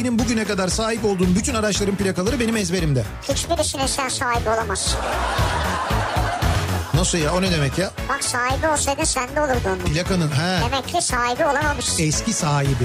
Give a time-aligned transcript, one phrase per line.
[0.00, 3.04] Benim bugüne kadar sahip olduğum bütün araçların plakaları benim ezberimde.
[3.28, 4.98] Hiçbirisine sen sahibi olamazsın.
[6.94, 7.90] Nasıl ya o ne demek ya?
[8.08, 9.78] Bak sahibi olsaydı sende olurdu onun.
[9.78, 10.60] Plakanın he.
[10.70, 12.02] Demek ki sahibi olamamışsın.
[12.02, 12.84] Eski sahibi.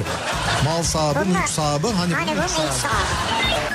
[0.65, 1.87] Mal sahibi, Bunlar- mülk sahibi.
[1.87, 2.71] Hani, Hani bunun ilk sahibi.
[2.73, 3.74] sahibi.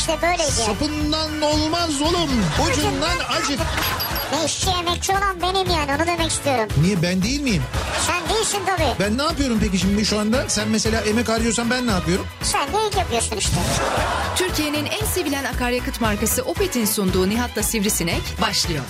[0.00, 0.52] İşte böyleydi.
[0.52, 2.30] Sapından olmaz oğlum.
[2.68, 3.60] Ucundan acık.
[4.32, 6.68] Ne işçi emekçi olan benim yani onu demek istiyorum.
[6.82, 7.62] Niye ben değil miyim?
[8.06, 8.88] Sen değilsin tabii.
[9.00, 10.48] Ben ne yapıyorum peki şimdi şu anda?
[10.48, 12.26] Sen mesela emek harcıyorsan ben ne yapıyorum?
[12.42, 13.56] Sen de ilk yapıyorsun işte.
[14.36, 18.84] Türkiye'nin en sevilen akaryakıt markası Opet'in sunduğu Nihat'la Sivrisinek başlıyor.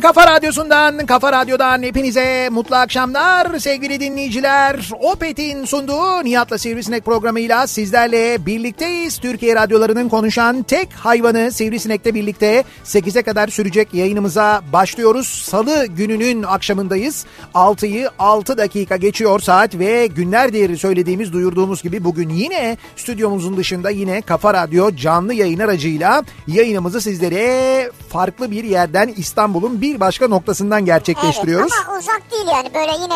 [0.00, 4.90] Kafa radyosundan, kafa radyodan hepinize mutlu akşamlar sevgili dinleyiciler.
[5.00, 9.18] Opet'in sunduğu Nihat'la Sivrisinek programıyla sizlerle birlikteyiz.
[9.18, 15.26] Türkiye radyolarının konuşan tek hayvanı Sivrisinek'le birlikte 8'e kadar sürecek yayınımıza başlıyoruz.
[15.26, 17.26] Salı gününün akşamındayız.
[17.54, 24.22] 6'yı 6 dakika geçiyor saat ve günlerdir söylediğimiz, duyurduğumuz gibi bugün yine stüdyomuzun dışında yine
[24.22, 31.72] Kafa Radyo canlı yayın aracıyla yayınımızı sizlere farklı bir yerden İstanbul'un bir başka noktasından gerçekleştiriyoruz.
[31.76, 33.14] Evet ama uzak değil yani böyle yine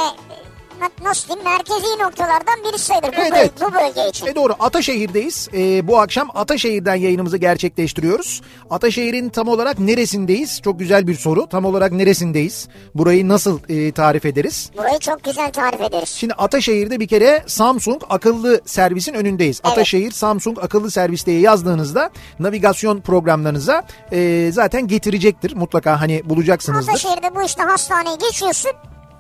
[1.05, 3.53] nasıl diyeyim merkezi noktalardan biri sayılır bu, Evet, böl- evet.
[3.61, 4.27] bu bölge için.
[4.27, 5.49] E doğru Ataşehir'deyiz.
[5.55, 8.43] E, bu akşam Ataşehir'den yayınımızı gerçekleştiriyoruz.
[8.71, 10.61] Ataşehir'in tam olarak neresindeyiz?
[10.63, 11.47] Çok güzel bir soru.
[11.47, 12.69] Tam olarak neresindeyiz?
[12.95, 14.71] Burayı nasıl e, tarif ederiz?
[14.79, 16.09] Burayı çok güzel tarif ederiz.
[16.09, 19.61] Şimdi Ataşehir'de bir kere Samsung akıllı servisin önündeyiz.
[19.65, 19.73] Evet.
[19.73, 25.57] Ataşehir Samsung akıllı servis diye yazdığınızda navigasyon programlarınıza e, zaten getirecektir.
[25.57, 26.93] Mutlaka hani bulacaksınızdır.
[26.93, 28.71] Ataşehir'de bu işte hastaneye geçiyorsun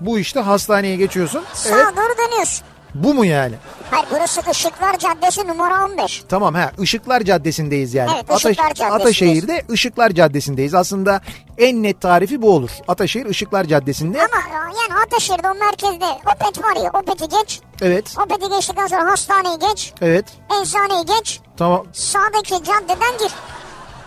[0.06, 1.42] Bu işte hastaneye geçiyorsun.
[1.54, 1.96] sağa Evet.
[1.96, 2.64] doğru dönüyorsun.
[2.94, 3.54] Bu mu yani?
[3.90, 6.22] Hayır burası Işıklar Caddesi numara 15.
[6.28, 8.10] Tamam ha Işıklar Caddesi'ndeyiz yani.
[8.14, 8.94] Evet, Işıklar Caddesi'ndeyiz.
[9.00, 10.74] Ataşehir'de Işıklar Caddesi'ndeyiz.
[10.74, 11.20] Aslında
[11.58, 12.70] en net tarifi bu olur.
[12.88, 14.18] Ataşehir Işıklar Caddesi'nde.
[14.18, 17.60] Ama yani Ataşehir'de o merkezde Opet var ya Opet'i geç.
[17.82, 18.14] Evet.
[18.26, 19.92] Opet'i geçtikten sonra hastaneyi geç.
[20.00, 20.24] Evet.
[20.62, 21.40] Eczaneyi geç.
[21.56, 21.86] Tamam.
[21.92, 23.32] Sağdaki caddeden gir.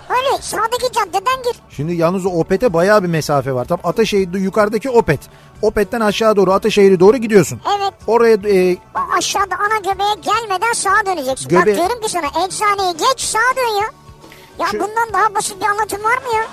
[0.09, 1.61] Öyle sağdaki caddeden gir.
[1.69, 3.65] Şimdi yalnız o Opet'e bayağı bir mesafe var.
[3.65, 5.19] Tam Ataşehir'de yukarıdaki Opet.
[5.61, 7.61] Opet'ten aşağı doğru Ataşehir'e doğru gidiyorsun.
[7.79, 7.93] Evet.
[8.07, 11.51] Oraya e, O aşağıda ana göbeğe gelmeden sağa döneceksin.
[11.57, 13.87] Bak Göbe- diyorum ki sana eczaneyi geç sağa dön ya.
[14.59, 16.43] Ya Şu- bundan daha basit bir anlatım var mı ya?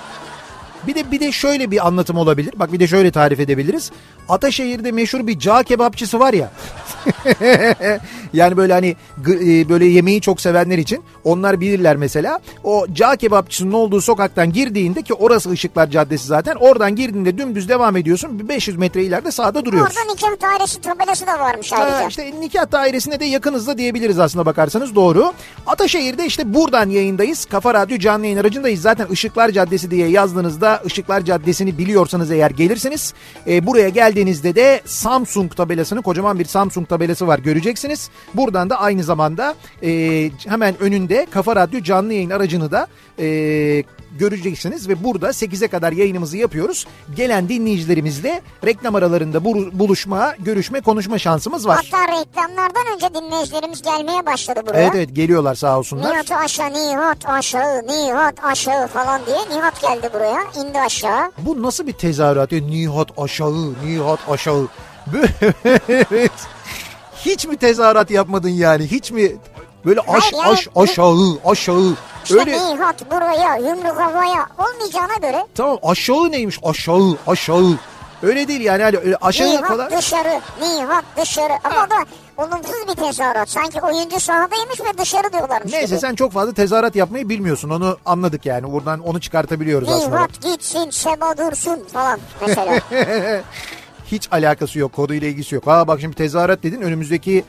[0.87, 2.53] Bir de bir de şöyle bir anlatım olabilir.
[2.55, 3.91] Bak bir de şöyle tarif edebiliriz.
[4.29, 6.51] Ataşehir'de meşhur bir cağ kebapçısı var ya.
[8.33, 8.95] yani böyle hani
[9.27, 12.39] e, böyle yemeği çok sevenler için onlar bilirler mesela.
[12.63, 16.55] O cağ kebapçısının olduğu sokaktan girdiğinde ki orası Işıklar Caddesi zaten.
[16.55, 18.39] Oradan girdiğinde dümdüz devam ediyorsun.
[18.39, 19.95] Bir 500 metre ileride sağda duruyoruz.
[19.97, 21.97] Orada nikah dairesi tabelası da varmış ayrıca.
[21.97, 25.33] Ha, işte nikah dairesine de yakınız da diyebiliriz aslında bakarsanız doğru.
[25.67, 27.45] Ataşehir'de işte buradan yayındayız.
[27.45, 28.81] Kafa Radyo canlı yayın aracındayız.
[28.81, 33.13] Zaten Işıklar Caddesi diye yazdığınızda Işıklar Caddesi'ni biliyorsanız eğer gelirsiniz.
[33.47, 38.09] E, buraya geldiğinizde de Samsung tabelasını kocaman bir Samsung tabelası var göreceksiniz.
[38.33, 42.87] Buradan da aynı zamanda e, hemen önünde Kafa Radyo canlı yayın aracını da
[43.19, 43.83] e,
[44.19, 46.87] göreceksiniz ve burada 8'e kadar yayınımızı yapıyoruz.
[47.15, 51.89] Gelen dinleyicilerimizle reklam aralarında buru- buluşma, görüşme, konuşma şansımız var.
[51.91, 54.79] Hatta reklamlardan önce dinleyicilerimiz gelmeye başladı buraya.
[54.83, 56.11] Evet evet geliyorlar sağ olsunlar.
[56.13, 61.31] Nihat aşağı, Nihat aşağı, Nihat aşağı falan diye Nihat geldi buraya, indi aşağı.
[61.37, 62.51] Bu nasıl bir tezahürat?
[62.51, 62.61] ya?
[62.61, 64.67] Nihat aşağı, Nihat aşağı.
[65.89, 66.31] Evet.
[67.25, 68.83] Hiç mi tezahürat yapmadın yani?
[68.91, 69.31] Hiç mi
[69.85, 75.77] böyle aş Hayır, aş aşağı aşağı İşte öyle Nihat buraya, yumruk havaya olmayacağına göre tamam
[75.83, 77.77] aşağı neymiş aşağı aşağı
[78.23, 81.53] öyle değil yani hani öyle aşağı Nihat falan dışarı, Nihat dışarı.
[81.63, 81.95] Ama o da
[82.37, 83.49] olumsuz bir tezahürat.
[83.49, 85.99] Sanki oyuncu sahadaymış ve dışarı diyorlarmış Neyse gibi.
[85.99, 90.15] sen çok fazla tezahürat yapmayı bilmiyorsun onu anladık yani buradan onu çıkartabiliyoruz aslında.
[90.15, 92.79] Nihat gitsin, Seba dursun falan mesela.
[94.11, 95.67] Hiç alakası yok konuyla ilgisi yok.
[95.67, 97.43] Ha bak şimdi tezahürat dedin önümüzdeki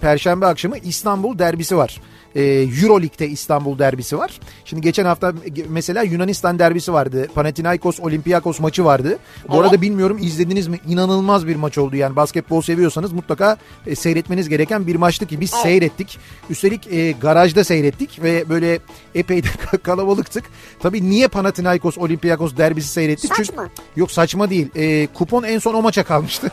[0.00, 2.00] Perşembe akşamı İstanbul derbisi var.
[2.34, 2.42] E,
[2.82, 4.40] Euro Lig'de İstanbul derbisi var.
[4.64, 5.32] Şimdi geçen hafta
[5.68, 7.28] mesela Yunanistan derbisi vardı.
[7.34, 9.18] Panathinaikos Olympiakos maçı vardı.
[9.48, 9.64] Bu Evet.
[9.64, 10.80] arada bilmiyorum izlediniz mi?
[10.88, 12.16] İnanılmaz bir maç oldu yani.
[12.16, 16.18] Basketbol seviyorsanız mutlaka e, seyretmeniz gereken bir maçtı ki biz seyrettik.
[16.50, 18.78] Üstelik e, garajda seyrettik ve böyle
[19.14, 19.48] epey de
[19.82, 20.44] kalabalıktık.
[20.80, 23.34] Tabii niye Panathinaikos Olympiakos derbisi seyrettik?
[23.36, 23.62] Saç Çünkü-?
[23.96, 24.68] Yok saçma değil.
[24.76, 26.50] E, kupon en son o maça kalmıştı.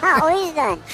[0.00, 0.78] Ha o yüzden.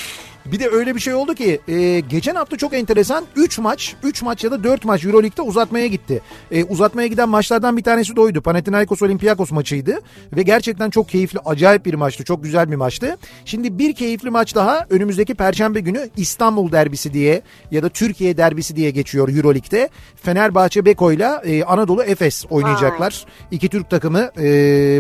[0.46, 4.22] Bir de öyle bir şey oldu ki e, geçen hafta çok enteresan 3 maç 3
[4.22, 6.22] maç ya da 4 maç Euroleague'de uzatmaya gitti.
[6.50, 8.40] E, uzatmaya giden maçlardan bir tanesi de oydu.
[8.42, 10.00] Panathinaikos Olympiakos maçıydı
[10.36, 12.24] ve gerçekten çok keyifli acayip bir maçtı.
[12.24, 13.16] Çok güzel bir maçtı.
[13.44, 18.76] Şimdi bir keyifli maç daha önümüzdeki perşembe günü İstanbul derbisi diye ya da Türkiye derbisi
[18.76, 19.88] diye geçiyor Euroleague'de.
[20.22, 23.26] Fenerbahçe Beko'yla e, Anadolu Efes oynayacaklar.
[23.50, 24.46] İki Türk takımı e,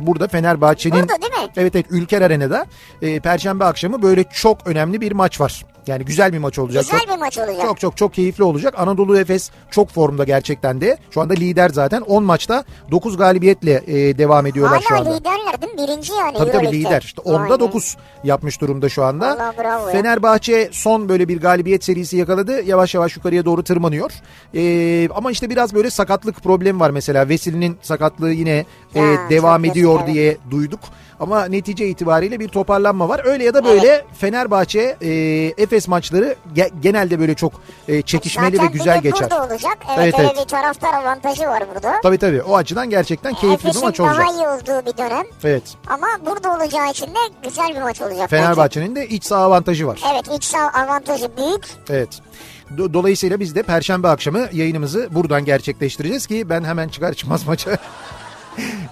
[0.06, 1.50] burada Fenerbahçe'nin Burada değil mi?
[1.56, 2.66] Evet evet Ülker Arena'da
[3.02, 5.64] e, Perşembe akşamı böyle çok önemli bir maç var.
[5.86, 6.82] Yani güzel bir maç olacak.
[6.82, 7.62] Güzel çok, bir maç olacak.
[7.62, 8.74] Çok çok çok keyifli olacak.
[8.76, 10.96] Anadolu Efes çok formda gerçekten de.
[11.10, 12.00] Şu anda lider zaten.
[12.00, 15.16] 10 maçta 9 galibiyetle e, devam ediyorlar şu Hala anda.
[15.16, 15.78] liderler değil mi?
[15.82, 16.38] Birinci yani.
[16.38, 17.02] Tabii tabii lider.
[17.02, 17.60] İşte 10'da Aynen.
[17.60, 19.30] 9 yapmış durumda şu anda.
[19.30, 19.90] Vallahi bravo.
[19.90, 22.62] Fenerbahçe son böyle bir galibiyet serisi yakaladı.
[22.62, 24.12] Yavaş yavaş yukarıya doğru tırmanıyor.
[24.54, 27.28] Ee, ama işte biraz böyle sakatlık problemi var mesela.
[27.28, 28.64] Vesili'nin sakatlığı yine
[28.94, 30.80] e, Ya, devam çok ediyor diye duyduk.
[31.20, 33.20] Ama netice itibariyle bir toparlanma var.
[33.24, 35.10] Öyle ya da böyle Fenerbahçe e,
[35.62, 37.52] Efes maçları ge- genelde böyle çok
[37.88, 39.30] e, çekişmeli Zaten ve güzel bir geçer.
[39.30, 39.78] olacak.
[39.98, 40.36] Evet, Evet, evet.
[40.44, 41.94] bir taraftar avantajı var burada.
[42.02, 44.18] Tabii tabii o açıdan gerçekten keyifli bir Efes'in maç olacak.
[44.18, 45.26] daha iyi olduğu bir dönem.
[45.44, 45.62] Evet.
[45.88, 48.30] Ama burada olacağı için de güzel bir maç olacak.
[48.30, 50.00] Fenerbahçe'nin de iç saha avantajı var.
[50.12, 51.64] Evet iç saha avantajı büyük.
[51.90, 52.08] Evet.
[52.76, 57.70] Do- Dolayısıyla biz de Perşembe akşamı yayınımızı buradan gerçekleştireceğiz ki ben hemen çıkar çıkmaz maça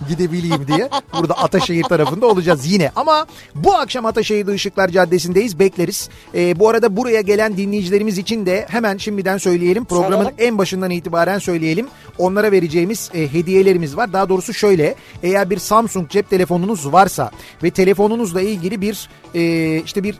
[0.08, 0.88] gidebileyim diye.
[1.20, 2.90] Burada Ataşehir tarafında olacağız yine.
[2.96, 5.58] Ama bu akşam Ataşehir'de Işıklar Caddesi'ndeyiz.
[5.58, 6.08] Bekleriz.
[6.34, 9.84] Ee, bu arada buraya gelen dinleyicilerimiz için de hemen şimdiden söyleyelim.
[9.84, 10.44] Programın Söyleyelim.
[10.46, 11.86] en başından itibaren söyleyelim.
[12.18, 14.12] Onlara vereceğimiz e, hediyelerimiz var.
[14.12, 14.94] Daha doğrusu şöyle.
[15.22, 17.30] Eğer bir Samsung cep telefonunuz varsa
[17.62, 20.18] ve telefonunuzla ilgili bir e, işte bir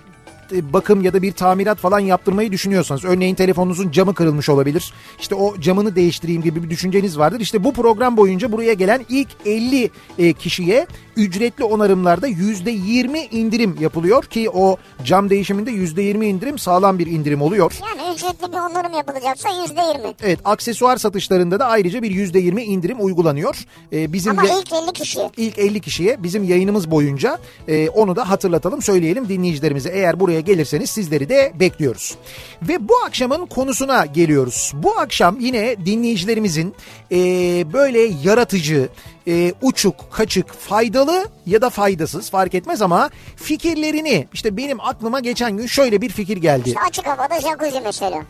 [0.50, 4.92] bakım ya da bir tamirat falan yaptırmayı düşünüyorsanız örneğin telefonunuzun camı kırılmış olabilir.
[5.20, 7.40] İşte o camını değiştireyim gibi bir düşünceniz vardır.
[7.40, 10.86] İşte bu program boyunca buraya gelen ilk 50 e, kişiye
[11.16, 17.78] ücretli onarımlarda %20 indirim yapılıyor ki o cam değişiminde %20 indirim sağlam bir indirim oluyor.
[17.88, 20.14] Yani ücretli bir onarım yapılacaksa yüzde yirmi.
[20.22, 23.64] Evet aksesuar satışlarında da ayrıca bir %20 indirim uygulanıyor.
[23.92, 25.20] E, bizim Ama ilk 50 kişi.
[25.36, 29.90] ilk 50 kişiye bizim yayınımız boyunca e, onu da hatırlatalım söyleyelim dinleyicilerimize.
[29.90, 32.16] Eğer buraya gelirseniz sizleri de bekliyoruz.
[32.62, 34.72] Ve bu akşamın konusuna geliyoruz.
[34.74, 36.74] Bu akşam yine dinleyicilerimizin
[37.12, 37.16] e,
[37.72, 38.88] böyle yaratıcı,
[39.28, 45.56] e, uçuk, kaçık, faydalı ya da faydasız fark etmez ama fikirlerini işte benim aklıma geçen
[45.56, 46.68] gün şöyle bir fikir geldi.
[46.68, 48.22] İşte açık havada jacuzzi mesela.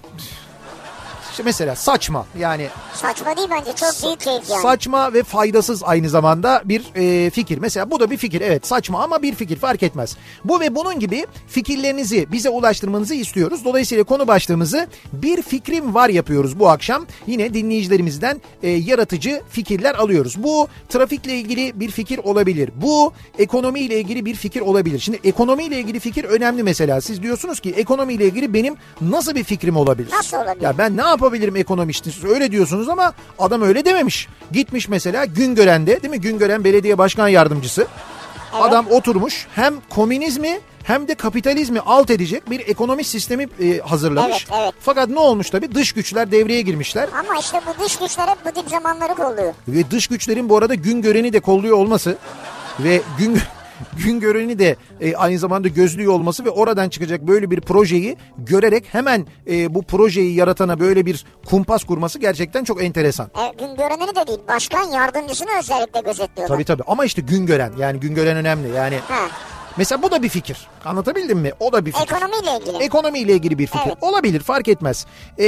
[1.39, 4.63] İşte mesela saçma yani Saçma değil bence çok büyük keyif yani.
[4.63, 7.59] Saçma ve faydasız aynı zamanda bir e, fikir.
[7.59, 8.41] Mesela bu da bir fikir.
[8.41, 10.17] Evet saçma ama bir fikir fark etmez.
[10.45, 13.65] Bu ve bunun gibi fikirlerinizi bize ulaştırmanızı istiyoruz.
[13.65, 17.07] Dolayısıyla konu başlığımızı bir fikrim var yapıyoruz bu akşam.
[17.27, 20.43] Yine dinleyicilerimizden e, yaratıcı fikirler alıyoruz.
[20.43, 22.71] Bu trafikle ilgili bir fikir olabilir.
[22.75, 24.99] Bu ekonomiyle ilgili bir fikir olabilir.
[24.99, 27.01] Şimdi ekonomiyle ilgili fikir önemli mesela.
[27.01, 30.11] Siz diyorsunuz ki ekonomiyle ilgili benim nasıl bir fikrim olabilir?
[30.13, 30.65] Nasıl olabilir?
[30.65, 32.11] Ya ben ne yapabilirim ekonomistin?
[32.11, 34.29] Siz öyle diyorsunuz ama adam öyle dememiş.
[34.53, 36.21] Gitmiş mesela Güngören'de değil mi?
[36.21, 37.87] Güngören Belediye Başkan Yardımcısı.
[38.53, 44.47] Adam oturmuş hem komünizmi hem de kapitalizmi alt edecek bir ekonomi sistemi e, hazırlamış.
[44.51, 44.75] Evet, evet.
[44.81, 45.75] Fakat ne olmuş tabii?
[45.75, 47.09] Dış güçler devreye girmişler.
[47.19, 49.55] Ama işte bu dış güçler hep bu tip zamanları kolluyor.
[49.69, 52.17] Ve dış güçlerin bu arada Güngören'i de kolluyor olması
[52.81, 53.39] ve gün
[54.05, 59.27] Güngören'i de e, aynı zamanda gözlüyor olması ve oradan çıkacak böyle bir projeyi görerek hemen
[59.51, 63.27] e, bu projeyi yaratana böyle bir kumpas kurması gerçekten çok enteresan.
[63.27, 66.55] E, gün göreneni de değil başkan yardımcısını özellikle gözetliyorlar.
[66.57, 68.97] Tabii tabii ama işte Güngören yani Güngören önemli yani.
[69.09, 69.29] Ha,
[69.79, 70.69] Mesela bu da bir fikir.
[70.85, 71.53] Anlatabildim mi?
[71.61, 72.15] O da bir fikir.
[72.15, 72.77] ekonomiyle ilgili.
[72.85, 73.87] Ekonomiyle ilgili bir fikir.
[73.87, 73.97] Evet.
[74.01, 75.07] Olabilir fark etmez.
[75.39, 75.45] Ee,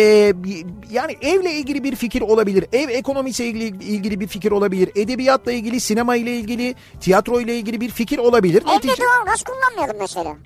[0.91, 2.65] yani evle ilgili bir fikir olabilir.
[2.73, 4.91] Ev ekonomisiyle ilgili, ilgili bir fikir olabilir.
[4.97, 8.63] Edebiyatla ilgili, sinema ile ilgili, tiyatro ile ilgili bir fikir olabilir.
[8.63, 10.37] Evde Netice- doğalgaz kullanmayalım mesela.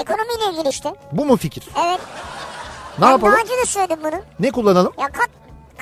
[0.00, 0.94] Ekonomiyle ilgili işte.
[1.12, 1.68] Bu mu fikir?
[1.86, 2.00] Evet.
[2.98, 3.32] Ne ben yapalım?
[3.32, 4.20] daha önce de söyledim bunu.
[4.40, 4.92] Ne kullanalım?
[5.00, 5.28] Ya kat,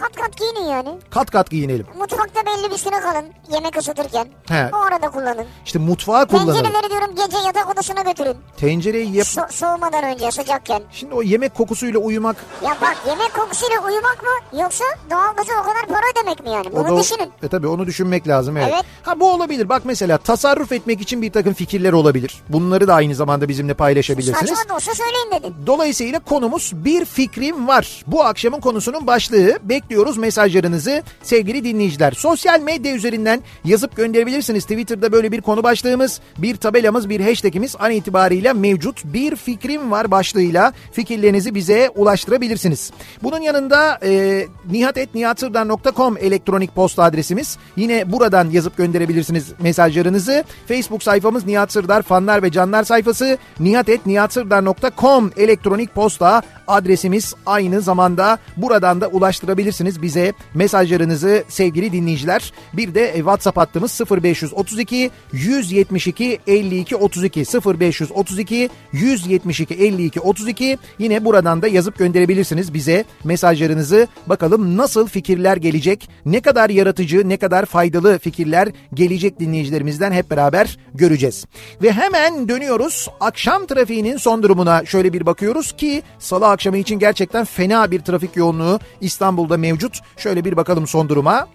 [0.01, 0.89] kat kat giyinin yani.
[1.11, 1.87] Kat kat giyinelim.
[1.99, 4.29] Mutfakta belli bir süre kalın yemek ısıtırken.
[4.49, 4.71] He.
[4.73, 5.47] O arada kullanın.
[5.67, 6.55] İşte mutfağı kullanalım.
[6.55, 8.37] Tencereleri diyorum gece yatak odasına götürün.
[8.57, 9.27] Tencereyi yap...
[9.27, 10.83] So- soğumadan önce sıcakken.
[10.93, 15.87] Şimdi o yemek kokusuyla uyumak Ya bak yemek kokusuyla uyumak mı yoksa doğalgaza o kadar
[15.87, 16.69] para ödemek mi yani?
[16.73, 17.33] O Bunu da- düşünün.
[17.43, 18.69] E tabii onu düşünmek lazım evet.
[18.75, 18.85] Evet.
[19.03, 19.69] Ha bu olabilir.
[19.69, 22.43] Bak mesela tasarruf etmek için bir takım fikirler olabilir.
[22.49, 24.51] Bunları da aynı zamanda bizimle paylaşabilirsiniz.
[24.51, 25.55] Saçma da olsa söyleyin dedim.
[25.67, 28.03] Dolayısıyla konumuz bir fikrim var.
[28.07, 29.59] Bu akşamın konusunun başlığı.
[29.89, 32.13] Bekliyoruz mesajlarınızı sevgili dinleyiciler.
[32.13, 34.63] Sosyal medya üzerinden yazıp gönderebilirsiniz.
[34.65, 39.05] Twitter'da böyle bir konu başlığımız, bir tabelamız, bir hashtagimiz an itibariyle mevcut.
[39.05, 42.93] Bir fikrim var başlığıyla fikirlerinizi bize ulaştırabilirsiniz.
[43.23, 47.59] Bunun yanında e, nihatetnihatsırdar.com elektronik posta adresimiz.
[47.77, 50.45] Yine buradan yazıp gönderebilirsiniz mesajlarınızı.
[50.67, 53.39] Facebook sayfamız Nihat Sırdar fanlar ve canlar sayfası.
[53.61, 62.53] nihatetnihatsırdar.com elektronik posta adresimiz aynı zamanda buradan da ulaştırabilirsiniz bize mesajlarınızı sevgili dinleyiciler.
[62.73, 67.41] Bir de WhatsApp hattımız 0532 172 52 32
[67.81, 74.09] 0532 172 52 32 yine buradan da yazıp gönderebilirsiniz bize mesajlarınızı.
[74.27, 80.79] Bakalım nasıl fikirler gelecek, ne kadar yaratıcı, ne kadar faydalı fikirler gelecek dinleyicilerimizden hep beraber
[80.95, 81.45] göreceğiz.
[81.83, 87.45] Ve hemen dönüyoruz akşam trafiğinin son durumuna şöyle bir bakıyoruz ki salı akşamı için gerçekten
[87.45, 90.01] fena bir trafik yoğunluğu İstanbul'da mevcut.
[90.17, 91.49] Şöyle bir bakalım son duruma.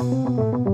[0.00, 0.69] Kafa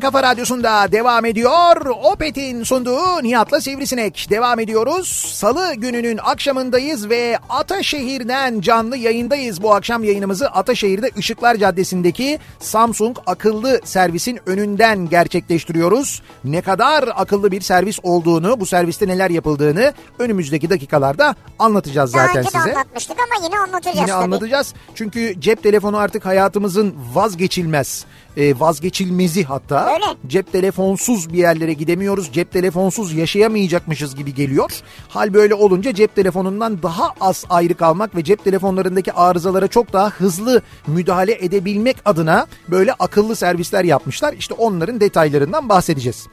[0.00, 1.86] Kafa radyosunda devam ediyor.
[1.86, 4.26] Opet'in sunduğu Nihat'la Sivrisinek.
[4.30, 5.08] Devam ediyoruz.
[5.34, 9.62] Salı gününün akşamındayız ve Ataşehir'den canlı yayındayız.
[9.62, 16.22] Bu akşam yayınımızı Ataşehir'de Işıklar Caddesi'ndeki Samsung akıllı servisin önünden gerçekleştiriyoruz.
[16.44, 22.38] Ne kadar akıllı bir servis olduğunu, bu serviste neler yapıldığını önümüzdeki dakikalarda anlatacağız Daha zaten
[22.40, 22.72] önce de size.
[22.72, 24.24] anlatmıştık ama yine anlatacağız Yine tabii.
[24.24, 24.74] anlatacağız.
[24.94, 28.04] Çünkü cep telefonu artık hayatımızın vazgeçilmez,
[28.36, 29.94] e, vazgeçilmezi hatta.
[29.94, 30.04] Öyle.
[30.26, 32.32] Cep telefonsuz bir yerlere gidemiyoruz.
[32.32, 34.80] Cep telefonsuz yaşayamayacakmışız gibi geliyor.
[35.08, 40.10] Hal böyle olunca cep telefonundan daha az ayrı kalmak ve cep telefonlarındaki arızalara çok daha
[40.10, 44.32] hızlı müdahale edebilmek adına böyle akıllı servisler yapmışlar.
[44.32, 46.26] İşte onların detaylarından bahsedeceğiz.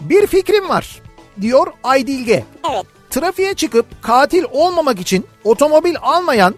[0.00, 1.02] Bir fikrim var
[1.40, 2.44] diyor Aydilge.
[2.72, 2.86] Evet.
[3.10, 6.54] Trafiğe çıkıp katil olmamak için otomobil almayan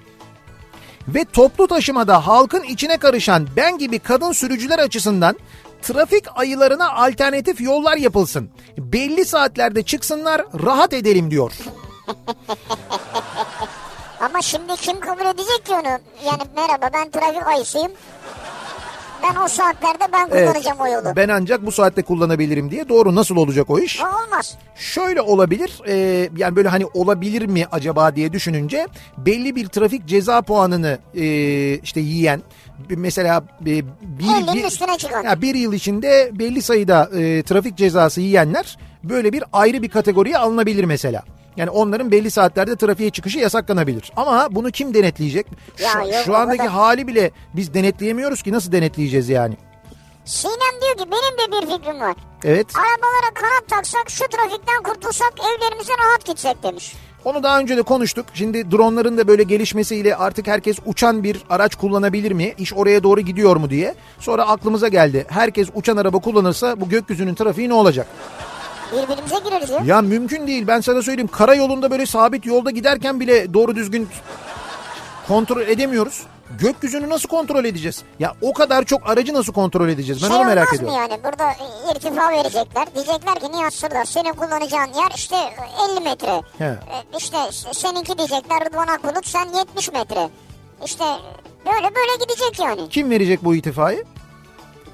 [1.15, 5.37] ve toplu taşımada halkın içine karışan ben gibi kadın sürücüler açısından
[5.83, 8.51] trafik ayılarına alternatif yollar yapılsın.
[8.79, 11.53] Belli saatlerde çıksınlar rahat edelim diyor.
[14.21, 15.99] Ama şimdi kim kabul edecek ki onu?
[16.27, 17.93] Yani merhaba ben trafik ayısıyım.
[19.23, 21.17] Ben o saatlerde ben kullanacağım o yolu.
[21.17, 22.89] Ben ancak bu saatte kullanabilirim diye.
[22.89, 24.01] Doğru nasıl olacak o iş?
[24.01, 24.57] Olmaz.
[24.75, 28.87] Şöyle olabilir e, yani böyle hani olabilir mi acaba diye düşününce
[29.19, 31.25] belli bir trafik ceza puanını e,
[31.75, 32.43] işte yiyen
[32.91, 33.85] mesela e, bir,
[34.55, 35.25] bir, üstüne çıkan.
[35.25, 40.39] ya bir yıl içinde belli sayıda e, trafik cezası yiyenler böyle bir ayrı bir kategoriye
[40.39, 41.23] alınabilir mesela.
[41.57, 44.13] Yani onların belli saatlerde trafiğe çıkışı yasaklanabilir.
[44.17, 45.47] Ama bunu kim denetleyecek?
[45.77, 49.55] Şu, Ya yok, şu andaki kadar- hali bile biz denetleyemiyoruz ki nasıl denetleyeceğiz yani?
[50.25, 52.17] Sinem diyor ki benim de bir fikrim var.
[52.45, 52.67] Evet.
[52.77, 56.95] Arabalara kanat taksak şu trafikten kurtulsak evlerimize rahat gitsek demiş.
[57.25, 58.27] Onu daha önce de konuştuk.
[58.35, 62.55] Şimdi dronların da böyle gelişmesiyle artık herkes uçan bir araç kullanabilir mi?
[62.59, 63.95] İş oraya doğru gidiyor mu diye.
[64.21, 65.27] Sonra aklımıza geldi.
[65.29, 68.07] Herkes uçan araba kullanırsa bu gökyüzünün trafiği ne olacak?
[68.93, 69.81] Birbirimize gireriz ya.
[69.85, 70.67] Ya mümkün değil.
[70.67, 71.31] Ben sana söyleyeyim.
[71.33, 74.09] Karayolunda böyle sabit yolda giderken bile doğru düzgün
[75.29, 76.23] kontrol edemiyoruz.
[76.61, 78.03] Gökyüzünü nasıl kontrol edeceğiz?
[78.19, 80.23] Ya o kadar çok aracı nasıl kontrol edeceğiz?
[80.23, 80.95] Ben şey onu merak olmaz ediyorum.
[80.97, 81.53] mı yani burada
[81.95, 82.95] irtifa verecekler.
[82.95, 85.37] Diyecekler ki Nihat Sırdar senin kullanacağın yer işte
[85.97, 86.43] 50 metre.
[86.59, 86.65] He.
[86.65, 86.79] E,
[87.19, 87.37] İşte
[87.73, 90.29] seninki diyecekler Rıdvan Akbulut sen 70 metre.
[90.85, 91.05] İşte
[91.67, 92.89] böyle böyle gidecek yani.
[92.89, 94.05] Kim verecek bu itifayı?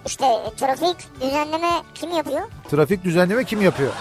[0.06, 2.40] İşte trafik düzenleme kim yapıyor?
[2.70, 3.92] Trafik düzenleme kim yapıyor?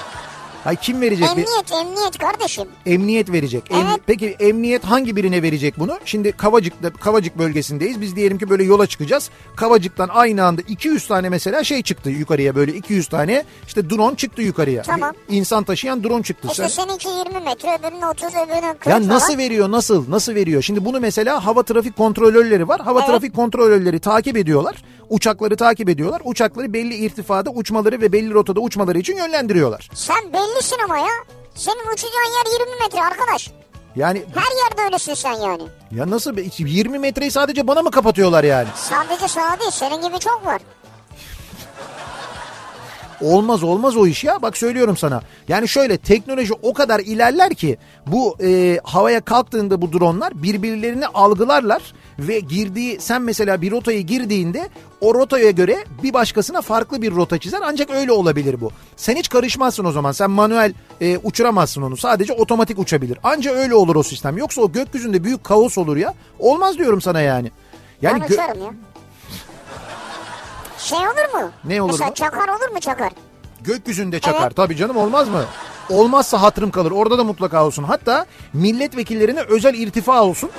[0.65, 1.27] Hay kim verecek?
[1.29, 2.63] Emniyet, emniyet kardeşim.
[2.85, 3.63] Emniyet verecek.
[3.71, 3.99] Em- Evet.
[4.07, 5.99] Peki emniyet hangi birine verecek bunu?
[6.05, 8.01] Şimdi Kavacık'ta Kavacık bölgesindeyiz.
[8.01, 9.29] Biz diyelim ki böyle yola çıkacağız.
[9.55, 14.41] Kavacık'tan aynı anda 200 tane mesela şey çıktı yukarıya böyle 200 tane işte drone çıktı
[14.41, 14.81] yukarıya.
[14.83, 15.13] Tamam.
[15.29, 16.47] İnsan taşıyan drone çıktı.
[16.51, 19.39] İşte Sen- seninki 20 metre, öbürünün 30, öbürünün 40 ya nasıl falan.
[19.39, 20.61] veriyor nasıl nasıl veriyor?
[20.61, 22.81] Şimdi bunu mesela hava trafik kontrolörleri var.
[22.81, 23.09] Hava Evet.
[23.09, 24.75] trafik kontrolörleri takip ediyorlar.
[25.09, 26.21] Uçakları takip ediyorlar.
[26.25, 29.89] Uçakları belli irtifada uçmaları ve belli rotada uçmaları için yönlendiriyorlar.
[29.93, 31.07] Sen bellisin ama ya.
[31.55, 33.51] Senin uçacağın yer 20 metre arkadaş.
[33.95, 35.63] Yani Her yerde öylesin sen yani.
[35.91, 38.67] ya nasıl be- 20 metreyi sadece bana mı kapatıyorlar yani?
[38.75, 40.61] Sadece sana değil, senin gibi çok var.
[43.21, 45.21] Olmaz olmaz o iş ya bak söylüyorum sana.
[45.47, 51.93] Yani şöyle teknoloji o kadar ilerler ki bu e, havaya kalktığında bu dronlar birbirlerini algılarlar
[52.19, 54.69] ve girdiği sen mesela bir rotayı girdiğinde
[55.05, 58.71] o rotaya göre bir başkasına farklı bir rota çizer ancak öyle olabilir bu.
[58.95, 63.19] Sen hiç karışmazsın o zaman sen manuel e, uçuramazsın onu sadece otomatik uçabilir.
[63.23, 67.21] Anca öyle olur o sistem yoksa o gökyüzünde büyük kaos olur ya olmaz diyorum sana
[67.21, 67.51] yani.
[68.01, 68.73] Yani ben uçarım ya.
[70.77, 71.51] Şey olur mu?
[71.63, 72.15] Ne olur Mesela mu?
[72.15, 73.11] çakar olur mu çakar?
[73.61, 74.41] Gökyüzünde çakar.
[74.41, 74.55] Evet.
[74.55, 75.45] Tabii canım olmaz mı?
[75.89, 76.91] Olmazsa hatırım kalır.
[76.91, 77.83] Orada da mutlaka olsun.
[77.83, 80.49] Hatta milletvekillerine özel irtifa olsun.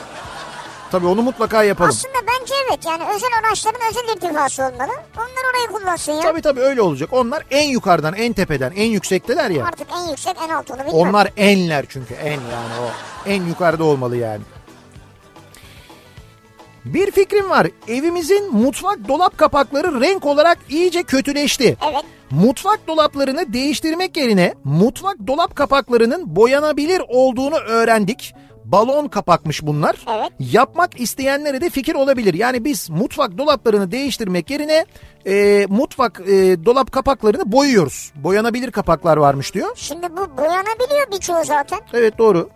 [0.90, 1.90] Tabii onu mutlaka yapalım.
[1.90, 4.92] Aslında bence evet yani özel araçların özel irtifası olmalı.
[5.16, 6.20] Onlar orayı kullansın ya.
[6.20, 7.08] Tabii tabii öyle olacak.
[7.12, 9.64] Onlar en yukarıdan, en tepeden, en yüksekteler ya.
[9.66, 10.94] Artık en yüksek en alt onu bilmem.
[10.94, 12.90] Onlar enler çünkü en yani o.
[13.28, 14.42] En yukarıda olmalı yani.
[16.84, 17.66] Bir fikrim var.
[17.88, 21.76] Evimizin mutfak dolap kapakları renk olarak iyice kötüleşti.
[21.90, 22.04] Evet.
[22.30, 28.34] Mutfak dolaplarını değiştirmek yerine mutfak dolap kapaklarının boyanabilir olduğunu öğrendik.
[28.72, 29.96] Balon kapakmış bunlar.
[30.08, 30.32] Evet.
[30.40, 32.34] Yapmak isteyenlere de fikir olabilir.
[32.34, 34.86] Yani biz mutfak dolaplarını değiştirmek yerine
[35.26, 38.12] e, mutfak e, dolap kapaklarını boyuyoruz.
[38.14, 39.70] Boyanabilir kapaklar varmış diyor.
[39.76, 41.78] Şimdi bu boyanabiliyor birçoğu zaten.
[41.92, 42.50] Evet doğru.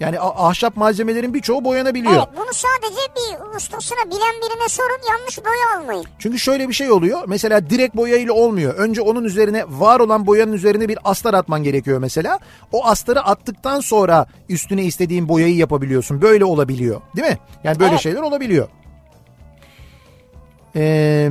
[0.00, 2.12] Yani ahşap malzemelerin birçoğu boyanabiliyor.
[2.14, 6.04] Evet bunu sadece bir ustasına bilen birine sorun yanlış boya almayın.
[6.18, 7.20] Çünkü şöyle bir şey oluyor.
[7.26, 8.74] Mesela direkt boyayla olmuyor.
[8.74, 12.38] Önce onun üzerine var olan boyanın üzerine bir astar atman gerekiyor mesela.
[12.72, 16.22] O astarı attıktan sonra üstüne istediğin boyayı yapabiliyorsun.
[16.22, 17.00] Böyle olabiliyor.
[17.16, 17.38] Değil mi?
[17.64, 18.00] Yani böyle Evet.
[18.00, 18.68] şeyler olabiliyor.
[20.76, 21.28] Ee,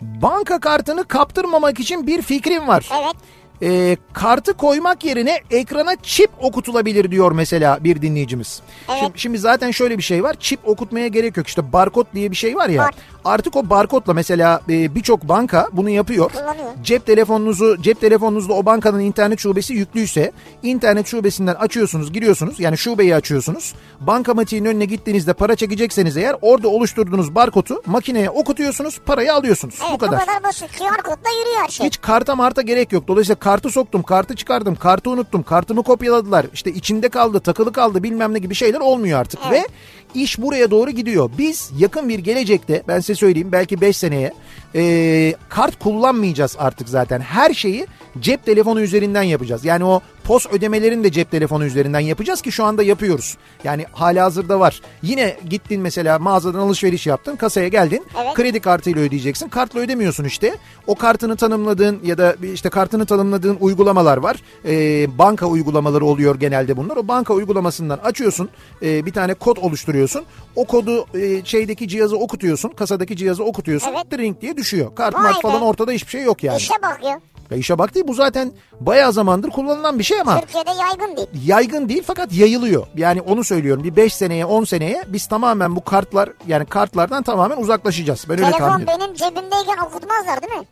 [0.00, 2.88] banka kartını kaptırmamak için bir fikrim var.
[3.02, 3.14] Evet.
[3.62, 8.60] Ee, kartı koymak yerine ekrana çip okutulabilir diyor mesela bir dinleyicimiz.
[8.88, 8.98] Evet.
[9.00, 10.36] Şimdi, şimdi zaten şöyle bir şey var.
[10.40, 11.46] Çip okutmaya gerek yok.
[11.46, 12.82] İşte barkod diye bir şey var ya.
[12.82, 12.94] Var.
[13.26, 16.30] Artık o barkodla mesela e, birçok banka bunu yapıyor.
[16.30, 16.70] Kullanıyor.
[16.82, 22.60] Cep telefonunuzu cep telefonunuzda o bankanın internet şubesi yüklüyse internet şubesinden açıyorsunuz, giriyorsunuz.
[22.60, 23.74] Yani şubeyi açıyorsunuz.
[24.00, 29.78] Bankamatiğin önüne gittiğinizde para çekecekseniz eğer orada oluşturduğunuz barkodu makineye okutuyorsunuz, parayı alıyorsunuz.
[29.80, 30.20] Evet bu kadar.
[30.44, 30.78] basit.
[30.78, 31.86] QR kodla yürüyor her şey.
[31.86, 33.08] Hiç karta marta gerek yok.
[33.08, 36.46] Dolayısıyla kartı soktum, kartı çıkardım, kartı unuttum, kartımı kopyaladılar.
[36.54, 39.40] İşte içinde kaldı, takılı kaldı bilmem ne gibi şeyler olmuyor artık.
[39.48, 39.62] Evet.
[39.62, 39.66] Ve
[40.22, 41.30] iş buraya doğru gidiyor.
[41.38, 44.32] Biz yakın bir gelecekte ben size söyleyeyim belki 5 seneye
[44.76, 47.20] e, kart kullanmayacağız artık zaten.
[47.20, 47.86] Her şeyi
[48.20, 49.64] cep telefonu üzerinden yapacağız.
[49.64, 53.36] Yani o pos ödemelerini de cep telefonu üzerinden yapacağız ki şu anda yapıyoruz.
[53.64, 54.80] Yani hala hazırda var.
[55.02, 58.06] Yine gittin mesela mağazadan alışveriş yaptın, kasaya geldin.
[58.24, 58.34] Evet.
[58.34, 59.48] Kredi kartıyla ödeyeceksin.
[59.48, 60.54] Kartla ödemiyorsun işte.
[60.86, 64.36] O kartını tanımladığın ya da işte kartını tanımladığın uygulamalar var.
[64.64, 66.96] Ee, banka uygulamaları oluyor genelde bunlar.
[66.96, 68.48] O banka uygulamasından açıyorsun.
[68.82, 70.24] Ee, bir tane kod oluşturuyorsun.
[70.56, 72.68] O kodu e, şeydeki cihazı okutuyorsun.
[72.68, 73.92] Kasadaki cihazı okutuyorsun.
[73.92, 74.18] Evet.
[74.18, 74.94] Drink diye düşüyor.
[74.94, 76.56] Kart mart falan ortada hiçbir şey yok yani.
[76.56, 77.20] İşe bak ya.
[77.50, 81.28] Ya işe bak değil bu zaten bayağı zamandır kullanılan bir şey ama Türkiye'de yaygın değil.
[81.46, 82.86] yaygın değil fakat yayılıyor.
[82.96, 87.56] Yani onu söylüyorum bir 5 seneye 10 seneye biz tamamen bu kartlar yani kartlardan tamamen
[87.56, 88.24] uzaklaşacağız.
[88.28, 89.00] Ben öyle tahmin Telefon ediyorum.
[89.00, 90.66] benim cebimdeyken okutmazlar değil mi?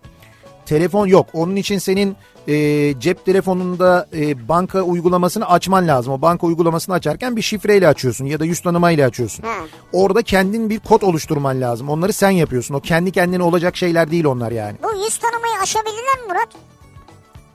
[0.66, 1.27] Telefon yok.
[1.33, 2.16] Onun için senin
[2.48, 2.55] e,
[3.00, 6.12] cep telefonunda e, banka uygulamasını açman lazım.
[6.12, 9.42] O banka uygulamasını açarken bir şifreyle açıyorsun ya da yüz tanımayla açıyorsun.
[9.42, 9.55] Ha.
[9.92, 11.88] Orada kendin bir kod oluşturman lazım.
[11.88, 12.74] Onları sen yapıyorsun.
[12.74, 14.77] O kendi kendine olacak şeyler değil onlar yani.
[14.83, 16.48] Bu yüz tanımayı aşabildiler mi Murat?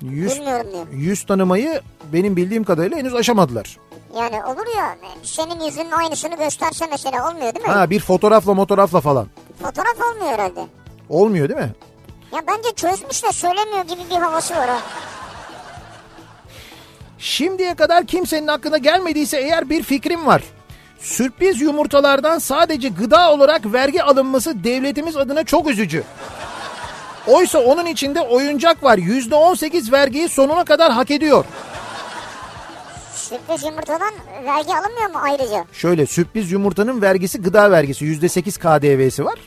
[0.02, 0.40] Yüz,
[0.92, 1.82] yüz tanımayı
[2.14, 3.78] benim bildiğim kadarıyla henüz aşamadılar.
[4.18, 7.72] Yani olur ya senin yüzünün aynısını gösterse mesela olmuyor değil mi?
[7.72, 9.28] Ha bir fotoğrafla fotoğrafla falan.
[9.62, 10.66] Fotoğraf olmuyor herhalde.
[11.10, 11.74] Olmuyor değil mi?
[12.32, 14.80] Ya bence çözmüş de söylemiyor gibi bir havası var ha.
[17.20, 20.44] Şimdiye kadar kimsenin aklına gelmediyse eğer bir fikrim var.
[21.00, 26.04] Sürpriz yumurtalardan sadece gıda olarak vergi alınması devletimiz adına çok üzücü.
[27.28, 28.98] Oysa onun içinde oyuncak var.
[28.98, 31.46] %18 vergiyi sonuna kadar hak ediyor.
[33.16, 34.14] Sürpriz yumurtadan
[34.46, 35.66] vergi alınmıyor mu ayrıca?
[35.74, 39.40] Şöyle sürpriz yumurtanın vergisi gıda vergisi %8 KDV'si var.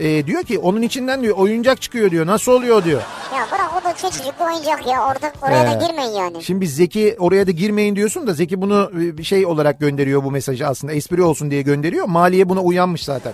[0.00, 2.26] E, diyor ki onun içinden diyor oyuncak çıkıyor diyor.
[2.26, 3.02] Nasıl oluyor diyor.
[3.36, 3.94] Ya bırak o da
[4.40, 5.06] bir oyuncak ya.
[5.06, 5.80] Orada oraya He.
[5.80, 6.42] da girmeyin yani.
[6.44, 10.30] Şimdi Zeki oraya da girmeyin diyorsun da Zeki bunu e, bir şey olarak gönderiyor bu
[10.30, 10.92] mesajı aslında.
[10.92, 12.06] Espri olsun diye gönderiyor.
[12.06, 13.32] Maliye buna uyanmış zaten.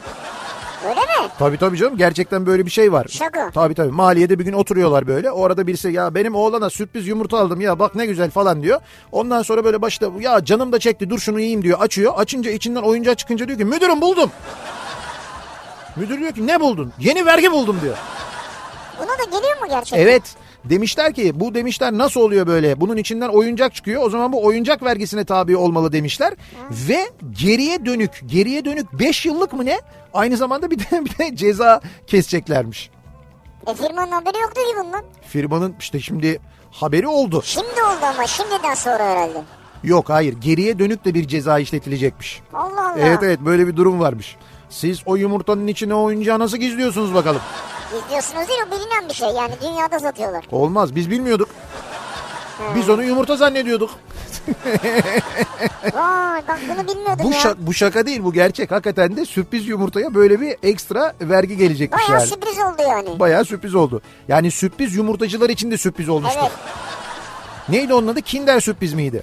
[0.89, 1.29] Öyle mi?
[1.39, 3.07] Tabii tabii canım gerçekten böyle bir şey var.
[3.11, 3.51] Şaka.
[3.51, 5.31] Tabii tabii maliyede bir gün oturuyorlar böyle.
[5.31, 8.81] O arada birisi ya benim oğlana sürpriz yumurta aldım ya bak ne güzel falan diyor.
[9.13, 11.79] Ondan sonra böyle başta ya canım da çekti dur şunu yiyeyim diyor.
[11.81, 14.31] Açıyor açınca içinden oyuncağı çıkınca diyor ki müdürüm buldum.
[15.97, 16.93] Müdür diyor ki ne buldun?
[16.99, 17.97] Yeni vergi buldum diyor.
[18.99, 19.99] Buna da geliyor mu gerçekten?
[20.07, 20.23] Evet
[20.65, 24.83] demişler ki bu demişler nasıl oluyor böyle bunun içinden oyuncak çıkıyor o zaman bu oyuncak
[24.83, 26.35] vergisine tabi olmalı demişler
[26.71, 29.81] ve geriye dönük geriye dönük 5 yıllık mı ne
[30.15, 32.91] aynı zamanda bir de, bir de ceza keseceklermiş.
[33.67, 35.05] E firmanın haberi yoktu ki bundan.
[35.29, 37.43] Firmanın işte şimdi haberi oldu.
[37.45, 39.43] Şimdi oldu ama şimdiden sonra herhalde.
[39.85, 42.43] Yok hayır geriye dönük de bir ceza işletilecekmiş.
[42.55, 42.99] Allah Allah.
[42.99, 44.37] Evet evet böyle bir durum varmış.
[44.71, 47.41] Siz o yumurtanın içine oyuncağı nasıl gizliyorsunuz bakalım?
[48.05, 50.45] İzliyorsunuz değil o bilinen bir şey yani dünyada satıyorlar.
[50.51, 51.49] Olmaz biz bilmiyorduk.
[52.75, 53.91] Biz onu yumurta zannediyorduk.
[55.95, 57.39] Vay bak bunu bilmiyordum Bu, ya.
[57.39, 58.71] şa- bu şaka değil bu gerçek.
[58.71, 62.29] Hakikaten de sürpriz yumurtaya böyle bir ekstra vergi gelecekmiş Bayağı yani.
[62.31, 63.19] sürpriz oldu yani.
[63.21, 64.03] Bayağı sürpriz oldu.
[64.29, 66.39] Yani sürpriz yumurtacılar için de sürpriz olmuştu.
[66.43, 66.53] Evet.
[67.69, 68.23] Neydi onun adı?
[68.23, 69.23] Kinder sürpriz miydi?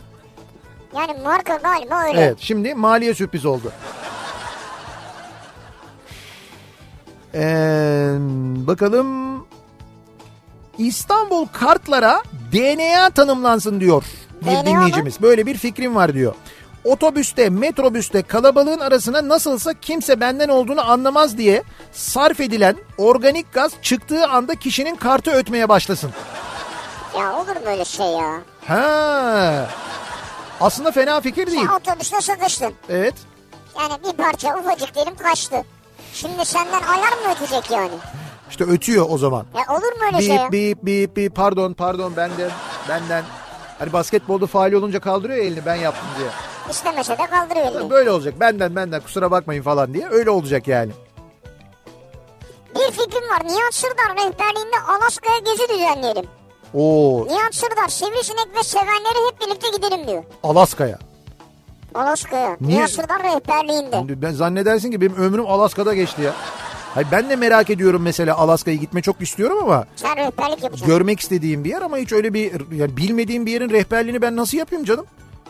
[0.96, 2.22] Yani marka galiba öyle.
[2.22, 3.72] Evet şimdi maliye sürpriz oldu.
[7.36, 8.16] Ee,
[8.68, 9.08] bakalım
[10.78, 14.04] İstanbul kartlara DNA tanımlansın diyor
[14.42, 15.22] bir dinleyicimiz.
[15.22, 16.36] Böyle bir fikrim var diyor.
[16.84, 24.28] Otobüste, metrobüste kalabalığın arasına nasılsa kimse benden olduğunu anlamaz diye sarf edilen organik gaz çıktığı
[24.28, 26.12] anda kişinin kartı ötmeye başlasın.
[27.20, 28.42] Ya olur mu öyle şey ya?
[28.68, 29.68] Ha.
[30.62, 31.62] Aslında fena fikir değil.
[31.68, 32.74] Sen otobüste sıkıştın.
[32.90, 33.14] Evet.
[33.80, 35.56] Yani bir parça ufacık diyelim kaçtı.
[36.14, 37.92] Şimdi senden ayar mı ötecek yani?
[38.50, 39.46] İşte ötüyor o zaman.
[39.58, 40.52] Ya olur mu öyle şey ya?
[40.52, 42.52] Bip bip bip bip pardon pardon benden
[42.90, 43.24] benden.
[43.80, 46.30] Hani basketbolda faal olunca kaldırıyor ya elini ben yaptım diye.
[46.70, 47.90] İstemese de kaldırıyor elini.
[47.90, 50.92] Böyle olacak benden benden kusura bakmayın falan diye öyle olacak yani.
[52.76, 53.44] Bir fikrim var.
[53.46, 56.26] Nihat Sırdar rehberliğinde Alaska'ya gezi düzenleyelim.
[56.74, 60.24] Oo Nihat Sırdar sivrisinek ve sevenleri hep birlikte gidelim diyor.
[60.44, 61.00] Alaska'ya.
[61.94, 62.58] Alaska'ya.
[62.62, 62.88] Niye?
[62.88, 64.22] Sırdar rehberliğinde.
[64.22, 66.32] Ben zannedersin ki benim ömrüm Alaska'da geçti ya.
[66.94, 70.88] Hayır ben de merak ediyorum mesela Alaska'ya gitme çok istiyorum ama Sen rehberlik yapacaksın.
[70.88, 74.58] görmek istediğim bir yer ama hiç öyle bir yani bilmediğim bir yerin rehberliğini ben nasıl
[74.58, 75.06] yapayım canım?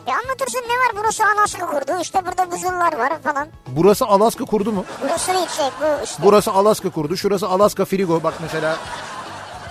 [0.06, 1.92] E anlatırsın ne var burası Alaska kurdu.
[2.00, 3.48] İşte burada buzullar var falan.
[3.66, 4.84] Burası Alaska kurdu mu?
[5.02, 6.22] Burası ne şey bu işte.
[6.22, 7.16] Burası Alaska kurdu.
[7.16, 8.22] Şurası Alaska Frigo.
[8.22, 8.76] Bak mesela.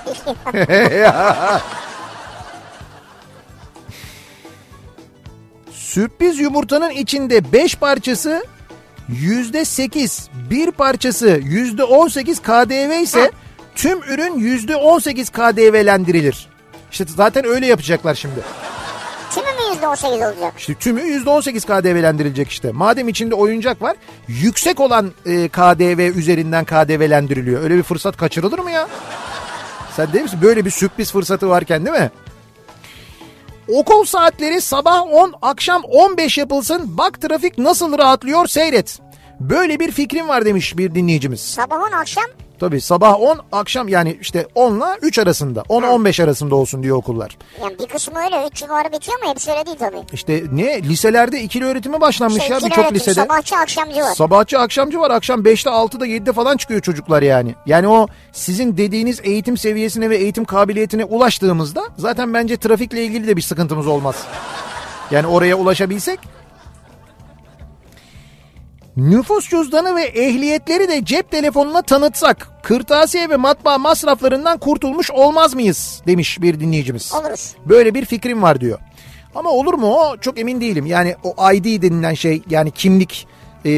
[5.93, 8.45] Sürpriz yumurtanın içinde 5 parçası
[9.09, 13.31] yüzde 8, bir parçası yüzde 18 KDV ise
[13.75, 16.49] tüm ürün yüzde 18 KDV'lendirilir.
[16.91, 18.39] İşte zaten öyle yapacaklar şimdi.
[19.31, 20.53] Tümü mü yüzde on sekiz olacak?
[20.57, 22.71] İşte tümü %18 KDV'lendirilecek işte.
[22.71, 23.95] Madem içinde oyuncak var
[24.27, 27.63] yüksek olan e, KDV üzerinden KDV'lendiriliyor.
[27.63, 28.87] Öyle bir fırsat kaçırılır mı ya?
[29.95, 30.39] Sen değil misin?
[30.41, 32.11] Böyle bir sürpriz fırsatı varken değil mi?
[33.67, 36.97] Okul saatleri sabah 10 akşam 15 yapılsın.
[36.97, 38.99] Bak trafik nasıl rahatlıyor seyret.
[39.39, 41.41] Böyle bir fikrim var demiş bir dinleyicimiz.
[41.41, 42.25] Sabah on akşam
[42.59, 47.37] Tabii sabah 10 akşam yani işte 10 ile 3 arasında 10-15 arasında olsun diyor okullar.
[47.61, 48.47] yani bir kısmı öyle.
[48.47, 49.29] Üç civarı bitiyor mu?
[49.29, 49.97] Hepsi öyle değil tabii.
[50.13, 53.13] İşte ne liselerde ikili öğretime başlanmış İşte ya ikili birçok öğretim, lisede.
[53.13, 54.15] Sabahçı akşamcı var.
[54.15, 57.55] Sabahçı akşamcı var akşam 5'te 6'da 7'de falan çıkıyor çocuklar yani.
[57.65, 63.37] Yani o sizin dediğiniz eğitim seviyesine ve eğitim kabiliyetine ulaştığımızda zaten bence trafikle ilgili de
[63.37, 64.15] bir sıkıntımız olmaz.
[65.11, 66.19] Yani oraya ulaşabilsek.
[68.97, 76.01] Nüfus cüzdanı ve ehliyetleri de cep telefonuna tanıtsak kırtasiye ve matbaa masraflarından kurtulmuş olmaz mıyız
[76.07, 77.13] demiş bir dinleyicimiz.
[77.13, 77.55] Oluruz.
[77.65, 78.79] Böyle bir fikrim var diyor.
[79.35, 80.85] Ama olur mu o çok emin değilim.
[80.85, 83.27] Yani o ID denilen şey yani kimlik
[83.65, 83.71] e,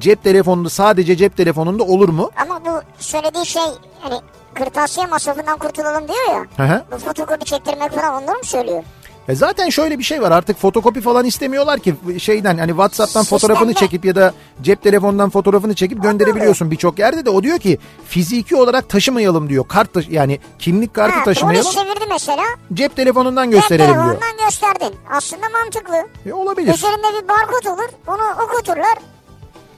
[0.00, 2.30] cep telefonunda sadece cep telefonunda olur mu?
[2.36, 3.62] Ama bu söylediği şey
[4.00, 4.20] hani
[4.54, 6.66] kırtasiye masrafından kurtulalım diyor ya.
[6.66, 6.82] Hı hı.
[6.92, 8.82] Bu fotokopi çektirmek falan onları mı söylüyor?
[9.28, 13.40] E zaten şöyle bir şey var artık fotokopi falan istemiyorlar ki şeyden hani WhatsApp'tan Sistemde.
[13.40, 17.78] fotoğrafını çekip ya da cep telefonundan fotoğrafını çekip gönderebiliyorsun birçok yerde de o diyor ki
[18.08, 19.68] fiziki olarak taşımayalım diyor.
[19.68, 21.72] Kart taşı- yani kimlik kartı Ha, taşımayalım.
[21.72, 22.42] polis çevirdi mesela.
[22.72, 24.04] Cep telefonundan Cep gösterelim diyor.
[24.04, 24.94] telefonundan gösterdin.
[25.10, 26.08] Aslında mantıklı.
[26.26, 26.74] E, olabilir.
[26.74, 27.88] Üzerinde bir barkod olur.
[28.06, 28.98] Onu okuturlar.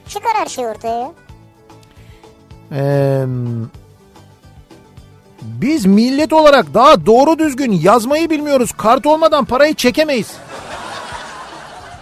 [0.07, 1.11] Çıkar her şey ortaya.
[2.71, 3.25] Ee,
[5.41, 8.71] biz millet olarak daha doğru düzgün yazmayı bilmiyoruz.
[8.77, 10.31] Kart olmadan parayı çekemeyiz.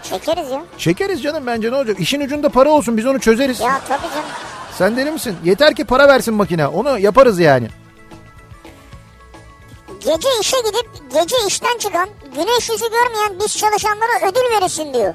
[0.03, 0.63] Çekeriz ya.
[0.77, 1.99] Çekeriz canım bence ne olacak?
[1.99, 3.59] İşin ucunda para olsun biz onu çözeriz.
[3.59, 4.29] Ya tabii canım.
[4.77, 5.35] Sen deli misin?
[5.43, 6.67] Yeter ki para versin makine.
[6.67, 7.67] Onu yaparız yani.
[9.99, 15.13] Gece işe gidip gece işten çıkan güneş yüzü görmeyen biz çalışanlara ödül verirsin diyor.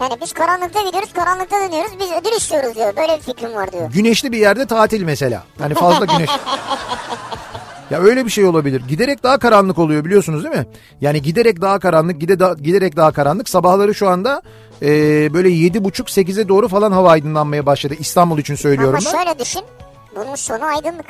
[0.00, 2.96] Yani biz karanlıkta gidiyoruz karanlıkta dönüyoruz biz ödül istiyoruz diyor.
[2.96, 3.90] Böyle bir fikrim var diyor.
[3.92, 5.42] Güneşli bir yerde tatil mesela.
[5.58, 6.30] Hani fazla güneş.
[7.90, 8.82] Ya öyle bir şey olabilir.
[8.88, 10.66] Giderek daha karanlık oluyor biliyorsunuz değil mi?
[11.00, 13.48] Yani giderek daha karanlık, gide da, giderek daha karanlık.
[13.48, 14.42] Sabahları şu anda
[14.82, 14.88] e,
[15.34, 17.94] böyle yedi buçuk sekize doğru falan hava aydınlanmaya başladı.
[17.98, 19.24] İstanbul için söylüyorum Ama ben.
[19.24, 19.62] şöyle düşün.
[20.16, 21.06] Bunun sonu aydınlık.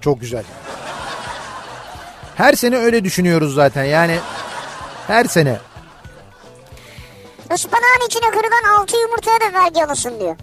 [0.00, 0.44] Çok güzel.
[2.36, 4.18] Her sene öyle düşünüyoruz zaten yani.
[5.06, 5.58] Her sene.
[7.54, 10.36] Ispanağın içine kırılan altı yumurtaya da vergi alınsın diyor.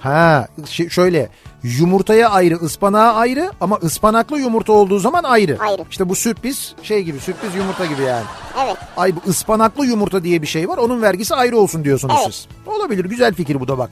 [0.00, 1.28] Ha şey, şöyle
[1.62, 5.56] yumurtaya ayrı ıspanağa ayrı ama ıspanaklı yumurta olduğu zaman ayrı.
[5.60, 5.84] Ayrı.
[5.90, 8.24] İşte bu sürpriz şey gibi sürpriz yumurta gibi yani.
[8.64, 8.76] Evet.
[8.96, 12.34] Ay bu ıspanaklı yumurta diye bir şey var onun vergisi ayrı olsun diyorsunuz Evet.
[12.34, 12.46] siz.
[12.66, 13.90] Olabilir güzel fikir bu da bak.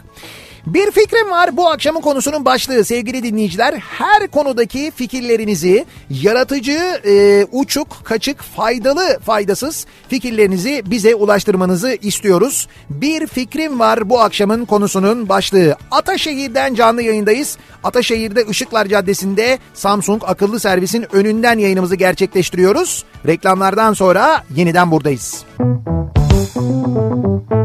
[0.67, 3.75] Bir fikrim var bu akşamın konusunun başlığı sevgili dinleyiciler.
[3.75, 12.69] Her konudaki fikirlerinizi yaratıcı, e, uçuk, kaçık, faydalı, faydasız fikirlerinizi bize ulaştırmanızı istiyoruz.
[12.91, 15.77] Bir fikrim var bu akşamın konusunun başlığı.
[15.91, 17.59] Ataşehir'den canlı yayındayız.
[17.85, 23.05] Ataşehir'de Işıklar Caddesi'nde Samsung akıllı servisin önünden yayınımızı gerçekleştiriyoruz.
[23.27, 25.45] Reklamlardan sonra yeniden buradayız.
[26.41, 27.60] Kafa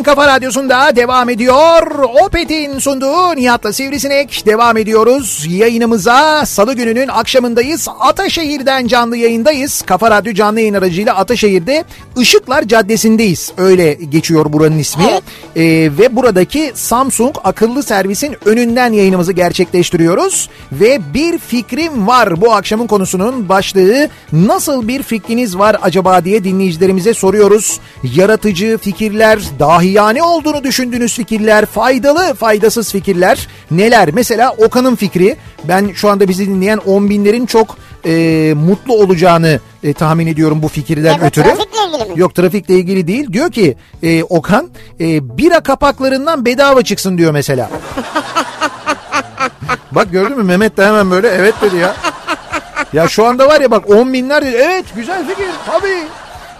[0.00, 1.82] En kafa radyosunda devam ediyor.
[2.26, 5.46] Opet'in sunduğu Nihat'la Sivrisinek devam ediyoruz.
[5.48, 7.88] Yayınımıza salı gününün akşamındayız.
[8.00, 9.82] Ataşehir'den canlı yayındayız.
[9.82, 11.84] Kafa Radyo canlı yayın aracıyla Ataşehir'de
[12.18, 13.52] Işıklar Caddesi'ndeyiz.
[13.58, 15.04] Öyle geçiyor buranın ismi.
[15.10, 15.22] Evet.
[15.56, 15.62] Ee,
[15.98, 20.48] ve buradaki Samsung akıllı servisin önünden yayınımızı gerçekleştiriyoruz.
[20.72, 24.08] Ve bir fikrim var bu akşamın konusunun başlığı.
[24.32, 27.80] Nasıl bir fikriniz var acaba diye dinleyicilerimize soruyoruz.
[28.02, 29.38] Yaratıcı fikirler,
[29.90, 34.10] dahiyane olduğunu düşündüğünüz fikirler, faydalı, faydasız fikirler neler?
[34.12, 35.36] Mesela Okan'ın fikri.
[35.64, 37.76] Ben şu anda bizi dinleyen on binlerin çok
[38.06, 38.12] e,
[38.56, 41.44] mutlu olacağını e, tahmin ediyorum bu fikirden Evet, ötürü.
[41.44, 42.20] trafikle ilgili mi?
[42.20, 43.32] Yok trafikle ilgili değil.
[43.32, 44.68] Diyor ki e, Okan
[45.00, 47.70] e, bira kapaklarından bedava çıksın diyor mesela.
[49.92, 51.94] Bak gördün mü Mehmet de hemen böyle evet dedi ya.
[52.92, 54.56] Ya şu anda var ya bak on binler dedi.
[54.60, 56.02] Evet güzel fikir tabii.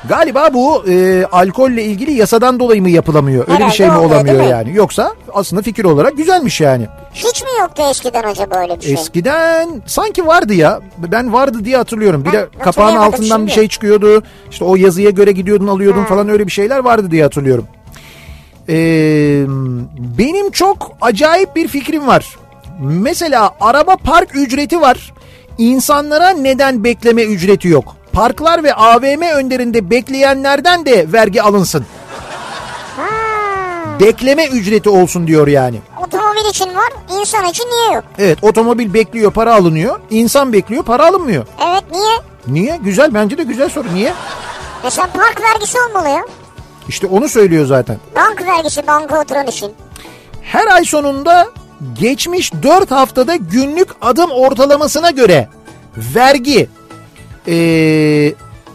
[0.09, 3.41] Galiba bu e, alkolle ilgili yasadan dolayı mı yapılamıyor?
[3.43, 4.77] Öyle bir Herhalde şey mi olmuyor, olamıyor yani?
[4.77, 6.87] Yoksa aslında fikir olarak güzelmiş yani.
[7.15, 8.93] Hiç mi yoktu eskiden acaba öyle bir şey?
[8.93, 10.81] Eskiden sanki vardı ya.
[10.99, 12.25] Ben vardı diye hatırlıyorum.
[12.25, 13.51] Bir Ben de kapağın altından bir şimdi.
[13.53, 14.23] şey çıkıyordu.
[14.51, 17.67] İşte o yazıya göre gidiyordun alıyordun falan öyle bir şeyler vardı diye hatırlıyorum.
[18.69, 18.75] Ee,
[20.19, 22.37] benim çok acayip bir fikrim var.
[22.81, 25.13] Mesela araba park ücreti var.
[25.59, 27.97] İnsanlara neden bekleme ücreti yok?
[28.13, 31.87] Parklar ve AVM önlerinde bekleyenlerden de vergi alınsın.
[34.01, 35.81] Bekleme ücreti olsun diyor yani.
[36.05, 38.05] otomobil için var, insan için niye yok?
[38.19, 40.01] Evet otomobil bekliyor para alınıyor.
[40.11, 41.47] İnsan bekliyor para alınmıyor.
[41.69, 42.17] Evet niye?
[42.47, 42.77] Niye?
[42.77, 43.95] Güzel bence de güzel soru.
[43.95, 44.13] Niye?
[44.85, 46.25] Mesela park vergisi olmalı ya.
[46.89, 47.97] İşte onu söylüyor zaten.
[48.17, 49.73] Bank vergisi banka oturan için.
[50.43, 51.49] Her ay sonunda
[52.01, 55.49] geçmiş 4 haftada günlük adım ortalamasına göre
[55.97, 56.69] vergi
[57.51, 58.35] eee,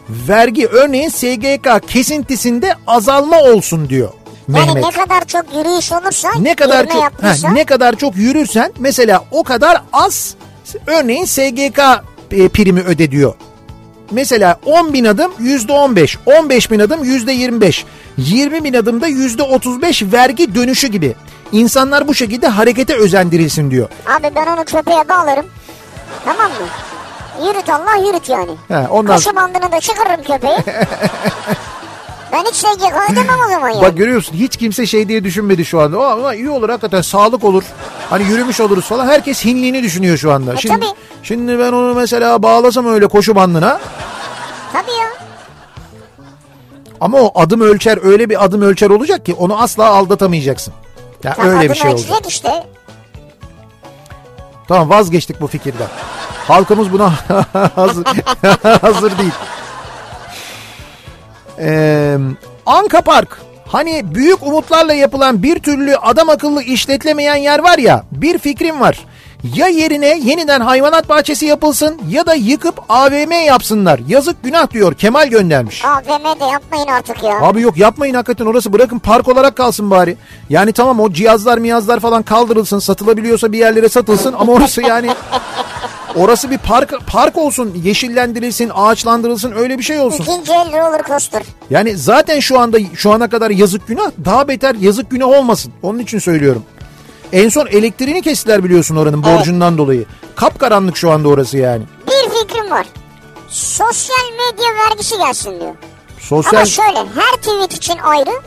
[0.10, 4.10] vergi örneğin SGK kesintisinde azalma olsun diyor
[4.56, 4.84] Yani Mehmet.
[4.84, 9.24] ne kadar çok yürüyüş olursa, ne kadar çok yaptıysa, ha, ne kadar çok yürürsen mesela
[9.32, 10.36] o kadar az
[10.88, 11.80] örneğin SGK
[12.32, 13.34] e, primi öde diyor.
[14.12, 17.86] Mesela 10 bin adım yüzde 15, 15 bin adım yüzde 25,
[18.18, 21.16] 20 bin adımda yüzde 35 vergi dönüşü gibi.
[21.52, 23.90] İnsanlar bu şekilde harekete özendirilsin diyor.
[24.20, 25.46] Abi ben onu köpeğe bağlarım.
[26.26, 26.68] Tamam mı?
[27.48, 28.52] Yürüt Allah yürüt yani.
[28.68, 30.58] He, ondan Koşu bandını da çıkarırım köpeği.
[32.32, 33.82] ben hiç SGK ödemem o zaman yani.
[33.82, 36.00] Bak görüyorsun hiç kimse şey diye düşünmedi şu anda.
[36.00, 37.64] O ama iyi olur hakikaten sağlık olur.
[38.10, 39.08] Hani yürümüş oluruz falan.
[39.08, 40.56] Herkes hinliğini düşünüyor şu anda.
[40.58, 40.90] şimdi, E, tabii.
[41.24, 43.80] şimdi ben onu mesela bağlasam öyle koşu bandına.
[44.74, 45.08] Tabii ya.
[47.02, 50.74] Ama o adım ölçer öyle bir adım ölçer olacak ki onu asla aldatamayacaksın.
[51.24, 52.22] Ya Tam öyle bir şey olacak.
[52.28, 52.64] işte.
[54.68, 55.88] Tamam vazgeçtik bu fikirden.
[56.48, 57.12] Halkımız buna
[57.76, 58.06] hazır,
[58.82, 59.32] hazır değil.
[61.60, 62.18] Ee,
[62.66, 63.42] Anka Park.
[63.68, 69.06] Hani büyük umutlarla yapılan bir türlü adam akıllı işletilemeyen yer var ya bir fikrim var.
[69.56, 74.00] Ya yerine yeniden hayvanat bahçesi yapılsın ya da yıkıp AVM yapsınlar.
[74.08, 75.86] Yazık günah diyor Kemal göndermiş.
[75.86, 77.42] AVM'de yapmayın artık ya.
[77.42, 80.18] Abi yok yapmayın hakikaten orası bırakın park olarak kalsın bari.
[80.50, 85.10] Yani tamam o cihazlar miyazlar falan kaldırılsın satılabiliyorsa bir yerlere satılsın ama orası yani
[86.16, 90.24] orası bir park park olsun yeşillendirilsin ağaçlandırılsın öyle bir şey olsun.
[90.24, 91.44] İkinci el roller coaster.
[91.70, 96.00] Yani zaten şu anda şu ana kadar yazık günah daha beter yazık günah olmasın onun
[96.00, 96.64] için söylüyorum.
[97.34, 99.40] En son elektriğini kestiler biliyorsun oranın Evet.
[99.40, 100.06] borcundan dolayı.
[100.36, 101.84] Kapkaranlık şu anda orası yani.
[102.08, 102.86] Bir fikrim var.
[103.48, 105.76] Sosyal medya vergisi gelsin diyor.
[106.20, 108.42] Sosyal Ama şöyle her tweet için ayrı,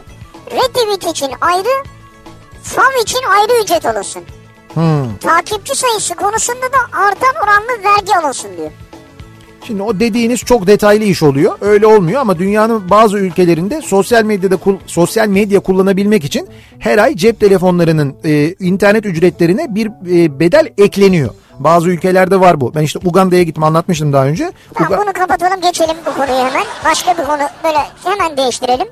[0.50, 1.84] retweet için ayrı,
[2.62, 4.22] fav için ayrı ücret alınsın.
[4.74, 5.16] Hmm.
[5.20, 8.70] Takipçi sayısı konusunda da artan oranlı vergi alınsın diyor.
[9.66, 11.58] Şimdi o dediğiniz çok detaylı iş oluyor.
[11.60, 17.40] Öyle olmuyor ama dünyanın bazı ülkelerinde sosyal medyada sosyal medya kullanabilmek için her ay cep
[17.40, 21.30] telefonlarının e, internet ücretlerine bir e, bedel ekleniyor.
[21.58, 22.74] Bazı ülkelerde var bu.
[22.74, 24.52] Ben işte Uganda'ya gittim anlatmıştım daha önce.
[24.74, 26.64] Tamam Uga- bunu kapatalım geçelim bu konuyu hemen.
[26.84, 28.86] Başka bir konu böyle hemen değiştirelim.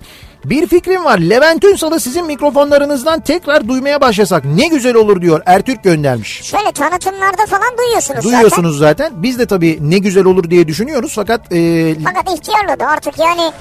[0.45, 1.19] Bir fikrim var.
[1.19, 6.43] Levent Ünsal'ı sizin mikrofonlarınızdan tekrar duymaya başlasak ne güzel olur diyor Ertürk göndermiş.
[6.43, 9.13] Şöyle tanıtımlarda falan duyuyorsunuz, Duyuyorsunuz zaten.
[9.23, 12.05] Biz de tabii ne güzel olur diye düşünüyoruz fakat e, zaten.
[12.15, 13.53] Fakat ihtiyarladı artık yani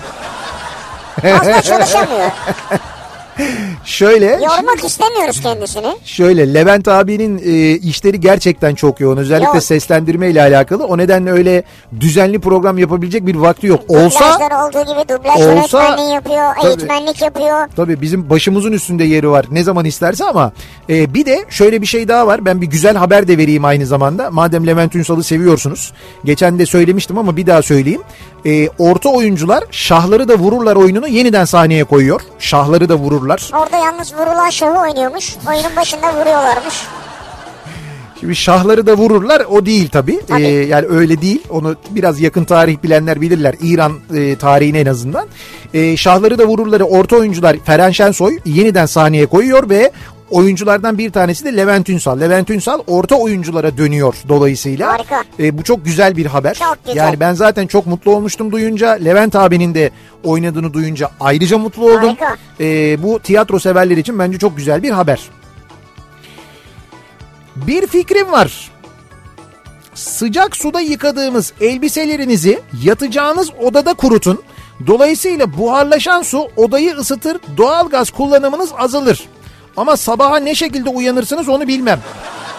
[1.21, 2.31] fazla çalışamıyor.
[3.85, 5.95] şöyle Yormak istemiyoruz kendisini.
[6.03, 9.17] Şöyle Levent abinin e, işleri gerçekten çok yoğun.
[9.17, 9.63] Özellikle Yok.
[9.63, 10.85] seslendirme ile alakalı.
[10.85, 11.63] O nedenle öyle
[11.99, 13.79] düzenli program yapabilecek bir vakti yok.
[13.87, 16.67] Olsa Dublajlar olduğu gibi dublaj olsa- öğretmenliği yapıyor, Tabii.
[16.67, 17.67] eğitmenlik yapıyor.
[17.75, 19.45] tabii bizim başımızın üstünde yeri var.
[19.51, 20.51] Ne zaman isterse ama
[20.89, 22.45] e, bir de şöyle bir şey daha var.
[22.45, 24.31] Ben bir güzel haber de vereyim aynı zamanda.
[24.31, 25.93] Madem Levent Ünsal'ı seviyorsunuz.
[26.25, 28.01] Geçen de söylemiştim ama bir daha söyleyeyim.
[28.45, 32.21] E, orta oyuncular Şahları da Vururlar oyununu yeniden sahneye koyuyor.
[32.39, 33.24] Şahları da Vururlar.
[33.53, 35.35] Orada yalnız vurulan şahı oynuyormuş.
[35.47, 36.75] Oyunun başında vuruyorlarmış.
[38.19, 40.19] Şimdi şahları da vururlar o değil tabii.
[40.27, 40.43] Tabii.
[40.43, 41.41] Ee, yani öyle değil.
[41.49, 43.55] Onu biraz yakın tarih bilenler bilirler.
[43.61, 45.27] İran e, tarihine en azından.
[45.73, 49.91] Ee, şahları da vururları orta oyuncular Feren Şensoy yeniden sahneye koyuyor ve
[50.31, 52.19] oyunculardan bir tanesi de Levent Ünsal.
[52.19, 54.93] Levent Ünsal orta oyunculara dönüyor dolayısıyla.
[54.93, 55.23] Harika.
[55.39, 56.53] Ee, bu çok güzel bir haber.
[56.53, 56.97] Çok güzel.
[56.97, 58.91] Yani ben zaten çok mutlu olmuştum duyunca.
[58.91, 59.91] Levent abinin de
[60.23, 62.15] oynadığını duyunca ayrıca mutlu oldum.
[62.19, 62.37] Harika.
[62.59, 65.21] Ee, bu tiyatro severler için bence çok güzel bir haber.
[67.55, 68.71] Bir fikrim var.
[69.93, 74.41] Sıcak suda yıkadığımız elbiselerinizi yatacağınız odada kurutun.
[74.87, 79.27] Dolayısıyla buharlaşan su odayı ısıtır, doğalgaz kullanımınız azalır.
[79.77, 81.99] Ama sabaha ne şekilde uyanırsınız onu bilmem.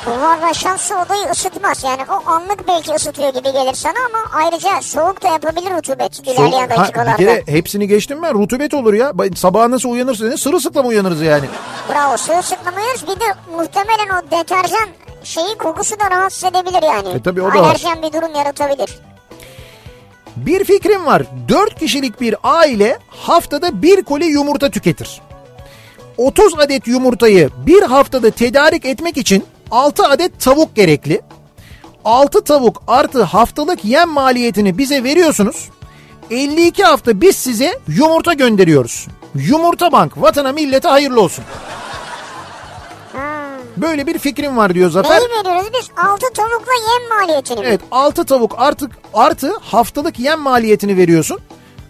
[0.06, 1.84] Buharlaşan su odayı ısıtmaz.
[1.84, 6.68] Yani o anlık belki ısıtıyor gibi gelir sana ama ayrıca soğuk da yapabilir rutubet ilerleyen
[6.68, 7.16] Ha, bir dakikalarda.
[7.16, 8.34] kere hepsini geçtim ben.
[8.34, 9.12] Rutubet olur ya.
[9.36, 10.40] Sabaha nasıl uyanırsınız?
[10.40, 11.46] Sırılsıklam uyanırız yani.
[11.92, 13.02] Bravo suyu sıklamıyoruz.
[13.02, 13.24] Bir de
[13.56, 14.88] muhtemelen o deterjan
[15.24, 17.08] şeyi kokusu da rahatsız edebilir yani.
[17.08, 17.60] E tabii o da.
[17.60, 18.98] Alerjen bir durum yaratabilir.
[20.36, 21.22] Bir fikrim var.
[21.48, 25.20] 4 kişilik bir aile haftada bir koli yumurta tüketir.
[26.18, 31.20] 30 adet yumurtayı bir haftada tedarik etmek için 6 adet tavuk gerekli.
[32.04, 35.68] 6 tavuk artı haftalık yem maliyetini bize veriyorsunuz.
[36.30, 39.06] 52 hafta biz size yumurta gönderiyoruz.
[39.34, 41.44] Yumurta Bank vatana millete hayırlı olsun.
[43.76, 45.18] Böyle bir fikrim var diyor Zafer.
[45.20, 45.90] Neyi veriyoruz biz?
[45.96, 47.60] 6 tavukla yem maliyetini?
[47.66, 51.38] Evet 6 tavuk artık artı haftalık yem maliyetini veriyorsun.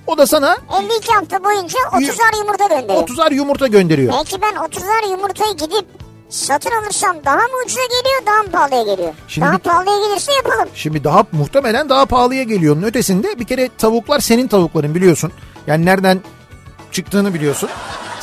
[0.06, 3.08] O da sana 52 hafta boyunca 30'ar yumurta gönderiyor.
[3.08, 4.12] 30'ar yumurta gönderiyor.
[4.12, 5.86] Belki ben 30'ar yumurtayı gidip
[6.28, 9.14] satın alırsam daha mı ucuza geliyor daha mı pahalıya geliyor?
[9.28, 10.68] Şimdi daha bir- pahalıya gelirse yapalım.
[10.74, 12.76] Şimdi daha muhtemelen daha pahalıya geliyor.
[12.76, 15.32] Onun ötesinde bir kere tavuklar senin tavukların biliyorsun.
[15.66, 16.20] Yani nereden
[16.92, 17.68] çıktığını biliyorsun.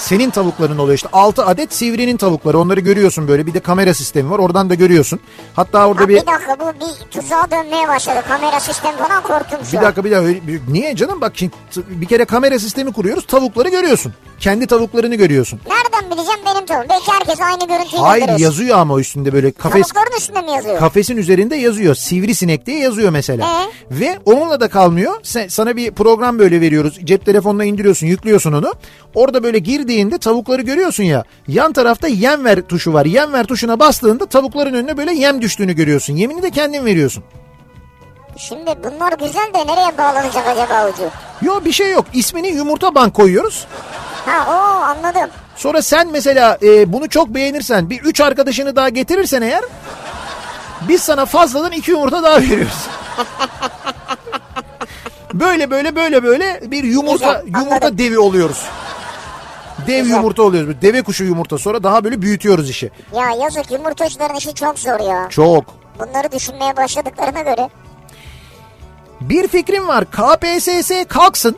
[0.04, 4.30] Senin tavukların oluyor işte 6 adet sivrinin tavukları onları görüyorsun böyle bir de kamera sistemi
[4.30, 5.20] var oradan da görüyorsun.
[5.54, 8.20] Hatta orada Ha, bir bir dakika bu bir tuzağa dönmeye başladı.
[8.28, 11.54] Kamera sistemi falan korktum şu bir dakika bir dakika niye canım bak şimdi
[11.90, 14.14] bir kere kamera sistemi kuruyoruz tavukları görüyorsun.
[14.40, 15.60] Kendi tavuklarını görüyorsun.
[15.68, 16.86] Nereden bileceğim benim tavuğum?
[16.90, 18.50] Belki herkes aynı görüntüyü Hayır gönderiyor.
[18.50, 20.80] yazıyor ama üstünde böyle kafes Tavukların üstünde mi yazıyor?
[20.80, 21.96] Kafesin üzerinde yazıyor.
[21.96, 23.48] Sivrisinek diye yazıyor mesela.
[23.48, 24.00] Ee?
[24.00, 25.14] Ve onunla da kalmıyor.
[25.24, 27.00] Sen, sana bir program böyle veriyoruz.
[27.04, 28.74] Cep telefonuna indiriyorsun, yüklüyorsun onu.
[29.16, 29.60] Orada böyle
[29.94, 31.24] girdiğinde tavukları görüyorsun ya.
[31.48, 33.06] Yan tarafta yem ver tuşu var.
[33.06, 36.16] Yem ver tuşuna bastığında tavukların önüne böyle yem düştüğünü görüyorsun.
[36.16, 37.24] Yemini de kendin veriyorsun.
[38.38, 41.04] Şimdi bunlar güzel de nereye bağlanacak acaba ucu?
[41.42, 42.06] Yok bir şey yok.
[42.14, 43.68] İsmini yumurta bank koyuyoruz.
[44.26, 44.54] Ha o
[44.84, 45.30] anladım.
[45.56, 49.62] Sonra sen mesela e, bunu çok beğenirsen bir üç arkadaşını daha getirirsen eğer
[50.88, 52.88] Biz sana fazladan iki yumurta daha veriyoruz.
[55.34, 57.98] böyle böyle böyle böyle bir yumurta Güzel, yumurta anladım.
[57.98, 58.62] devi oluyoruz.
[59.88, 60.16] Dev Güzel.
[60.16, 60.76] yumurta oluyoruz.
[60.82, 62.92] Deve kuşu yumurta sonra daha böyle büyütüyoruz işi.
[63.16, 65.30] Ya yazık yumurtacıların işi çok zor ya.
[65.30, 65.64] Çok.
[66.00, 67.70] Bunları düşünmeye başladıklarına göre.
[69.22, 70.06] Bir fikrim var.
[70.06, 71.56] KPSS kalksın.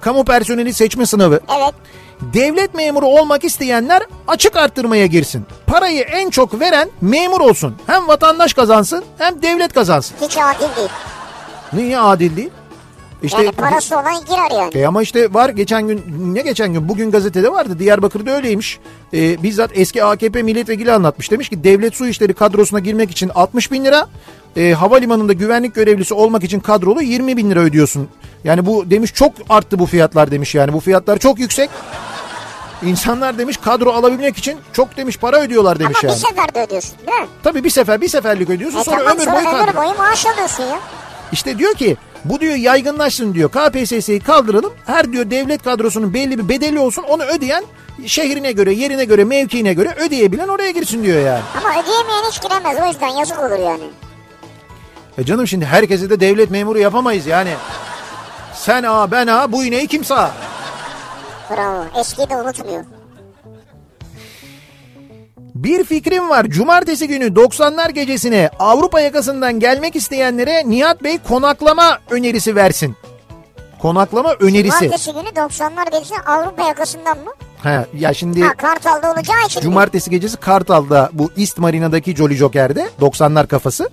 [0.00, 1.40] Kamu personeli seçme sınavı.
[1.58, 1.74] Evet.
[2.20, 5.46] Devlet memuru olmak isteyenler açık arttırmaya girsin.
[5.66, 7.76] Parayı en çok veren memur olsun.
[7.86, 10.16] Hem vatandaş kazansın hem devlet kazansın.
[10.20, 10.88] Hiç adil değil.
[11.72, 12.50] Niye adil değil?
[13.22, 14.70] İşte yani parası olan girer yani.
[14.78, 16.02] E ama işte var geçen gün
[16.34, 18.78] ne geçen gün bugün gazetede vardı Diyarbakır'da öyleymiş.
[19.14, 23.72] E, bizzat eski AKP milletvekili anlatmış demiş ki devlet su işleri kadrosuna girmek için 60
[23.72, 24.08] bin lira
[24.56, 28.08] e, havalimanında güvenlik görevlisi olmak için kadrolu 20 bin lira ödüyorsun.
[28.44, 31.70] Yani bu demiş çok arttı bu fiyatlar demiş yani bu fiyatlar çok yüksek.
[32.82, 36.20] İnsanlar demiş kadro alabilmek için çok demiş para ödüyorlar demiş Ama yani.
[36.20, 37.26] bir seferde ödüyorsun değil mi?
[37.42, 39.62] Tabii bir sefer bir seferlik ödüyorsun E sonra tamam ömür sonra boyu kadro.
[39.62, 40.80] ömür boyu maaş alıyorsun ya.
[41.32, 43.50] İşte diyor ki bu diyor yaygınlaşsın diyor.
[43.50, 44.72] KPSS'yi kaldıralım.
[44.86, 47.02] Her diyor devlet kadrosunun belli bir bedeli olsun.
[47.02, 47.64] Onu ödeyen
[48.06, 51.42] şehrine göre, yerine göre, mevkiine göre ödeyebilen oraya girsin diyor yani.
[51.56, 53.84] Ama ödeyemeyen hiç giremez o yüzden yazık olur yani.
[55.18, 57.50] E canım şimdi herkese de devlet memuru yapamayız yani.
[58.54, 60.30] Sen A ben A bu ineği kim sağ?
[61.50, 61.84] Bravo.
[62.00, 62.84] Eskiyi de unutmuyor.
[65.62, 66.46] Bir fikrim var.
[66.48, 72.96] Cumartesi günü 90'lar gecesine Avrupa yakasından gelmek isteyenlere Nihat Bey konaklama önerisi versin.
[73.82, 74.78] Konaklama önerisi.
[74.78, 77.32] Cumartesi günü 90'lar gecesi Avrupa yakasından mı?
[77.62, 79.64] Ha, ya şimdi Ha Kartal'da olacağı için mi?
[79.64, 83.90] Cumartesi gecesi Kartal'da bu East Marina'daki Jolly Joker'de 90'lar kafası.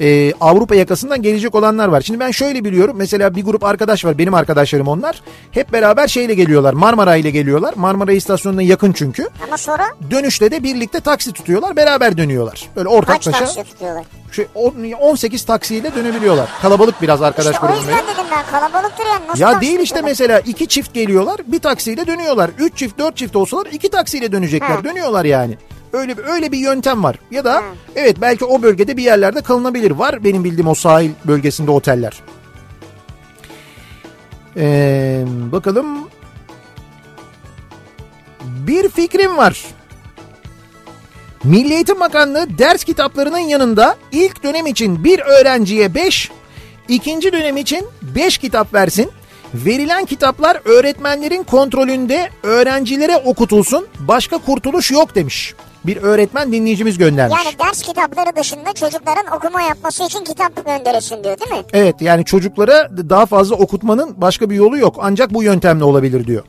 [0.00, 2.00] Ee, Avrupa yakasından gelecek olanlar var.
[2.00, 2.96] Şimdi ben şöyle biliyorum.
[2.98, 4.18] Mesela bir grup arkadaş var.
[4.18, 5.22] Benim arkadaşlarım onlar.
[5.50, 6.72] Hep beraber şeyle geliyorlar.
[6.72, 7.74] Marmara ile geliyorlar.
[7.76, 9.28] Marmara istasyonuna yakın çünkü.
[9.46, 11.76] Ama sonra Dönüşte de birlikte taksi tutuyorlar.
[11.76, 12.68] Beraber dönüyorlar.
[12.76, 14.04] Böyle kaç ortaklaşa taksi tutuyorlar?
[14.32, 16.48] şey, on- 18 taksiyle dönebiliyorlar.
[16.62, 17.90] Kalabalık biraz arkadaş İşte o grubunda.
[17.90, 19.26] yüzden dedim ben kalabalıktır yani.
[19.28, 20.08] Nasıl Ya değil işte tutuyorlar?
[20.08, 22.50] mesela iki çift geliyorlar bir taksiyle dönüyorlar.
[22.58, 24.84] Üç çift dört çift olsalar iki taksiyle dönecekler Ha.
[24.84, 25.58] dönüyorlar yani.
[25.92, 27.18] Öyle öyle bir yöntem var.
[27.30, 27.62] Ya da Ha.
[27.96, 29.90] evet belki o bölgede bir yerlerde kalınabilir.
[29.90, 32.12] Var benim bildiğim o sahil bölgesinde oteller.
[34.56, 35.86] Ee, bakalım.
[38.44, 39.64] Bir fikrim var.
[41.44, 46.30] Milli Eğitim Bakanlığı ders kitaplarının yanında ilk dönem için bir öğrenciye 5,
[46.88, 49.10] ikinci dönem için 5 kitap versin.
[49.64, 53.86] Verilen kitaplar öğretmenlerin kontrolünde öğrencilere okutulsun.
[53.98, 55.54] Başka kurtuluş yok demiş.
[55.86, 57.36] Bir öğretmen dinleyicimiz göndermiş.
[57.44, 61.66] Yani ders kitapları dışında çocukların okuma yapması için kitap gönderilsin diyor değil mi?
[61.72, 64.96] Evet yani çocuklara daha fazla okutmanın başka bir yolu yok.
[65.00, 66.44] Ancak bu yöntemle olabilir diyor.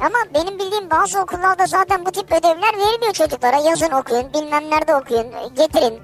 [0.00, 3.56] Ama benim bildiğim bazı okullarda zaten bu tip ödevler veriliyor çocuklara.
[3.56, 5.26] Yazın okuyun, bilmem nerede okuyun,
[5.56, 5.94] getirin.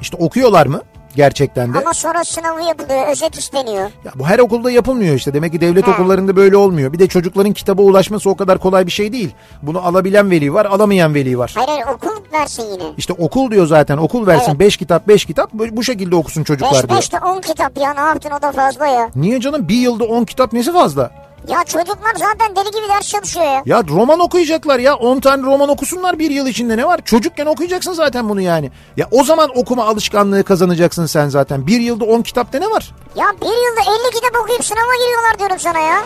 [0.00, 0.82] İşte okuyorlar mı
[1.16, 1.78] gerçekten de?
[1.78, 3.90] Ama sonra sınavı yapılıyor, özet isteniyor.
[4.04, 5.34] Ya bu her okulda yapılmıyor işte.
[5.34, 5.90] Demek ki devlet He.
[5.90, 6.92] okullarında böyle olmuyor.
[6.92, 9.34] Bir de çocukların kitaba ulaşması o kadar kolay bir şey değil.
[9.62, 11.52] Bunu alabilen veli var, alamayan veli var.
[11.54, 12.84] Hayır hayır okul versin yine.
[12.96, 13.96] İşte okul diyor zaten.
[13.96, 14.60] Okul versin Evet.
[14.60, 16.98] 5 kitap 5 kitap bu şekilde okusun çocuklar 5 diyor.
[16.98, 19.10] 5 de 10 kitap ya ne yaptın o da fazla ya.
[19.14, 21.25] Niye canım bir yılda 10 kitap nesi fazla?
[21.48, 23.62] Ya çocuklar zaten deli gibi ders çalışıyor ya.
[23.66, 27.00] Ya roman okuyacaklar ya 10 tane roman okusunlar bir yıl içinde ne var?
[27.04, 28.70] Çocukken okuyacaksın zaten bunu yani.
[28.96, 31.66] Ya o zaman okuma alışkanlığı kazanacaksın sen zaten.
[31.66, 32.94] Bir yılda 10 kitapta ne var?
[33.16, 36.02] Ya bir yılda 50 kitap okuyup sınava giriyorlar diyorum sana ya.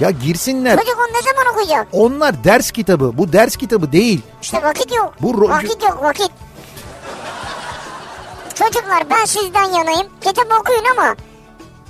[0.00, 0.78] Ya girsinler.
[0.78, 1.86] Çocuk onu ne zaman okuyacak?
[1.92, 3.18] Onlar ders kitabı.
[3.18, 4.20] Bu ders kitabı değil.
[4.42, 5.14] İşte vakit yok.
[5.22, 6.30] Bu ro- vakit yok vakit.
[8.54, 10.06] Çocuklar ben sizden yanayım.
[10.20, 11.14] Kitap okuyun ama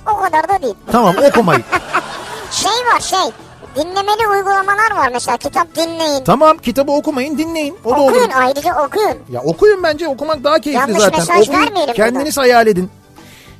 [0.05, 0.75] o kadar da değil.
[0.91, 1.63] Tamam okumayın.
[2.51, 3.31] Şey var şey.
[3.75, 5.37] Dinlemeli uygulamalar var mesela.
[5.37, 6.23] Kitap dinleyin.
[6.23, 7.75] tamam kitabı okumayın dinleyin.
[7.85, 8.31] O da okuyun olur.
[8.35, 9.17] ayrıca okuyun.
[9.31, 11.19] Ya okuyun bence okumak daha keyifli Yanlış zaten.
[11.19, 12.89] mesaj Okuyun vermeyelim kendiniz hayal edin.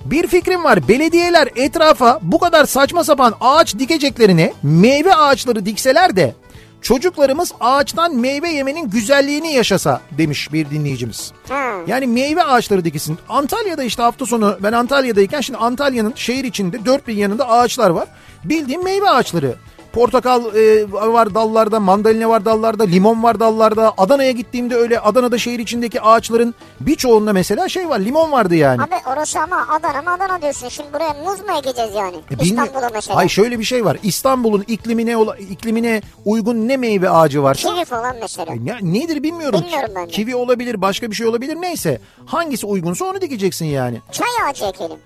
[0.06, 0.88] Bir fikrim var.
[0.88, 6.36] Belediyeler etrafa bu kadar saçma sapan ağaç dikeceklerine meyve ağaçları dikseler de
[6.82, 11.32] çocuklarımız ağaçtan meyve yemenin güzelliğini yaşasa demiş bir dinleyicimiz.
[11.50, 11.72] Ha.
[11.88, 13.18] Yani meyve ağaçları dikilsin.
[13.30, 18.08] Antalya'da işte hafta sonu ben Antalya'dayken şimdi Antalya'nın şehir içinde dört bin yanında ağaçlar var.
[18.44, 19.56] Bildiğim meyve ağaçları.
[19.94, 23.94] Portakal e, var dallarda, mandalina var dallarda, limon var dallarda.
[23.98, 28.82] Adana'ya gittiğimde öyle Adana'da şehir içindeki ağaçların birçoğunda mesela şey var limon vardı yani.
[28.82, 30.70] Abi orası ama Adana mı Adana diyorsun.
[30.70, 32.16] Şimdi buraya muz mu ekeceğiz yani?
[32.40, 33.18] E, İstanbul'a mesela.
[33.20, 33.98] Ay şöyle bir şey var.
[34.04, 35.16] İstanbul'un iklimine
[35.50, 38.54] iklimine uygun ne meyve ağacı varsa Kivi falan mesela.
[38.64, 39.62] Ya nedir bilmiyorum.
[39.66, 40.12] Bilmiyorum ben de.
[40.12, 42.02] Kivi olabilir, başka bir şey olabilir neyse.
[42.26, 44.02] Hangisi uygunsa onu dikeceksin yani.
[44.12, 44.98] Çay ağacı ekelim.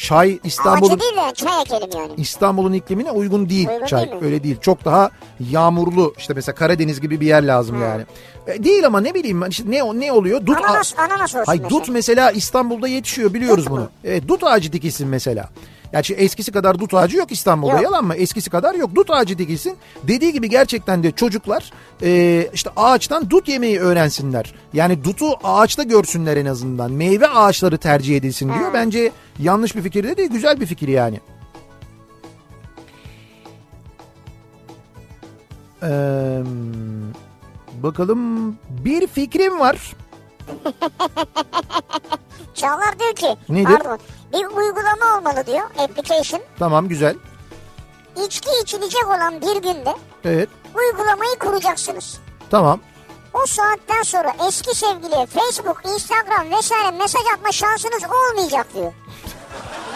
[0.00, 2.12] Çay İstanbul'un değil de çay ekelim yani.
[2.16, 4.06] İstanbul'un iklimine uygun değil Uygun çay.
[4.10, 4.26] değil mi?
[4.26, 4.56] Öyle değil.
[4.60, 5.10] Çok daha
[5.50, 8.02] yağmurlu işte mesela Karadeniz gibi bir yer lazım yani.
[8.46, 10.46] E, değil ama ne bileyim ben işte ne ne oluyor?
[10.46, 11.70] Dut Ananas, ananas olsun Hay mesela.
[11.80, 13.80] dut mesela İstanbul'da yetişiyor biliyoruz Dut bunu.
[13.80, 13.88] mu?
[14.04, 15.48] Evet, dut ağacı dikilsin mesela.
[15.92, 17.82] Gerçi eskisi kadar dut ağacı yok İstanbul'da Yok.
[17.82, 18.14] yalan mı?
[18.14, 18.94] Eskisi kadar yok.
[18.94, 19.76] Dut ağacı dikilsin.
[20.02, 21.72] Dediği gibi gerçekten de çocuklar
[22.02, 24.54] e, işte ağaçtan dut yemeyi öğrensinler.
[24.72, 26.92] Yani dutu ağaçta görsünler en azından.
[26.92, 28.64] Meyve ağaçları tercih edilsin diyor.
[28.64, 28.74] Ha.
[28.74, 30.30] Bence yanlış bir fikir de değil.
[30.30, 31.20] Güzel bir fikir yani.
[35.82, 36.42] Ee,
[37.82, 39.96] bakalım bir fikrim var.
[42.54, 43.64] Çağlar diyor ki Nedir?
[43.78, 43.98] pardon
[44.32, 46.42] bir uygulama olmalı diyor application.
[46.58, 47.16] Tamam güzel.
[48.26, 49.94] İçki içilecek olan bir günde
[50.24, 52.20] Evet uygulamayı kuracaksınız.
[52.50, 52.80] tamam.
[53.34, 58.92] O saatten sonra eski sevgiliye Facebook, Instagram vesaire mesaj atma şansınız olmayacak diyor.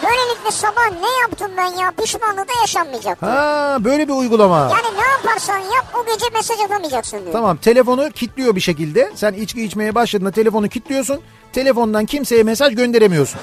[0.03, 3.21] Böylelikle sabah ne yaptım ben ya pişmanlığı da yaşanmayacak.
[3.21, 3.31] diyor.
[3.31, 4.59] Ha böyle bir uygulama.
[4.59, 7.31] Yani ne yaparsan yap o gece mesaj atamayacaksın diyor.
[7.31, 9.11] Tamam telefonu kilitliyor bir şekilde.
[9.15, 11.21] Sen içki içmeye başladığında telefonu kilitliyorsun.
[11.53, 13.41] Telefondan kimseye mesaj gönderemiyorsun.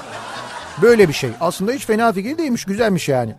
[0.81, 1.29] Böyle bir şey.
[1.41, 2.65] Aslında hiç fena fikir değilmiş.
[2.65, 3.35] Güzelmiş yani.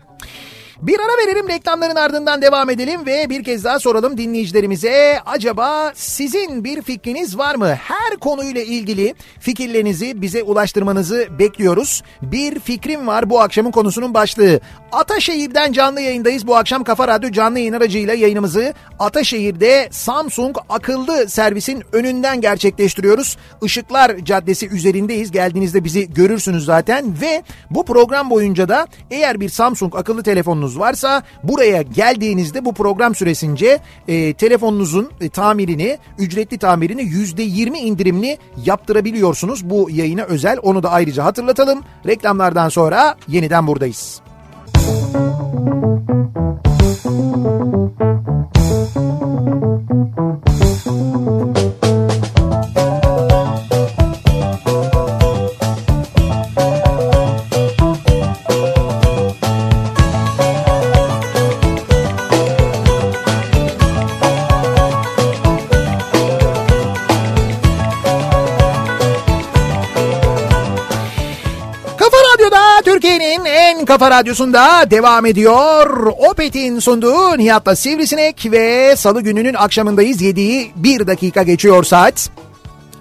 [0.82, 5.20] Bir ara verelim reklamların ardından devam edelim ve bir kez daha soralım dinleyicilerimize.
[5.26, 7.74] Acaba sizin bir fikriniz var mı?
[7.74, 12.02] Her konuyla ilgili fikirlerinizi bize ulaştırmanızı bekliyoruz.
[12.22, 14.60] Bir fikrim var bu akşamın konusunun başlığı.
[14.92, 16.46] Ataşehir'den canlı yayındayız.
[16.46, 23.36] Bu akşam Kafa Radyo canlı yayın aracıyla yayınımızı Ataşehir'de Samsung akıllı servisin önünden gerçekleştiriyoruz.
[23.62, 25.30] Işıklar Caddesi üzerindeyiz.
[25.30, 31.22] Geldiğinizde bizi görürsünüz zaten ve bu program boyunca da eğer bir Samsung akıllı telefonunuz varsa
[31.42, 39.70] buraya geldiğinizde bu program süresince e, telefonunuzun e, tamirini, ücretli tamirini %20 indirimli yaptırabiliyorsunuz.
[39.70, 41.84] Bu yayına özel onu da ayrıca hatırlatalım.
[42.06, 44.20] Reklamlardan sonra yeniden buradayız.
[44.74, 45.54] Kafa
[73.84, 76.06] En kafa radyosunda devam ediyor.
[76.30, 80.22] Opet'in sunduğu Nihat'la Sivrisinek ve salı gününün akşamındayız.
[80.22, 82.30] Yediği bir dakika geçiyor saat.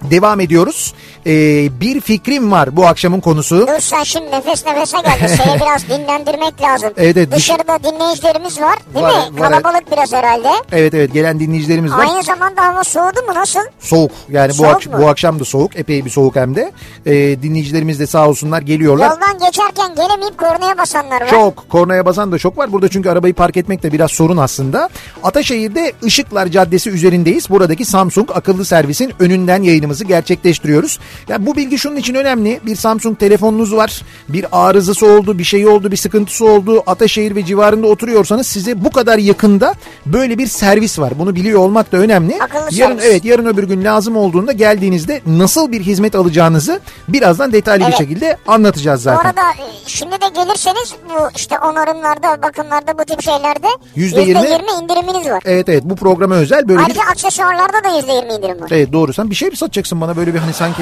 [0.01, 0.93] Devam ediyoruz.
[1.27, 3.67] Ee, bir fikrim var bu akşamın konusu.
[3.67, 5.27] Dur sen şimdi nefes nefese geldin.
[5.43, 6.93] Seni biraz dinlendirmek lazım.
[6.97, 9.39] Evet, evet, dış- Dışarıda dinleyicilerimiz var değil Var, mi?
[9.39, 9.49] var.
[9.51, 10.49] Kalabalık biraz herhalde.
[10.71, 11.99] Evet evet gelen dinleyicilerimiz var.
[12.09, 13.59] Aynı zamanda hava soğudu mu nasıl?
[13.79, 14.93] Soğuk yani bu, Soğuk ak- mu?
[15.01, 16.71] bu akşam da soğuk epey bir soğuk hem de.
[17.05, 17.11] Ee,
[17.43, 19.09] dinleyicilerimiz de sağ olsunlar geliyorlar.
[19.09, 21.27] Yoldan geçerken gelemeyip kornaya basanlar var.
[21.29, 22.71] Çok kornaya basan da çok var.
[22.71, 24.89] Burada çünkü arabayı park etmek de biraz sorun aslında.
[25.23, 27.49] Ataşehir'de Işıklar Caddesi üzerindeyiz.
[27.49, 30.99] Buradaki Samsung akıllı servisin önünden yayınımızı gerçekleştiriyoruz.
[31.27, 32.59] Yani bu bilgi şunun için önemli.
[32.65, 34.01] Bir Samsung telefonunuz var.
[34.29, 36.83] Bir arızası oldu, bir şey oldu, bir sıkıntısı oldu.
[36.87, 39.73] Ataşehir ve civarında oturuyorsanız size bu kadar yakında
[40.05, 41.13] böyle bir servis var.
[41.19, 42.37] Bunu biliyor olmak da önemli.
[42.43, 43.11] Akıllı yarın servis.
[43.11, 47.97] evet yarın öbür gün lazım olduğunda geldiğinizde nasıl bir hizmet alacağınızı birazdan detaylı bir Evet.
[47.97, 49.25] şekilde anlatacağız Bu zaten.
[49.29, 54.83] arada e, şimdi de gelirseniz bu işte onarımlarda, bakımlarda bu tip şeylerde Yüzde yirmi- %20
[54.83, 55.41] indiriminiz var.
[55.45, 58.67] Evet evet bu programa özel böyle bir Ayrıca aksesuarlarda da %20 indirim var.
[58.71, 60.81] Evet doğru sen bir şey mi satacaksın bana böyle bir hani sanki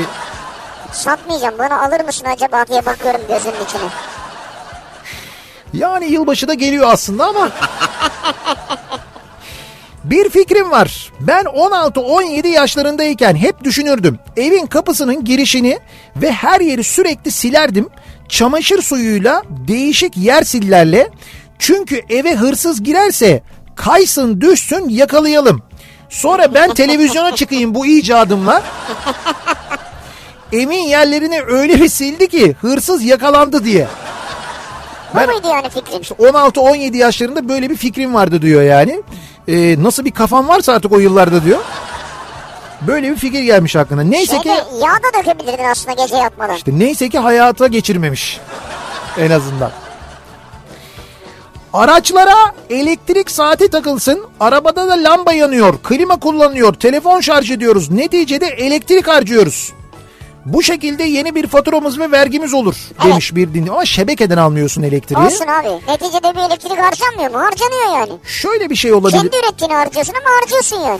[0.91, 1.57] Satmayacağım.
[1.59, 3.81] Bana alır mısın acaba diye bakıyorum gözünün içine.
[5.73, 7.49] yani yılbaşı da geliyor aslında ama
[10.03, 11.11] bir fikrim var.
[11.19, 14.19] Ben 16-17 yaşlarındayken hep düşünürdüm.
[14.37, 15.79] Evin kapısının girişini
[16.15, 17.89] ve her yeri sürekli silerdim.
[18.29, 21.09] Çamaşır suyuyla değişik yer sillerle.
[21.59, 23.43] Çünkü eve hırsız girerse
[23.75, 25.61] kaysın düşsün yakalayalım.
[26.09, 28.63] Sonra ben televizyona çıkayım bu icadımla.
[30.53, 33.87] Evin yerlerini öyle bir sildi ki hırsız yakalandı diye.
[35.15, 36.15] Ben- Bu muydu yani fikrin?
[36.25, 39.03] 16-17 yaşlarında böyle bir fikrim vardı diyor yani.
[39.47, 41.59] Ee, nasıl bir kafam varsa artık o yıllarda diyor.
[42.87, 44.03] Böyle bir fikir gelmiş aklına.
[44.03, 46.55] Neyse ki Şeyde yağ da dökebilirdin aslında gece yatmadan.
[46.55, 48.39] işte neyse ki hayata geçirmemiş.
[49.19, 49.71] En azından.
[51.73, 52.35] Araçlara
[52.69, 54.25] elektrik saati takılsın.
[54.39, 55.77] Arabada da lamba yanıyor.
[55.83, 56.73] Klima kullanıyor.
[56.73, 57.91] Telefon şarj ediyoruz.
[57.91, 59.73] Neticede elektrik harcıyoruz.
[60.45, 63.71] Bu şekilde yeni bir faturamız ve vergimiz olur demiş bir dinleyici.
[63.71, 65.17] Ama şebekeden almıyorsun elektriği.
[65.25, 65.67] Olsun abi.
[65.87, 67.39] Neticede bir elektrik harcanmıyor mu?
[67.39, 68.11] Harcanıyor yani.
[68.23, 69.17] Şöyle bir şey olabilir.
[69.17, 70.99] Kendi ürettiğini harcıyorsun ama harcıyorsun yani.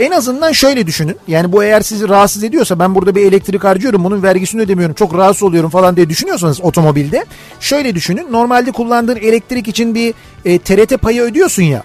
[0.00, 1.16] En azından şöyle düşünün.
[1.28, 5.14] Yani bu eğer sizi rahatsız ediyorsa ben burada bir elektrik harcıyorum bunun vergisini ödemiyorum çok
[5.14, 7.24] rahatsız oluyorum falan diye düşünüyorsanız otomobilde.
[7.60, 10.14] Şöyle düşünün normalde kullandığın elektrik için bir
[10.44, 11.82] e, TRT payı ödüyorsun ya.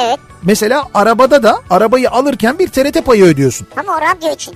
[0.00, 0.18] Evet.
[0.42, 3.66] Mesela arabada da arabayı alırken bir TRT payı ödüyorsun.
[3.76, 4.54] Ama o radyo için.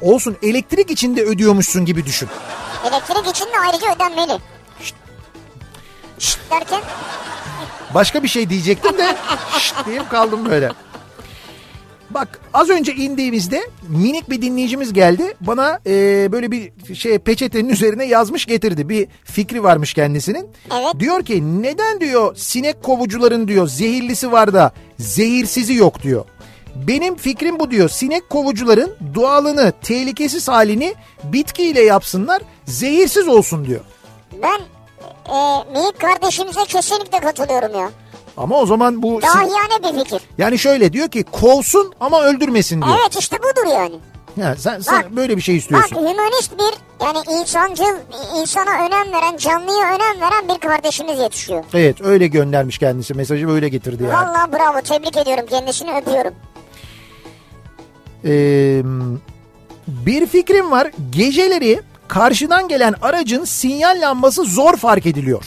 [0.00, 2.28] Olsun elektrik için de ödüyormuşsun gibi düşün.
[2.88, 4.38] Elektrik için de ayrıca ödenmeli.
[6.18, 6.80] Şşt derken
[7.94, 9.16] Başka bir şey diyecektim de
[9.58, 10.70] şşt diyeyim kaldım böyle.
[12.10, 15.34] Bak az önce indiğimizde minik bir dinleyicimiz geldi.
[15.40, 15.92] Bana e,
[16.32, 18.88] böyle bir şey peçetenin üzerine yazmış getirdi.
[18.88, 20.46] Bir fikri varmış kendisinin.
[20.72, 21.00] Evet.
[21.00, 26.24] Diyor ki neden diyor sinek kovucuların diyor zehirlisi var da zehirsizi yok diyor.
[26.76, 27.88] Benim fikrim bu diyor.
[27.88, 30.94] Sinek kovucuların doğalını, tehlikesiz halini
[31.24, 33.80] bitkiyle yapsınlar, zehirsiz olsun diyor.
[34.42, 34.60] ben
[35.34, 37.90] e, minik kardeşimize kesinlikle katılıyorum ya.
[38.36, 40.22] Ama o zaman bu Dahiyane bir fikir.
[40.38, 42.96] yani şöyle diyor ki kovsun ama öldürmesin diyor.
[43.02, 43.94] Evet işte budur yani.
[44.36, 45.96] Ya sen, sen Bak, böyle bir şey Bak istiyorsun.
[45.96, 47.96] hümanist bir yani insancıl,
[48.40, 51.64] insana önem veren, canlıya önem veren bir kardeşimiz yetişiyor.
[51.74, 54.12] Evet öyle göndermiş kendisi mesajı böyle getirdi yani.
[54.14, 56.34] Vallahi bravo tebrik ediyorum kendisini öpüyorum.
[58.24, 58.82] Ee,
[59.86, 60.90] bir fikrim var.
[61.10, 65.44] Geceleri karşıdan gelen aracın sinyal lambası zor fark ediliyor.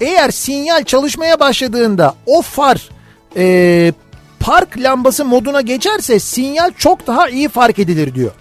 [0.00, 2.88] Eğer sinyal çalışmaya başladığında o far
[3.36, 3.92] e,
[4.40, 8.32] park lambası moduna geçerse sinyal çok daha iyi fark edilir diyor.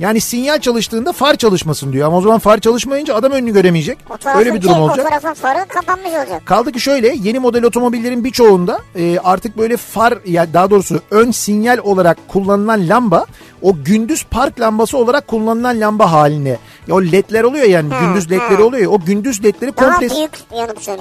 [0.00, 2.08] Yani sinyal çalıştığında far çalışmasın diyor.
[2.08, 3.98] Ama o zaman far çalışmayınca adam önünü göremeyecek.
[4.10, 5.06] O tarafın Öyle bir durum ki, olacak.
[5.06, 6.46] O tarafın farı kapanmış olacak.
[6.46, 11.30] Kaldı ki şöyle yeni model otomobillerin birçoğunda e, artık böyle far ya daha doğrusu ön
[11.30, 13.26] sinyal olarak kullanılan lamba
[13.62, 16.58] o gündüz park lambası olarak kullanılan lamba haline.
[16.88, 18.62] Ya o ledler oluyor yani Ha, gündüz ledleri ha.
[18.62, 20.08] oluyor ya o gündüz ledleri komple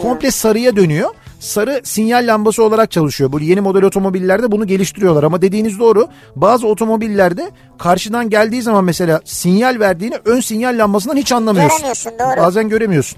[0.01, 1.09] komple sarıya dönüyor.
[1.45, 3.31] Sarı sinyal lambası olarak çalışıyor.
[3.31, 6.07] Bu yeni model otomobillerde bunu geliştiriyorlar ama dediğiniz doğru.
[6.35, 11.77] Bazı otomobillerde karşıdan geldiği zaman mesela sinyal verdiğini ön sinyal lambasından hiç anlamıyorsun.
[11.77, 12.45] Göremiyorsun, doğru.
[12.45, 13.17] Bazen göremiyorsun.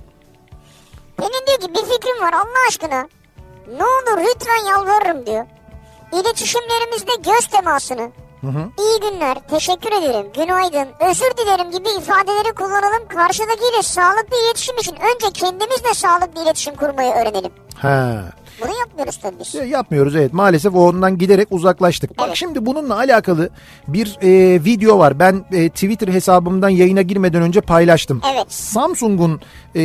[1.19, 3.07] Benim diyor ki bir fikrim var Allah aşkına.
[3.78, 5.45] Ne olur lütfen yalvarırım diyor.
[6.13, 8.11] İletişimlerimizde göz temasını.
[8.77, 13.07] İyi günler, teşekkür ederim, günaydın, özür dilerim gibi ifadeleri kullanalım.
[13.07, 17.51] Karşıdakiyle sağlıklı iletişim için önce kendimizle sağlıklı iletişim kurmayı öğrenelim.
[17.75, 18.13] Ha.
[18.61, 19.53] Bunu yapmıyoruz tabii biz.
[19.55, 22.17] Ya Yapmıyoruz evet maalesef ondan giderek uzaklaştık.
[22.17, 22.37] Bak Evet.
[22.37, 23.49] şimdi bununla alakalı
[23.87, 25.19] bir e, video var.
[25.19, 28.21] Ben e, Twitter hesabımdan yayına girmeden önce paylaştım.
[28.33, 28.45] Evet.
[28.53, 29.41] Samsung'un
[29.75, 29.81] e,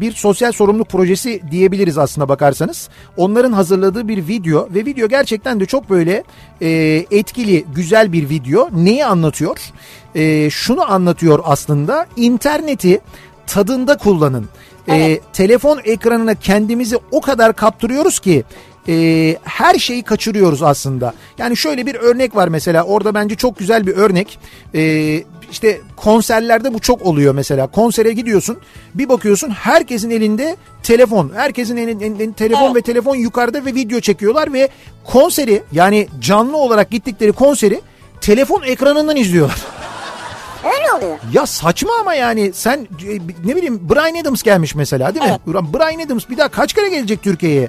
[0.00, 2.88] bir sosyal sorumluluk projesi diyebiliriz aslında bakarsanız.
[3.16, 6.24] Onların hazırladığı bir video ve video gerçekten de çok böyle
[6.62, 6.68] e,
[7.10, 8.68] etkili, güzel bir video.
[8.72, 9.58] Neyi anlatıyor?
[10.14, 12.06] E, şunu anlatıyor aslında.
[12.16, 13.00] İnterneti
[13.46, 14.48] tadında kullanın.
[14.88, 15.22] E, Evet.
[15.32, 18.44] telefon ekranına kendimizi o kadar kaptırıyoruz ki
[18.88, 21.14] e, her şeyi kaçırıyoruz aslında.
[21.38, 24.38] Yani şöyle bir örnek var mesela orada bence çok güzel bir örnek.
[24.74, 27.66] E, işte konserlerde bu çok oluyor mesela.
[27.66, 28.58] Konsere gidiyorsun
[28.94, 31.32] bir bakıyorsun herkesin elinde telefon.
[31.34, 32.76] Herkesin elinde, elinde telefon Evet.
[32.76, 34.68] ve telefon yukarıda ve video çekiyorlar ve
[35.04, 37.80] konseri yani canlı olarak gittikleri konseri
[38.20, 39.56] telefon ekranından izliyorlar.
[40.66, 41.18] Öyle oluyor.
[41.32, 43.14] Ya saçma ama yani sen e,
[43.44, 45.38] ne bileyim Brian Adams gelmiş mesela değil mi?
[45.46, 47.68] Brian Adams bir daha kaç kere gelecek Türkiye'ye?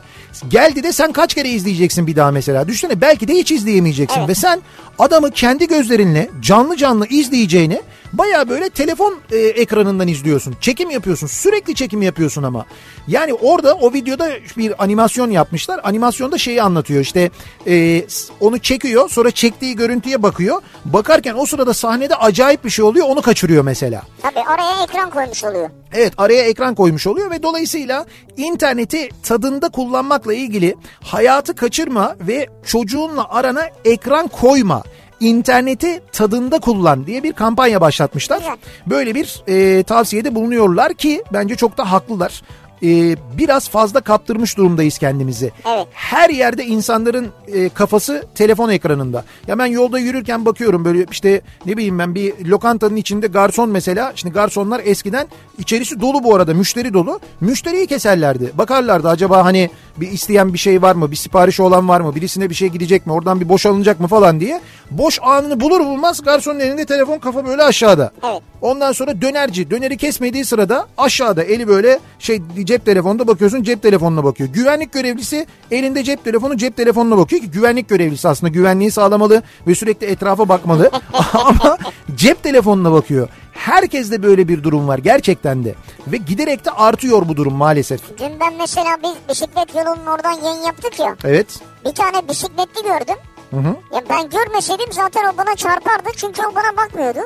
[0.49, 2.67] Geldi de sen kaç kere izleyeceksin bir daha mesela?
[2.67, 4.29] Düşünsene belki de hiç izleyemeyeceksin Evet.
[4.29, 4.61] ve sen
[4.99, 7.81] adamı kendi gözlerinle canlı canlı izleyeceğini
[8.14, 10.55] baya böyle telefon e, ekranından izliyorsun.
[10.62, 12.66] Çekim yapıyorsun sürekli çekim yapıyorsun ama.
[13.08, 15.80] Yani orada o videoda bir animasyon yapmışlar.
[15.84, 17.32] Animasyonda şeyi anlatıyor işte
[17.68, 18.05] e,
[18.39, 20.62] onu çekiyor sonra çektiği görüntüye bakıyor.
[20.86, 24.01] Bakarken o sırada sahnede acayip bir şey oluyor onu kaçırıyor mesela.
[24.22, 25.70] Tabii araya ekran koymuş oluyor.
[25.93, 28.05] Evet araya ekran koymuş oluyor ve dolayısıyla
[28.38, 34.84] interneti tadında kullanmakla ilgili hayatı kaçırma ve çocuğunla arana ekran koyma.
[35.20, 38.43] İnterneti tadında kullan diye bir kampanya başlatmışlar.
[38.88, 42.41] Böyle bir e, tavsiyede bulunuyorlar ki bence çok da haklılar.
[42.84, 45.51] E, biraz fazla kaptırmış durumdayız kendimizi.
[45.65, 45.88] Evet.
[45.91, 49.26] Her yerde insanların e, kafası telefon ekranında.
[49.47, 54.11] Ya ben yolda yürürken bakıyorum böyle işte ne bileyim ben bir lokantanın içinde garson mesela.
[54.15, 57.20] Şimdi garsonlar eskiden içerisi dolu bu arada müşteri dolu.
[57.41, 58.51] Müşteriyi keserlerdi.
[58.53, 61.11] Bakarlardı acaba hani bir isteyen bir şey var mı?
[61.11, 62.15] Bir siparişi olan var mı?
[62.15, 63.13] Birisine bir şey gidecek mi?
[63.13, 64.61] Oradan bir boş alınacak mı falan diye.
[64.91, 68.11] Boş anını bulur bulmaz garsonun elinde telefon kafa böyle aşağıda.
[68.23, 68.41] Evet.
[68.61, 74.23] Ondan sonra dönerci döneri kesmediği sırada aşağıda eli böyle şey cep telefonunda bakıyorsun cep telefonuna
[74.23, 74.49] bakıyor.
[74.49, 79.75] Güvenlik görevlisi elinde cep telefonu cep telefonuna bakıyor ki güvenlik görevlisi aslında güvenliği sağlamalı ve
[79.75, 80.91] sürekli etrafa bakmalı
[81.33, 81.77] ama
[82.15, 83.29] cep telefonuna bakıyor.
[83.58, 85.76] Herkeste böyle bir durum var gerçekten de
[86.08, 88.01] ve giderek de artıyor bu durum maalesef.
[88.20, 91.16] Dün ben mesela biz bisiklet yolunun oradan yayın yaptık ya.
[91.24, 91.60] Evet.
[91.86, 93.16] Bir tane bisikletli gördüm.
[93.51, 93.76] Hı hı.
[93.95, 97.20] Ya ben görmeseydim zaten o bana çarpardı çünkü o bana bakmıyordu.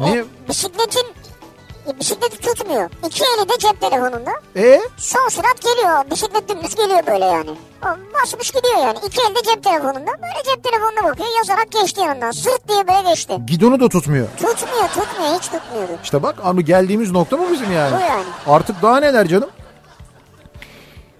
[0.00, 0.22] Niye?
[0.22, 1.06] O bisikletin
[2.00, 2.90] bisikleti tutmuyor.
[3.06, 4.30] İki eli de cep telefonunda.
[4.56, 6.10] E Son sürat geliyor.
[6.10, 7.50] Bisiklet dümdüz geliyor böyle yani.
[7.84, 7.88] O
[8.22, 8.98] basmış gidiyor yani.
[9.06, 10.10] İki elde cep telefonunda.
[10.22, 11.28] Böyle cep telefonuna bakıyor.
[11.38, 12.30] Yazarak geçti yanından.
[12.30, 13.38] Sırt diye böyle geçti.
[13.46, 14.26] gidonu da tutmuyor.
[14.36, 15.34] Tutmuyor tutmuyor.
[15.38, 15.92] Hiç tutmuyordu.
[16.04, 17.96] İşte bak abi geldiğimiz nokta mı bizim yani?
[17.96, 18.24] Bu yani.
[18.46, 19.50] Artık daha neler canım?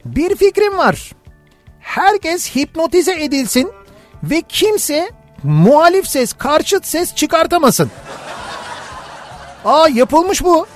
[0.04, 1.12] Bir fikrim var.
[1.80, 3.72] Herkes hipnotize edilsin
[4.22, 5.10] ve kimse
[5.42, 7.90] muhalif ses, karşıt ses çıkartamasın.
[9.64, 10.66] Aa yapılmış bu.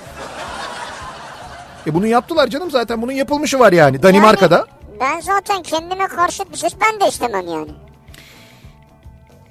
[1.87, 4.55] E bunu yaptılar canım zaten bunun yapılmışı var yani Danimarka'da.
[4.55, 4.67] Yani
[4.99, 7.71] ben zaten kendime karşıt bir ses ben de istemem yani.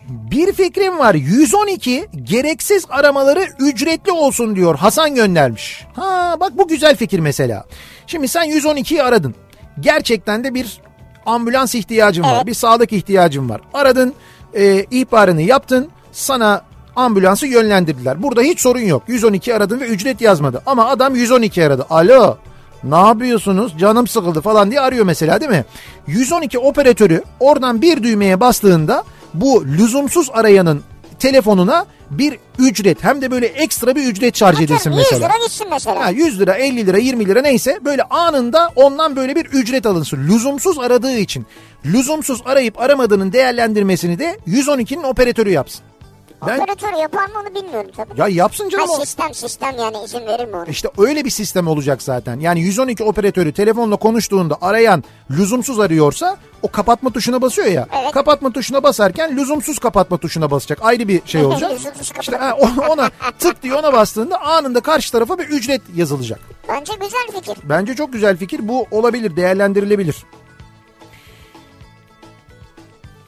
[0.09, 5.87] Bir fikrim var 112 gereksiz aramaları ücretli olsun diyor Hasan göndermiş.
[5.97, 7.65] Ha bak bu güzel fikir mesela.
[8.07, 9.35] Şimdi sen 112'yi aradın.
[9.81, 10.81] Gerçekten de bir
[11.27, 12.35] ambulans ihtiyacın var.
[12.37, 12.47] Evet.
[12.47, 13.61] Bir sağlık ihtiyacın var.
[13.75, 14.15] Aradın
[14.55, 16.63] e, ihbarını yaptın sana
[16.97, 18.23] ambulansı yönlendirdiler.
[18.23, 19.03] Burada hiç sorun yok.
[19.07, 20.63] 112 aradın ve ücret yazmadı.
[20.67, 21.87] Ama adam 112 aradı.
[21.91, 22.37] Alo
[22.85, 25.65] ne yapıyorsunuz canım sıkıldı falan diye arıyor mesela değil mi?
[26.07, 30.83] 112 operatörü oradan bir düğmeye bastığında bu lüzumsuz arayanın
[31.19, 35.29] telefonuna bir ücret hem de böyle ekstra bir ücret şarj edilsin Atıyorum 100 mesela.
[35.29, 36.05] lira gitsin mesela.
[36.05, 40.29] Ha, 100 lira 50 lira 20 lira neyse böyle anında ondan böyle bir ücret alınsın.
[40.29, 41.47] Lüzumsuz aradığı için.
[41.85, 45.85] Lüzumsuz arayıp aramadığının değerlendirmesini de 112'nin operatörü yapsın.
[46.47, 48.21] Ben Operatör yapar mı onu bilmiyorum tabii.
[48.21, 49.01] ya yapsın Ha canım o.
[49.01, 50.65] sistem sistem yani izin verir mi ona?
[50.65, 52.41] İşte öyle bir sistem olacak zaten.
[52.41, 57.87] Yani 112 operatörü telefonla konuştuğunda arayan lüzumsuz arıyorsa o kapatma tuşuna basıyor ya.
[58.03, 58.13] Evet.
[58.13, 60.79] Kapatma tuşuna basarken lüzumsuz kapatma tuşuna basacak.
[60.83, 61.73] Ayrı bir şey olacak.
[62.21, 62.57] İşte ha,
[62.91, 66.41] ona tık diye ona bastığında anında karşı tarafa bir ücret yazılacak.
[66.69, 67.59] Bence güzel fikir.
[67.69, 68.69] Bence çok güzel fikir.
[68.69, 70.17] Bu olabilir, değerlendirilebilir.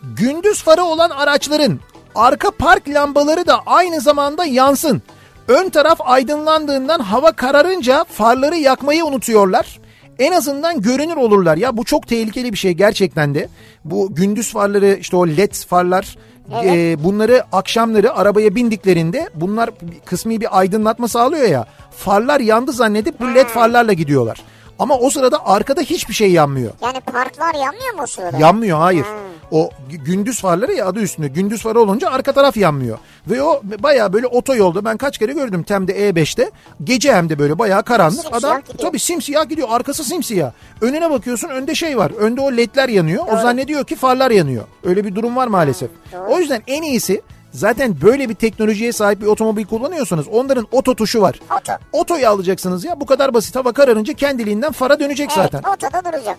[0.02, 1.80] Gündüz farı olan araçların
[2.16, 5.02] arka park lambaları da aynı zamanda yansın.
[5.48, 9.80] Ön taraf aydınlandığından hava kararınca farları yakmayı unutuyorlar.
[10.18, 11.56] En azından görünür olurlar.
[11.56, 13.48] Ya bu çok tehlikeli bir şey gerçekten de.
[13.84, 16.16] Bu gündüz farları işte o led farlar
[16.64, 19.70] e, bunları akşamları arabaya bindiklerinde bunlar
[20.04, 21.66] kısmi bir aydınlatma sağlıyor ya.
[21.90, 24.42] Farlar yandı zannedip bu led farlarla gidiyorlar.
[24.78, 26.72] Ama o sırada arkada hiçbir şey yanmıyor.
[26.82, 28.36] Yani parklar yanmıyor mu o sırada?
[28.38, 29.06] Yanmıyor hayır.
[29.50, 31.28] O gü- gündüz farları ya adı üstünde.
[31.28, 32.98] Gündüz farı olunca arka taraf yanmıyor.
[33.26, 36.50] Ve o baya böyle otoyolda ben kaç kere gördüm Tem'de E5'te.
[36.84, 38.14] Gece hem de böyle baya karanlık.
[38.20, 38.78] Simsiyah Adam gidiyor.
[38.78, 39.68] tabii simsiyah gidiyor.
[39.70, 40.52] Arkası simsiyah.
[40.80, 42.10] Önüne bakıyorsun önde şey var.
[42.10, 43.24] Önde o ledler yanıyor.
[43.32, 44.64] O zannediyor ki farlar yanıyor.
[44.84, 45.90] Öyle bir durum var maalesef.
[46.28, 47.22] O yüzden en iyisi
[47.56, 51.40] zaten böyle bir teknolojiye sahip bir otomobil kullanıyorsanız onların oto tuşu var.
[51.60, 51.72] Oto.
[51.92, 55.72] Otoyu alacaksınız ya bu kadar basit hava kararınca kendiliğinden fara dönecek Evet zaten.
[55.72, 56.38] otoda duracak.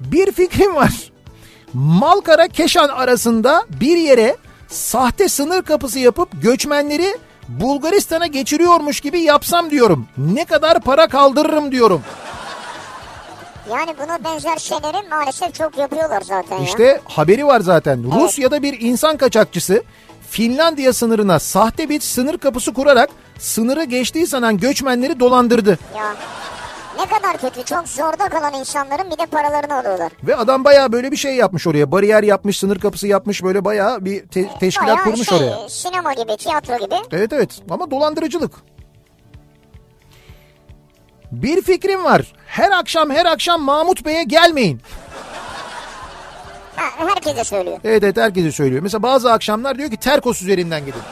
[0.00, 1.12] Bir fikrim var.
[1.74, 4.36] Malkara Keşan arasında bir yere
[4.68, 7.16] sahte sınır kapısı yapıp göçmenleri
[7.48, 10.06] Bulgaristan'a geçiriyormuş gibi yapsam diyorum.
[10.18, 12.02] Ne kadar para kaldırırım diyorum.
[13.72, 16.64] Yani buna benzer şeyleri maalesef çok yapıyorlar zaten ya.
[16.64, 18.04] İşte haberi var zaten.
[18.20, 19.82] Rusya'da bir insan kaçakçısı
[20.30, 25.78] Finlandiya sınırına sahte bir sınır kapısı kurarak sınırı geçtiği sanan göçmenleri dolandırdı.
[25.96, 26.14] Ya
[26.98, 27.64] ne kadar kötü.
[27.64, 30.12] Çok zorda kalan insanların bir de paralarını alıyorlar.
[30.24, 31.92] Ve adam bayağı böyle bir şey yapmış oraya.
[31.92, 35.68] Bariyer yapmış, sınır kapısı yapmış böyle bayağı bir te- teşkilat Bayağı kurmuş şey, oraya.
[35.68, 36.94] sinema gibi, tiyatro gibi.
[37.12, 38.52] Evet evet ama dolandırıcılık.
[41.32, 42.32] Bir fikrim var.
[42.46, 44.80] Her akşam her akşam Mahmut Bey'e gelmeyin.
[46.76, 47.78] Ha, herkese söylüyor.
[47.84, 48.82] Evet evet herkese söylüyor.
[48.82, 51.02] Mesela bazı akşamlar diyor ki Terkos üzerinden gidin.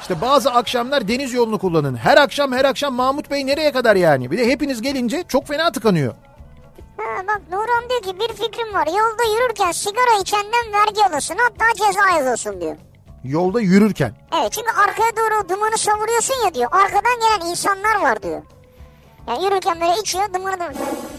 [0.00, 1.96] İşte bazı akşamlar deniz yolunu kullanın.
[1.96, 4.30] Her akşam her akşam Mahmut Bey nereye kadar yani?
[4.30, 6.14] Bir de hepiniz gelince çok fena tıkanıyor.
[6.96, 8.86] Ha, bak Nurhan diyor ki bir fikrim var.
[8.86, 12.76] Yolda yürürken sigara içenden vergi alırsın hatta ceza yazılsın diyor.
[13.24, 14.12] Yolda yürürken.
[14.40, 16.68] Evet çünkü arkaya doğru dumanı savuruyorsun ya diyor.
[16.72, 18.42] Arkadan gelen insanlar var diyor.
[19.28, 20.72] Yani yürürken böyle içiyor dumanı da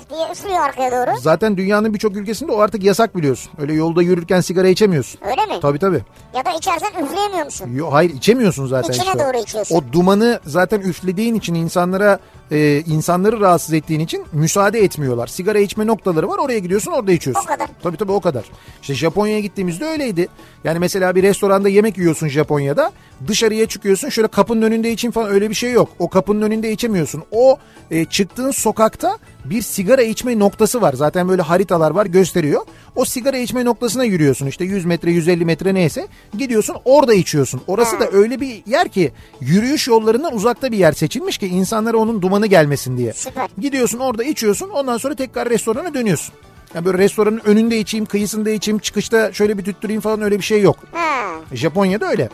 [0.10, 1.18] diye üflüyor arkaya doğru.
[1.20, 3.52] Zaten dünyanın birçok ülkesinde o artık yasak biliyorsun.
[3.58, 5.20] Öyle yolda yürürken sigara içemiyorsun.
[5.26, 5.60] Öyle mi?
[5.62, 6.02] Tabii tabii.
[6.36, 7.70] Ya da içersen üfleyemiyor musun?
[7.76, 9.20] Yo, hayır içemiyorsun zaten İçine işte.
[9.20, 9.76] doğru içiyorsun.
[9.76, 12.20] O dumanı zaten üflediğin için insanlara
[12.52, 15.28] e, insanları rahatsız ettiğin için müsaade etmiyorlar.
[15.28, 17.44] Sigara içme noktaları var oraya gidiyorsun orada içiyorsun.
[17.44, 17.70] O kadar.
[17.84, 18.46] Tabii tabii o kadar.
[18.82, 20.28] İşte Japonya'ya gittiğimizde öyleydi.
[20.64, 22.92] Yani mesela bir restoranda yemek yiyorsun Japonya'da
[23.28, 25.90] dışarıya çıkıyorsun şöyle kapının önünde için falan öyle bir şey yok.
[26.00, 27.24] O kapının önünde içemiyorsun.
[27.32, 27.58] O
[27.92, 29.18] e, çıktığın sokakta
[29.50, 30.94] bir sigara içme noktası var.
[30.94, 32.62] Zaten böyle haritalar var gösteriyor.
[32.96, 37.62] O sigara içme noktasına yürüyorsun işte 100 metre 150 metre neyse gidiyorsun orada içiyorsun.
[37.68, 42.22] Orası da öyle bir yer ki yürüyüş yollarından uzakta bir yer seçilmiş ki insanlara onun
[42.22, 43.14] dumanı gelmesin diye.
[43.14, 43.50] Süper.
[43.58, 46.34] Gidiyorsun orada içiyorsun ondan sonra tekrar restorana dönüyorsun.
[46.76, 50.62] Yani böyle restoranın önünde içeyim, kıyısında içeyim, çıkışta şöyle bir tüttüreyim falan öyle bir şey
[50.62, 50.78] yok.
[50.92, 51.30] Ha.
[51.54, 52.30] Japonya'da öyle.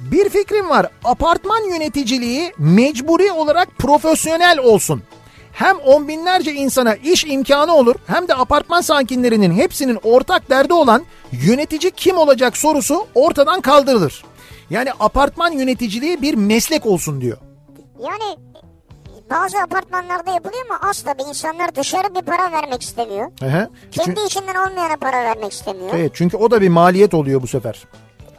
[0.00, 0.86] Bir fikrim var.
[1.04, 5.02] Apartman yöneticiliği mecburi olarak profesyonel olsun.
[5.52, 11.04] Hem on binlerce insana iş imkanı olur hem de apartman sakinlerinin hepsinin ortak derdi olan
[11.32, 14.24] yönetici kim olacak sorusu ortadan kaldırılır.
[14.70, 17.38] Yani apartman yöneticiliği bir meslek olsun diyor.
[18.00, 18.38] Yani
[19.30, 23.30] bazı apartmanlarda yapılıyor ama az tabii insanlar dışarı bir para vermek istemiyor.
[23.40, 23.68] Hı.
[23.90, 25.90] Kendi içinden olmayana para vermek istemiyor.
[25.94, 27.84] Evet çünkü o da bir maliyet oluyor bu sefer.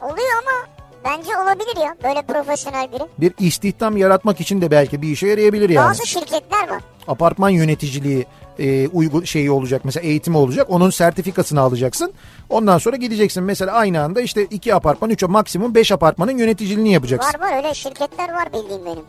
[0.02, 3.02] Oluyor ama bence olabilir ya böyle profesyonel biri.
[3.18, 5.88] Bir istihdam yaratmak için de belki bir işe yarayabilir yani.
[5.88, 6.82] Bazı şirketler var.
[7.08, 8.26] Apartman yöneticiliği
[8.58, 10.66] e, uygu şeyi olacak mesela eğitimi olacak.
[10.70, 12.12] Onun sertifikasını alacaksın.
[12.48, 17.40] Ondan sonra gideceksin mesela aynı anda işte iki apartman, üç maksimum beş apartmanın yöneticiliğini yapacaksın.
[17.40, 19.04] Var var öyle şirketler var bildiğim benim.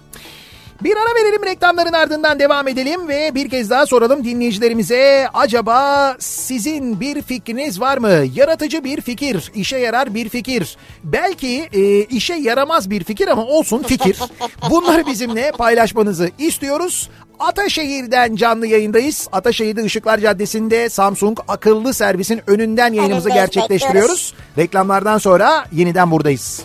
[0.83, 5.27] Bir ara verelim reklamların ardından devam edelim ve bir kez daha soralım dinleyicilerimize.
[5.33, 8.11] Acaba sizin bir fikriniz var mı?
[8.35, 10.77] Yaratıcı bir fikir, işe yarar bir fikir.
[11.03, 14.19] Belki e, işe yaramaz bir fikir ama olsun fikir.
[14.69, 17.09] Bunları bizimle paylaşmanızı istiyoruz.
[17.39, 19.27] Ataşehir'den canlı yayındayız.
[19.31, 24.33] Ataşehir'de Işıklar Caddesi'nde Samsung akıllı servisin önünden yayınımızı Önündeyiz, gerçekleştiriyoruz.
[24.57, 26.63] Reklamlardan sonra yeniden buradayız.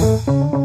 [0.00, 0.59] Kafa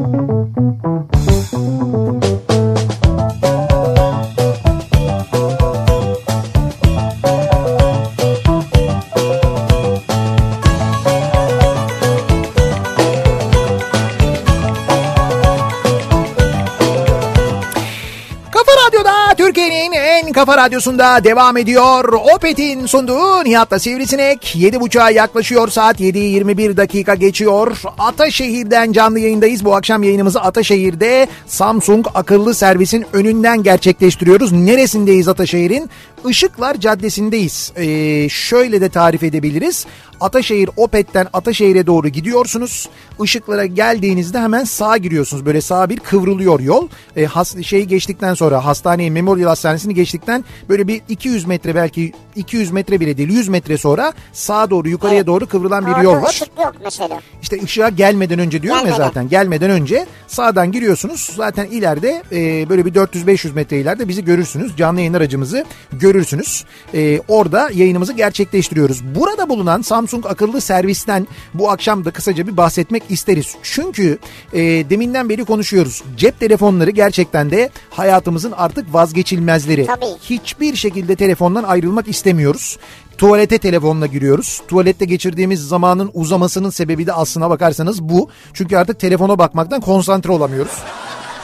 [20.45, 22.13] kafa radyosunda devam ediyor.
[22.35, 24.55] Opet'in sunduğu Nihat'la Sivrisinek.
[24.55, 27.81] 7.30'a yaklaşıyor saat 7'yi 21 dakika geçiyor.
[27.97, 29.65] Ataşehir'den canlı yayındayız.
[29.65, 34.51] Bu akşam yayınımızı Ataşehir'de Samsung akıllı servisin önünden gerçekleştiriyoruz.
[34.51, 35.89] Neresindeyiz Ataşehir'in?
[36.29, 37.73] Işıklar Caddesi'ndeyiz.
[37.75, 39.85] Ee, şöyle de tarif edebiliriz.
[40.22, 42.89] Ataşehir Opet'ten Ataşehir'e doğru gidiyorsunuz.
[43.24, 45.45] Işıklara geldiğinizde hemen sağa giriyorsunuz.
[45.45, 46.88] Böyle sağa bir kıvrılıyor yol.
[47.16, 52.72] E, has, şeyi geçtikten sonra hastaneyi Memorial Hastanesi'ni geçtikten böyle bir 200 metre belki 200
[52.72, 55.28] metre bile değil 100 metre sonra sağa doğru yukarıya Evet.
[55.28, 56.30] doğru kıvrılan bir yol var.
[56.30, 57.20] ışık yok mesela.
[57.41, 59.07] İşte ışığa gelmeden önce diyorum ya Gelmeden.
[59.07, 61.30] zaten gelmeden önce sağdan giriyorsunuz.
[61.36, 64.78] Zaten ileride e, böyle bir 400-500 metre ileride bizi görürsünüz.
[64.78, 66.66] Canlı yayın aracımızı görürsünüz.
[66.93, 69.03] E, orada yayınımızı gerçekleştiriyoruz.
[69.16, 73.56] Burada bulunan Samsung akıllı servisten bu akşam da kısaca bir bahsetmek isteriz.
[73.64, 74.18] Çünkü
[74.53, 76.03] e, deminden beri konuşuyoruz.
[76.18, 79.86] Cep telefonları gerçekten de hayatımızın artık vazgeçilmezleri.
[79.86, 80.06] Tabii.
[80.22, 82.78] Hiçbir şekilde telefondan ayrılmak istemiyoruz.
[83.18, 84.62] Tuvalete telefonla giriyoruz.
[84.68, 88.30] Tuvalette geçirdiğimiz zamanın uzamasının sebebi de aslına bakarsanız bu.
[88.53, 90.78] Çünkü artık telefona bakmaktan konsantre olamıyoruz.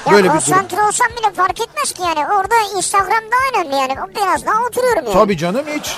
[0.08, 2.20] Ya Böyle bir konsantre olsam bile fark etmez ki yani.
[2.20, 3.94] Orada Instagram daha önemli yani.
[4.16, 5.14] Biraz daha oturuyorum yani.
[5.14, 5.96] Tabii canım hiç.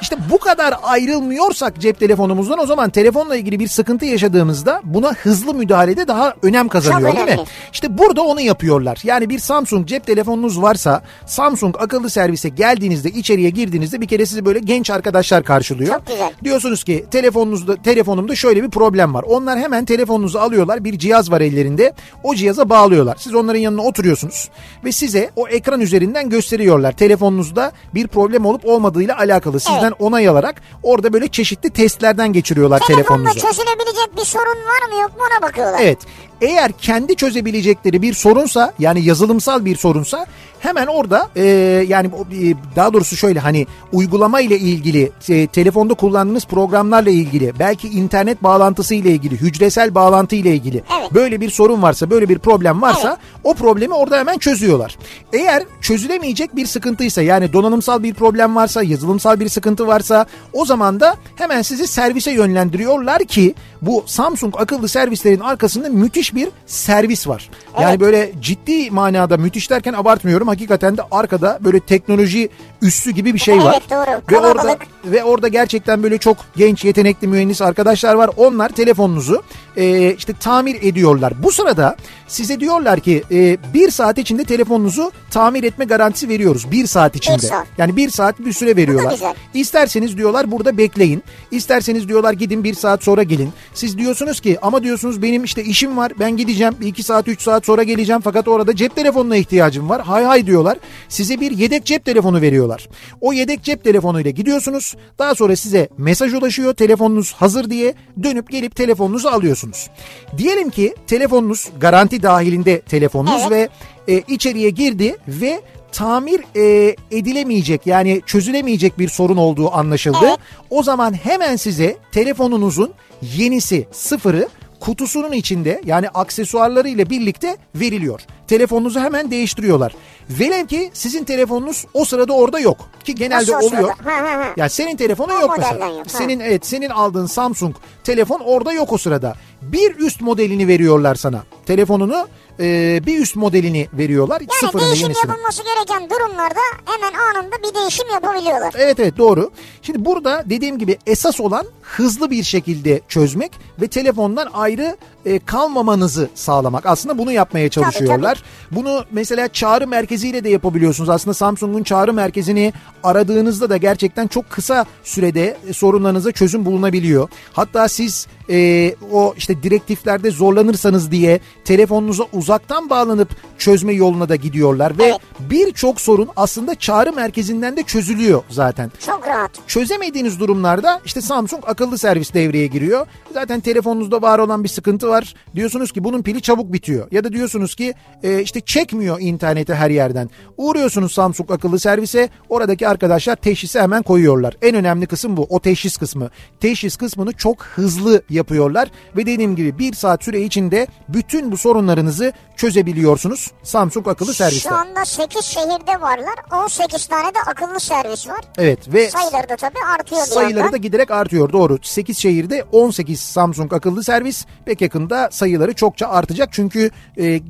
[0.00, 5.54] İşte bu kadar ayrılmıyorsak cep telefonumuzdan o zaman telefonla ilgili bir sıkıntı yaşadığımızda buna hızlı
[5.54, 7.44] müdahalede daha önem kazanıyor Çok değil mi?
[7.72, 9.00] İşte burada onu yapıyorlar.
[9.04, 14.44] Yani bir Samsung cep telefonunuz varsa Samsung akıllı servise geldiğinizde içeriye girdiğinizde bir kere sizi
[14.44, 15.94] böyle genç arkadaşlar karşılıyor.
[15.94, 16.32] Çok güzel.
[16.44, 19.22] Diyorsunuz ki telefonunuzda telefonumda şöyle bir problem var.
[19.28, 20.84] Onlar hemen telefonunuzu alıyorlar.
[20.84, 21.92] Bir cihaz var ellerinde.
[22.22, 23.16] O cihaza bağlıyorlar.
[23.18, 24.48] Siz onların yanına oturuyorsunuz
[24.84, 26.92] ve size o ekran üzerinden gösteriyorlar.
[26.92, 29.60] Telefonunuzda bir problem olup olmadığıyla alakalı.
[29.86, 33.40] Sizden onay alarak orada böyle çeşitli testlerden geçiriyorlar Telefonda telefonunuzu.
[33.40, 35.80] çözülebilecek bir sorun var mı yok mu ona bakıyorlar.
[35.82, 35.98] Evet.
[36.40, 40.26] Eğer kendi çözebilecekleri bir sorunsa yani yazılımsal bir sorunsa
[40.60, 41.42] hemen orada e,
[41.88, 47.88] yani e, daha doğrusu şöyle hani uygulama ile ilgili e, telefonda kullandığınız programlarla ilgili belki
[47.88, 51.14] internet bağlantısı ile ilgili hücresel bağlantı ile ilgili Evet.
[51.14, 53.40] böyle bir sorun varsa böyle bir problem varsa Evet.
[53.44, 54.96] o problemi orada hemen çözüyorlar.
[55.32, 61.00] Eğer çözülemeyecek bir sıkıntıysa yani donanımsal bir problem varsa yazılımsal bir sıkıntı varsa o zaman
[61.00, 67.50] da hemen sizi servise yönlendiriyorlar ki bu Samsung akıllı servislerin arkasında müthiş bir servis var.
[67.80, 68.00] Yani Evet.
[68.00, 70.48] böyle ciddi manada müthiş derken abartmıyorum.
[70.48, 72.48] Hakikaten de arkada böyle teknoloji
[72.82, 73.80] üssü gibi bir şey var.
[73.80, 73.90] Evet,
[74.30, 74.42] doğru.
[74.42, 78.30] Ve orada ve orada gerçekten böyle çok genç yetenekli mühendis arkadaşlar var.
[78.36, 79.42] Onlar telefonunuzu
[79.76, 81.32] e, işte tamir ediyorlar.
[81.42, 81.96] Bu sırada
[82.28, 86.70] size diyorlar ki e, bir saat içinde telefonunuzu tamir etme garantisi veriyoruz.
[86.70, 87.38] Bir saat içinde.
[87.38, 87.66] saat.
[87.78, 89.20] Yani bir saat bir süre veriyorlar.
[89.54, 91.22] İsterseniz diyorlar burada bekleyin.
[91.50, 93.52] İsterseniz diyorlar gidin bir saat sonra gelin.
[93.76, 97.42] Siz diyorsunuz ki ama diyorsunuz benim işte işim var ben gideceğim bir iki saat üç
[97.42, 100.02] saat sonra geleceğim fakat orada cep telefonuna ihtiyacım var.
[100.02, 100.78] Hay hay diyorlar.
[101.08, 102.88] Size bir yedek cep telefonu veriyorlar.
[103.20, 104.96] O yedek cep telefonuyla gidiyorsunuz.
[105.18, 109.90] Daha sonra size mesaj ulaşıyor telefonunuz hazır diye dönüp gelip telefonunuzu alıyorsunuz.
[110.38, 113.70] Diyelim ki telefonunuz garanti dahilinde telefonunuz Evet.
[114.08, 115.60] ve e, içeriye girdi ve
[115.92, 120.18] tamir e, edilemeyecek yani çözülemeyecek bir sorun olduğu anlaşıldı.
[120.22, 120.38] Evet.
[120.70, 124.48] O zaman hemen size telefonunuzun yenisi sıfırı
[124.80, 128.20] kutusunun içinde yani aksesuarları ile birlikte veriliyor.
[128.48, 129.92] Telefonunuzu hemen değiştiriyorlar.
[130.30, 133.88] Velev ki sizin telefonunuz o sırada orada yok ki genelde Nasıl oluyor.
[133.88, 134.52] Ha, ha, ha.
[134.56, 135.86] Ya senin telefonun O yok mesela.
[135.86, 136.10] yok.
[136.10, 139.34] Senin evet senin aldığın Samsung telefon orada yok o sırada.
[139.72, 141.44] Bir üst modelini veriyorlar sana.
[141.66, 142.28] Telefonunu
[142.60, 144.40] e, bir üst modelini veriyorlar.
[144.40, 145.30] Yani sıfırını değişim yenisini.
[145.30, 148.74] yapılması gereken durumlarda hemen anında bir değişim yapabiliyorlar.
[148.78, 149.50] Evet evet doğru.
[149.82, 154.96] Şimdi burada dediğim gibi esas olan hızlı bir şekilde çözmek ve telefondan ayrı
[155.26, 156.86] e, kalmamanızı sağlamak.
[156.86, 158.42] Aslında bunu yapmaya çalışıyorlar.
[158.70, 161.10] Bunu mesela çağrı merkeziyle de yapabiliyorsunuz.
[161.10, 167.28] Aslında Samsung'un çağrı merkezini aradığınızda da gerçekten çok kısa sürede e, sorunlarınıza çözüm bulunabiliyor.
[167.52, 173.28] Hatta siz e, o işte direktiflerde zorlanırsanız diye telefonunuza uzaktan bağlanıp
[173.58, 175.20] çözme yoluna da gidiyorlar ve Evet.
[175.40, 178.92] birçok sorun aslında çağrı merkezinden de çözülüyor zaten.
[179.06, 179.50] Çok rahat.
[179.66, 183.06] Çözemediğiniz durumlarda işte Samsung akıllı servis devreye giriyor.
[183.34, 185.34] Zaten telefonunuzda var olan bir sıkıntı var.
[185.54, 187.08] Diyorsunuz ki bunun pili çabuk bitiyor.
[187.10, 190.30] Ya da diyorsunuz ki e, işte çekmiyor interneti her yerden.
[190.56, 192.28] Uğruyorsunuz Samsung akıllı servise.
[192.48, 194.56] Oradaki arkadaşlar teşhisi hemen koyuyorlar.
[194.62, 195.46] En önemli kısım bu.
[195.50, 196.30] O teşhis kısmı.
[196.60, 198.88] Teşhis kısmını çok hızlı yapıyorlar.
[199.16, 203.50] Ve dediğim gibi bir saat süre içinde bütün bu sorunlarınızı çözebiliyorsunuz.
[203.62, 204.68] Samsung akıllı serviste.
[204.68, 206.64] Şu anda 8 şehirde varlar.
[206.64, 208.40] 18 tane de akıllı servis var.
[208.58, 210.72] Evet ve Sayıları da tabii artıyor Sayıları yandan.
[210.72, 211.78] da giderek artıyor doğru.
[211.82, 216.48] 8 şehirde 18 Samsung akıllı servis pek yakında sayıları çokça artacak.
[216.52, 217.40] Çünkü e, e,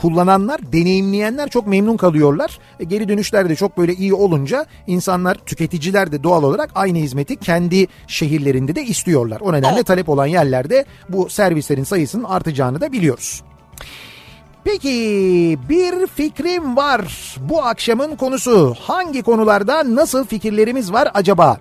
[0.00, 2.58] kullananlar, deneyimleyenler çok memnun kalıyorlar.
[2.80, 7.36] E, geri dönüşler de çok böyle iyi olunca insanlar, tüketiciler de doğal olarak aynı hizmeti
[7.36, 9.40] kendi şehirlerinde de istiyorlar.
[9.40, 9.86] O nedenle Evet.
[9.86, 13.42] talep olan yerlerde bu servislerin sayısının artacağını da biliyoruz.
[14.64, 17.34] Peki bir fikrim var.
[17.40, 21.58] Bu akşamın konusu hangi konularda nasıl fikirlerimiz var acaba?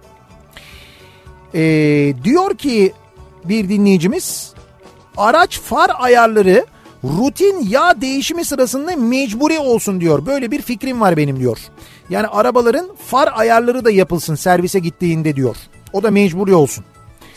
[1.55, 2.93] Ee, diyor ki
[3.45, 4.53] bir dinleyicimiz
[5.17, 6.65] araç far ayarları
[7.03, 10.25] rutin yağ değişimi sırasında mecburi olsun diyor.
[10.25, 11.57] Böyle bir fikrim var benim diyor.
[12.09, 15.55] Yani arabaların far ayarları da yapılsın servise gittiğinde diyor.
[15.93, 16.85] O da mecburi olsun.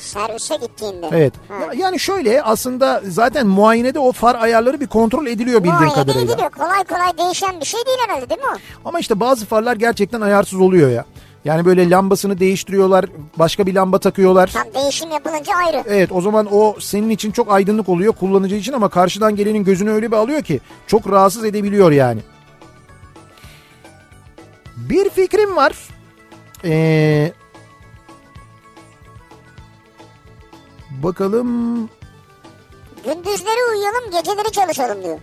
[0.03, 1.09] Servise gittiğinde.
[1.13, 1.33] Evet.
[1.49, 1.55] Ha.
[1.61, 6.33] Ya- Yani şöyle aslında zaten muayenede o far ayarları bir kontrol ediliyor bildiğim Muayene kadarıyla.
[6.33, 6.51] ediliyor.
[6.51, 8.89] Kolay kolay değişen bir şey değil herhalde değil mi o?
[8.89, 11.05] Ama işte bazı farlar gerçekten ayarsız oluyor ya.
[11.45, 13.05] Yani böyle lambasını değiştiriyorlar,
[13.39, 14.47] başka bir lamba takıyorlar.
[14.53, 15.83] Tam değişim yapılınca ayrı.
[15.87, 19.91] Evet o zaman o senin için çok aydınlık oluyor kullanıcı için ama karşıdan gelenin gözünü
[19.91, 22.21] öyle bir alıyor ki çok rahatsız edebiliyor yani.
[24.77, 25.73] Bir fikrim var.
[26.65, 27.33] Ee,
[31.03, 31.89] bakalım
[33.05, 35.19] Gündüzleri uyuyalım geceleri çalışalım diyor.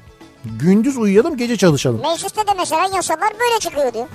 [0.45, 2.01] gündüz uyuyalım gece çalışalım.
[2.01, 4.07] Mecliste de mesela yasalar böyle çıkıyor diyor.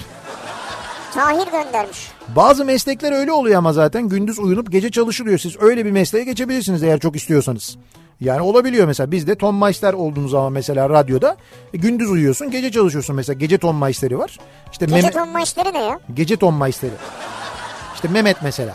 [1.15, 2.09] Tahir göndermiş.
[2.37, 5.39] Bazı meslekler öyle oluyor ama zaten gündüz uyunup gece çalışılıyor.
[5.39, 7.77] Siz öyle bir mesleğe geçebilirsiniz eğer çok istiyorsanız.
[8.21, 11.37] Yani olabiliyor mesela bizde Tom Meister olduğumuz zaman mesela radyoda
[11.75, 14.39] e, gündüz uyuyorsun gece çalışıyorsun mesela gece Tom Meister'i var.
[14.73, 16.01] İşte Gece Mehmet, tonma işleri ne ya?
[16.15, 16.93] gece Tom Meister'i.
[17.95, 18.75] İşte Mehmet mesela.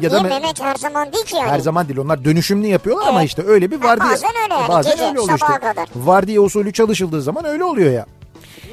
[0.00, 1.48] Ya Niye Me- Mehmet her zaman değil ki yani.
[1.50, 3.28] her zaman değil onlar dönüşümlü yapıyorlar ama Evet.
[3.28, 4.10] işte öyle bir vardiya.
[4.10, 5.58] bazen öyle yani, bazen gece, öyle oluyor işte.
[5.60, 5.88] kadar.
[5.96, 8.06] Vardiya usulü çalışıldığı zaman öyle oluyor ya.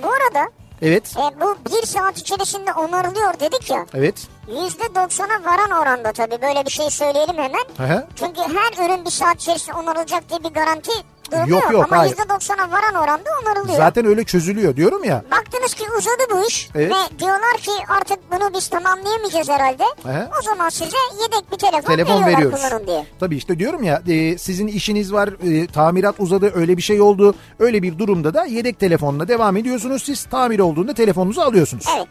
[0.04, 0.50] Bu arada
[0.82, 1.16] Evet.
[1.18, 3.86] e, bu bir saat içerisinde onarılıyor dedik ya.
[3.94, 4.28] Evet.
[4.48, 7.94] %90'a varan oranda tabii böyle bir şey söyleyelim hemen.
[7.96, 8.08] Hı.
[8.16, 10.92] Çünkü her ürün bir saat içerisinde onarılacak diye bir garanti
[11.32, 11.86] durumu Yok, yok.
[11.92, 12.14] Ama hayır.
[12.14, 13.78] %90'a varan oranda onarılıyor.
[13.78, 15.24] Zaten öyle çözülüyor diyorum ya.
[15.32, 16.92] Baktınız ki uzadı bu iş Evet.
[16.92, 19.84] ve diyorlar ki artık bunu biz tamamlayamayacağız herhalde.
[20.04, 20.30] Hı.
[20.40, 22.62] O zaman size yedek bir telefon, telefon veriyoruz.
[22.62, 23.06] kullanın diye.
[23.20, 27.36] Tabii işte diyorum ya e, sizin işiniz var e, tamirat uzadı öyle bir şey oldu.
[27.60, 30.04] Öyle bir durumda da yedek telefonla devam ediyorsunuz.
[30.04, 31.86] Siz tamir olduğunda telefonunuzu alıyorsunuz.
[31.98, 32.08] Evet.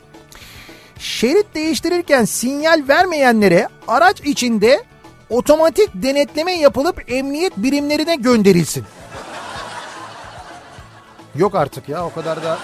[0.99, 4.85] Şerit değiştirirken sinyal vermeyenlere araç içinde
[5.31, 8.85] otomatik denetleme yapılıp emniyet birimlerine gönderilsin.
[11.37, 12.59] Yok artık ya o kadar da.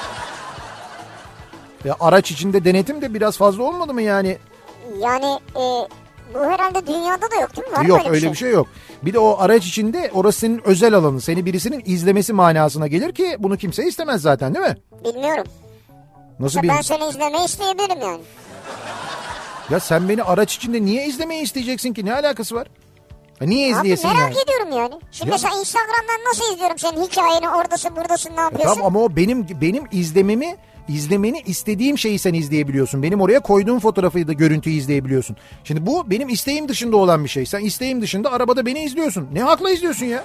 [1.84, 4.38] Ya araç içinde denetim de biraz fazla olmadı mı yani?
[4.98, 5.62] Yani e,
[6.34, 7.76] bu herhalde dünyada da yok değil mi?
[7.76, 8.66] Var yok öyle bir şey yok.
[9.02, 11.18] Bir de o araç içinde orası senin özel alanın.
[11.18, 14.76] Seni birisinin izlemesi manasına gelir ki bunu kimse istemez zaten değil mi?
[15.04, 15.44] Bilmiyorum.
[16.38, 16.68] Nasıl İşte bir...
[16.68, 18.20] ben seni izlemeyi isteyebilirim yani.
[19.70, 22.04] Ya sen beni araç içinde niye izlemeyi isteyeceksin ki?
[22.04, 22.66] Ne alakası var?
[23.40, 24.34] Ha, niye Abi izleyesin merak yani?
[24.44, 24.94] ediyorum yani.
[25.12, 28.68] Şimdi Ya- mesela Instagram'dan nasıl izliyorum senin hikayeni oradasın buradasın ne yapıyorsun?
[28.74, 30.56] Tamam ama o benim benim izlememi
[30.88, 33.02] izlemeni istediğim şeyi sen izleyebiliyorsun.
[33.02, 35.36] Benim oraya koyduğum fotoğrafı da görüntüyü izleyebiliyorsun.
[35.64, 37.46] Şimdi bu benim isteğim dışında olan bir şey.
[37.46, 39.28] Sen isteğim dışında arabada beni izliyorsun.
[39.32, 40.24] Ne hakla izliyorsun ya?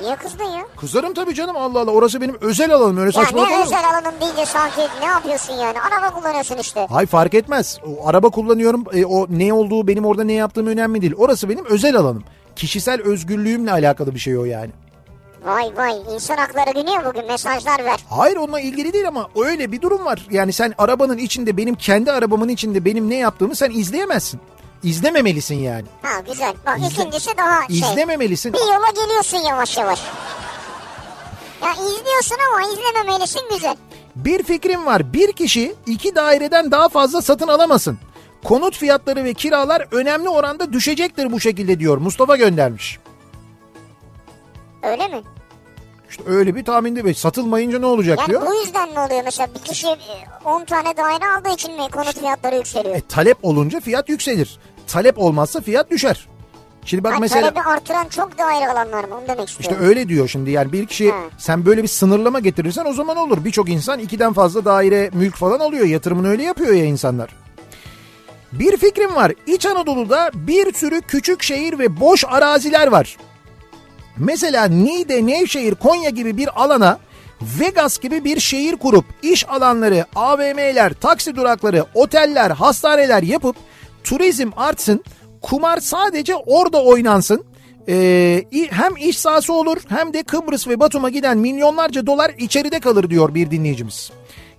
[0.00, 0.62] Niye kızdın ya?
[0.76, 1.90] Kızarım tabii canım Allah Allah.
[1.90, 2.96] Orası benim özel alanım.
[2.96, 3.64] Öyle Ya saçmalık ne olur mu?
[3.66, 5.80] özel alanım deyince sanki ne yapıyorsun yani?
[5.80, 6.86] Araba kullanıyorsun işte.
[6.90, 7.78] Hay fark etmez.
[7.86, 8.84] O, araba kullanıyorum.
[8.92, 11.14] E, o ne olduğu benim orada ne yaptığım önemli değil.
[11.18, 12.24] Orası benim özel alanım.
[12.56, 14.70] Kişisel özgürlüğümle alakalı bir şey o yani.
[15.44, 18.00] Vay vay insan hakları günü ya bugün mesajlar ver.
[18.10, 20.26] Hayır onunla ilgili değil ama öyle bir durum var.
[20.30, 24.40] Yani sen arabanın içinde benim kendi arabamın içinde benim ne yaptığımı sen izleyemezsin.
[24.82, 25.84] İzlememelisin yani.
[26.02, 26.54] Ha güzel.
[26.66, 27.78] Bak İzle- ikincisi daha şey.
[27.78, 28.52] İzlememelisin.
[28.52, 30.00] Bir yola geliyorsun yavaş yavaş.
[31.62, 33.76] Ya izliyorsun ama izlememelisin güzel.
[34.16, 35.12] Bir fikrim var.
[35.12, 37.98] Bir kişi iki daireden daha fazla satın alamasın.
[38.44, 41.98] Konut fiyatları ve kiralar önemli oranda düşecektir bu şekilde diyor.
[41.98, 42.98] Mustafa göndermiş.
[44.82, 45.22] Öyle mi?
[46.10, 48.42] İşte öyle bir tahminde ve satılmayınca ne olacak Yani diyor.
[48.46, 49.96] bu yüzden ne oluyor mesela bir kişi e,
[50.44, 52.94] 10 tane daire aldığı için mi konut fiyatları yükseliyor?
[52.96, 54.58] E, talep olunca fiyat yükselir.
[54.86, 56.28] Talep olmazsa fiyat düşer.
[56.84, 59.86] Şimdi bak Ha, mesela talebi artıran çok daire alanlar mı onu demek işte istiyorum.
[59.88, 61.16] öyle diyor şimdi yani bir kişi Ha.
[61.38, 63.44] sen böyle bir sınırlama getirirsen o zaman olur.
[63.44, 67.30] Birçok insan ikiden fazla daire mülk falan alıyor yatırımını öyle yapıyor ya insanlar.
[68.52, 73.16] Bir fikrim var İç Anadolu'da bir sürü küçük şehir ve boş araziler var.
[74.18, 76.98] Mesela Niğde, Nevşehir, Konya gibi bir alana
[77.60, 83.56] Vegas gibi bir şehir kurup iş alanları, AVM'ler, taksi durakları, oteller, hastaneler yapıp
[84.04, 85.04] turizm artsın,
[85.42, 87.44] kumar sadece orada oynansın.
[87.88, 93.10] Ee, hem iş sahası olur hem de Kıbrıs ve Batum'a giden milyonlarca dolar içeride kalır
[93.10, 94.10] diyor bir dinleyicimiz.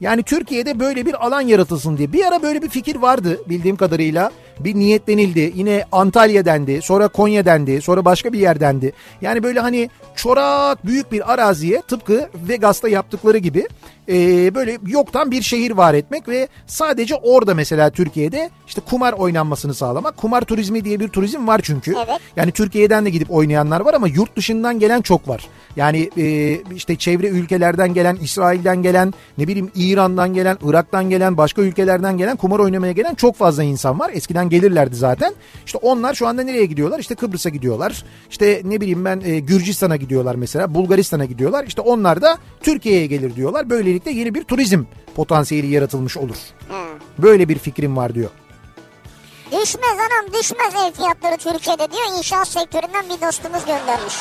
[0.01, 2.14] Yani Türkiye'de böyle bir alan yaratılsın diye.
[2.14, 4.32] Bir ara böyle bir fikir vardı bildiğim kadarıyla.
[4.60, 5.53] Bir niyetlenildi.
[5.55, 8.93] Yine Antalya dendi, sonra Konya dendi, sonra başka bir yer dendi.
[9.22, 13.68] Yani böyle hani çorak büyük bir araziye tıpkı Vegas'ta yaptıkları gibi
[14.10, 19.74] e, böyle yoktan bir şehir var etmek ve sadece orada mesela Türkiye'de işte kumar oynanmasını
[19.74, 20.18] sağlamak.
[20.18, 21.93] Kumar turizmi diye bir turizm var çünkü.
[21.97, 22.20] Evet.
[22.36, 25.47] Yani Türkiye'den de gidip oynayanlar var ama yurt dışından gelen çok var.
[25.76, 31.62] Yani e, işte çevre ülkelerden gelen, İsrail'den gelen, ne bileyim İran'dan gelen, Irak'tan gelen, başka
[31.62, 34.12] ülkelerden gelen, kumar oynamaya gelen çok fazla insan var.
[34.14, 35.33] Eskiden gelirlerdi zaten.
[35.65, 36.99] İşte onlar şu anda nereye gidiyorlar?
[36.99, 38.03] İşte Kıbrıs'a gidiyorlar.
[38.29, 41.63] İşte ne bileyim ben e, Gürcistan'a gidiyorlar mesela, Bulgaristan'a gidiyorlar.
[41.67, 43.69] İşte onlar da Türkiye'ye gelir diyorlar.
[43.69, 44.83] Böylelikle yeni bir turizm
[45.15, 46.35] potansiyeli yaratılmış olur.
[46.69, 46.83] Ha.
[47.17, 48.29] Böyle bir fikrim var diyor.
[49.51, 54.15] Düşmez anam düşmez ev fiyatları Türkiye'de diyor inşaat sektöründen bir dostumuz göndermiş.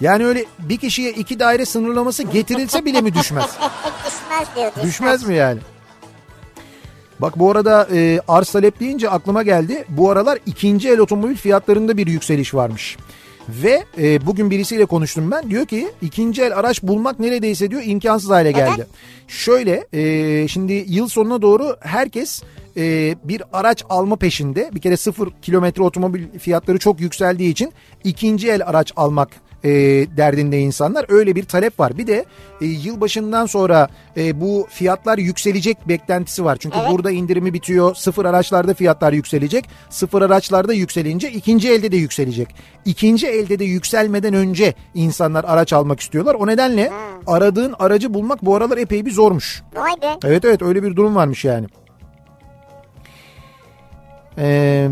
[0.00, 3.44] Yani öyle bir kişiye iki daire sınırlaması getirilse bile mi düşmez?
[4.06, 4.70] düşmez diyor.
[4.70, 4.84] Düşmez.
[4.84, 5.60] Düşmez mi yani?
[7.20, 9.84] Bak bu arada e, arz talep deyince aklıma geldi.
[9.88, 12.96] Bu aralar ikinci el otomobil fiyatlarında bir yükseliş varmış.
[13.48, 15.50] Ve e, bugün birisiyle konuştum ben.
[15.50, 18.72] Diyor ki ikinci el araç bulmak neredeyse diyor imkansız hale geldi.
[18.72, 18.86] Neden?
[19.28, 22.42] Şöyle e, şimdi yıl sonuna doğru herkes
[22.76, 24.70] e, bir araç alma peşinde.
[24.74, 27.72] Bir kere sıfır kilometre otomobil fiyatları çok yükseldiği için
[28.04, 29.28] ikinci el araç almak
[29.64, 29.70] e,
[30.16, 31.06] derdinde insanlar.
[31.08, 31.98] Öyle bir talep var.
[31.98, 32.24] Bir de
[32.60, 36.56] e, yılbaşından sonra e, bu fiyatlar yükselecek beklentisi var.
[36.60, 36.90] Çünkü Evet.
[36.90, 37.94] burada indirimi bitiyor.
[37.94, 39.68] Sıfır araçlarda fiyatlar yükselecek.
[39.90, 42.48] Sıfır araçlarda yükselince ikinci elde de yükselecek.
[42.84, 46.34] İkinci elde de yükselmeden önce insanlar araç almak istiyorlar.
[46.34, 46.92] O nedenle
[47.26, 49.62] aradığın aracı bulmak bu aralar epey bir zormuş.
[49.76, 50.16] Vay be.
[50.24, 51.66] Evet evet öyle bir durum varmış yani.
[54.38, 54.88] Ee,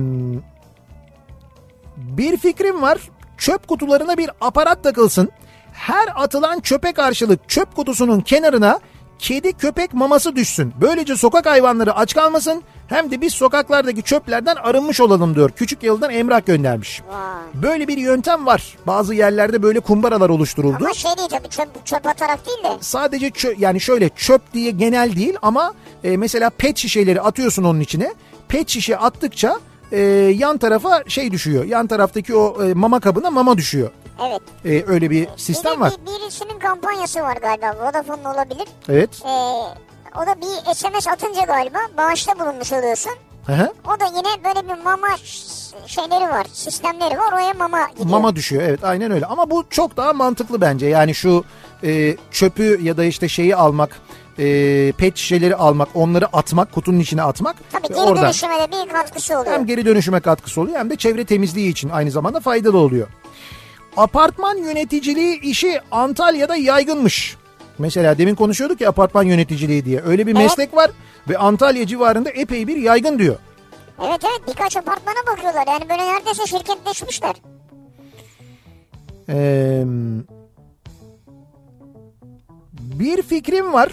[1.97, 2.99] bir fikrim var.
[3.39, 5.29] Çöp kutularına bir aparat takılsın.
[5.73, 8.81] Her atılan çöpe karşılık çöp kutusunun kenarına
[9.19, 10.75] kedi köpek maması düşsün.
[10.81, 12.63] Böylece sokak hayvanları aç kalmasın.
[12.89, 15.51] Hem de biz sokaklardaki çöplerden arınmış olalım diyor.
[15.51, 17.03] Küçük yıldan Emrah göndermiş.
[17.09, 17.63] Vay.
[17.63, 18.77] Böyle bir yöntem var.
[18.87, 22.79] Bazı yerlerde böyle kumbaralar oluşturuldu Ama şey değil tabii çöp, çöp atarak değil de.
[22.81, 25.75] sadece çö- yani şöyle çöp diye genel değil ama
[26.05, 28.15] e, mesela pet şişeleri atıyorsun onun içine.
[28.49, 29.59] Pet şişe attıkça
[29.93, 30.01] e,
[30.37, 31.65] yan tarafa şey düşüyor.
[31.65, 33.91] Yan taraftaki o e, mama kabına mama düşüyor.
[34.29, 34.41] Evet.
[34.65, 35.93] E, öyle bir Bir sistem de var.
[36.07, 37.75] bir, birisinin kampanyası var galiba.
[37.81, 38.69] Vodafone'un olabilir.
[38.89, 39.11] Evet.
[39.25, 39.29] Ee,
[40.23, 43.13] o da bir SMS atınca galiba bağışta bulunmuş oluyorsun.
[43.47, 43.73] Hı hı.
[43.87, 45.09] O da yine böyle bir mama
[45.87, 47.33] şeyleri var, sistemleri var.
[47.33, 48.09] Oraya mama gidiyor.
[48.11, 51.45] Mama düşüyor evet aynen öyle ama bu çok daha mantıklı bence yani şu
[51.85, 54.01] e, çöpü ya da işte şeyi almak
[54.39, 58.93] e, pet şişeleri almak onları atmak kutunun içine atmak Tabii geri oradan dönüşüme de bir
[58.93, 59.55] katkısı oluyor.
[59.55, 63.07] hem geri dönüşüme katkısı oluyor hem de çevre temizliği için aynı zamanda faydalı oluyor.
[63.97, 67.37] Apartman yöneticiliği işi Antalya'da yaygınmış.
[67.79, 70.03] Mesela demin konuşuyorduk ya apartman yöneticiliği diye.
[70.03, 70.43] Öyle bir Evet.
[70.43, 70.91] meslek var
[71.29, 73.37] ve Antalya civarında epey bir yaygın diyor.
[74.07, 75.65] Evet evet birkaç apartmana bakıyorlar.
[75.67, 77.35] Yani böyle neredeyse şirketleşmişler.
[79.29, 79.83] Ee,
[82.73, 83.93] bir fikrim var.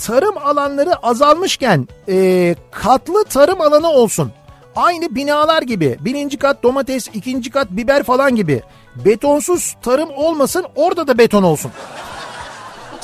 [0.00, 4.32] Tarım alanları azalmışken e, katlı tarım alanı olsun.
[4.76, 5.96] Aynı binalar gibi.
[6.00, 8.62] Birinci kat domates, ikinci kat biber falan gibi.
[9.04, 11.70] Betonsuz tarım olmasın orada da beton olsun.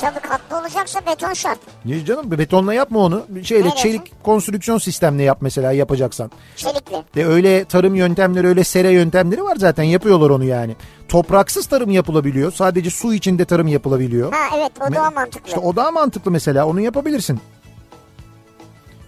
[0.01, 1.59] Tabii katlı olacaksa beton şart.
[1.85, 3.23] Niye canım betonla yapma onu.
[3.43, 6.31] Şeyle Neyle çelik konstrüksiyon sistemle yap mesela yapacaksan.
[6.55, 7.03] Çelikli.
[7.15, 10.75] De öyle tarım yöntemleri öyle sere yöntemleri var zaten yapıyorlar onu yani.
[11.07, 12.51] Topraksız tarım yapılabiliyor.
[12.51, 14.33] Sadece su içinde tarım yapılabiliyor.
[14.33, 15.47] Ha evet o daha mantıklı.
[15.47, 17.39] İşte o daha mantıklı mesela onu yapabilirsin.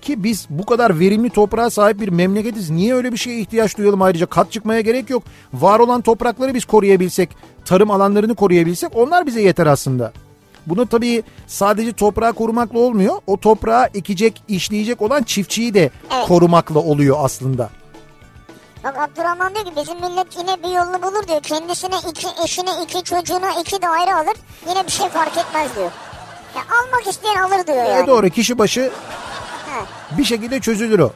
[0.02, 2.70] Ki biz bu kadar verimli toprağa sahip bir memleketiz.
[2.70, 4.26] Niye öyle bir şeye ihtiyaç duyalım ayrıca?
[4.26, 5.24] Kat çıkmaya gerek yok.
[5.54, 7.30] Var olan toprakları biz koruyabilsek,
[7.66, 10.14] tarım alanlarını koruyabilsek onlar bize yeter aslında.
[10.68, 13.16] Bunu tabii sadece toprağı korumakla olmuyor.
[13.28, 16.28] O toprağı ekecek, işleyecek olan çiftçiyi de Evet.
[16.28, 17.70] korumakla oluyor aslında.
[18.84, 21.42] Bak Abdurrahman diyor ki bizim millet yine bir yolunu bulur diyor.
[21.42, 24.36] Kendisine iki, eşine iki, çocuğuna iki daire alır.
[24.70, 25.92] Yine bir şey fark etmez diyor.
[26.56, 28.08] Ya almak isteyen alır diyor E yani.
[28.08, 28.92] doğru kişi başı
[30.18, 31.12] bir şekilde çözülür o.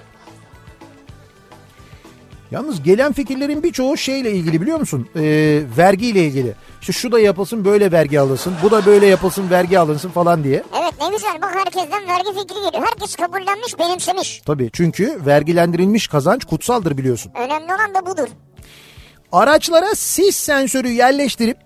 [2.52, 5.08] Yalnız gelen fikirlerin birçoğu şeyle ilgili biliyor musun?
[5.16, 6.54] Ee, vergiyle ilgili.
[6.82, 8.54] İşte şu da yapılsın böyle vergi alınsın.
[8.64, 10.64] Bu da böyle yapılsın vergi alınsın falan diye.
[10.82, 12.88] Evet ne güzel bak herkesten vergi fikri geliyor.
[12.92, 14.42] Herkes kabullenmiş benimsemiş.
[14.46, 17.32] Tabii çünkü vergilendirilmiş kazanç kutsaldır biliyorsun.
[17.36, 18.28] Önemli olan da budur.
[19.32, 21.58] Araçlara sis sensörü yerleştirip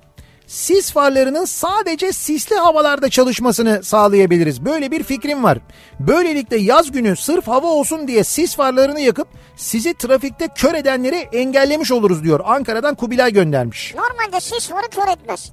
[0.48, 4.66] sis farlarının sadece sisli havalarda çalışmasını sağlayabiliriz.
[4.66, 5.58] Böyle bir fikrim var.
[5.99, 9.28] Böylelikle yaz günü sırf hava olsun diye sis farlarını yakıp
[9.62, 12.40] sizi trafikte kör edenleri engellemiş oluruz diyor.
[12.46, 13.96] Ankara'dan Kubilay göndermiş.
[13.96, 15.52] Normalde sis farı kör etmez.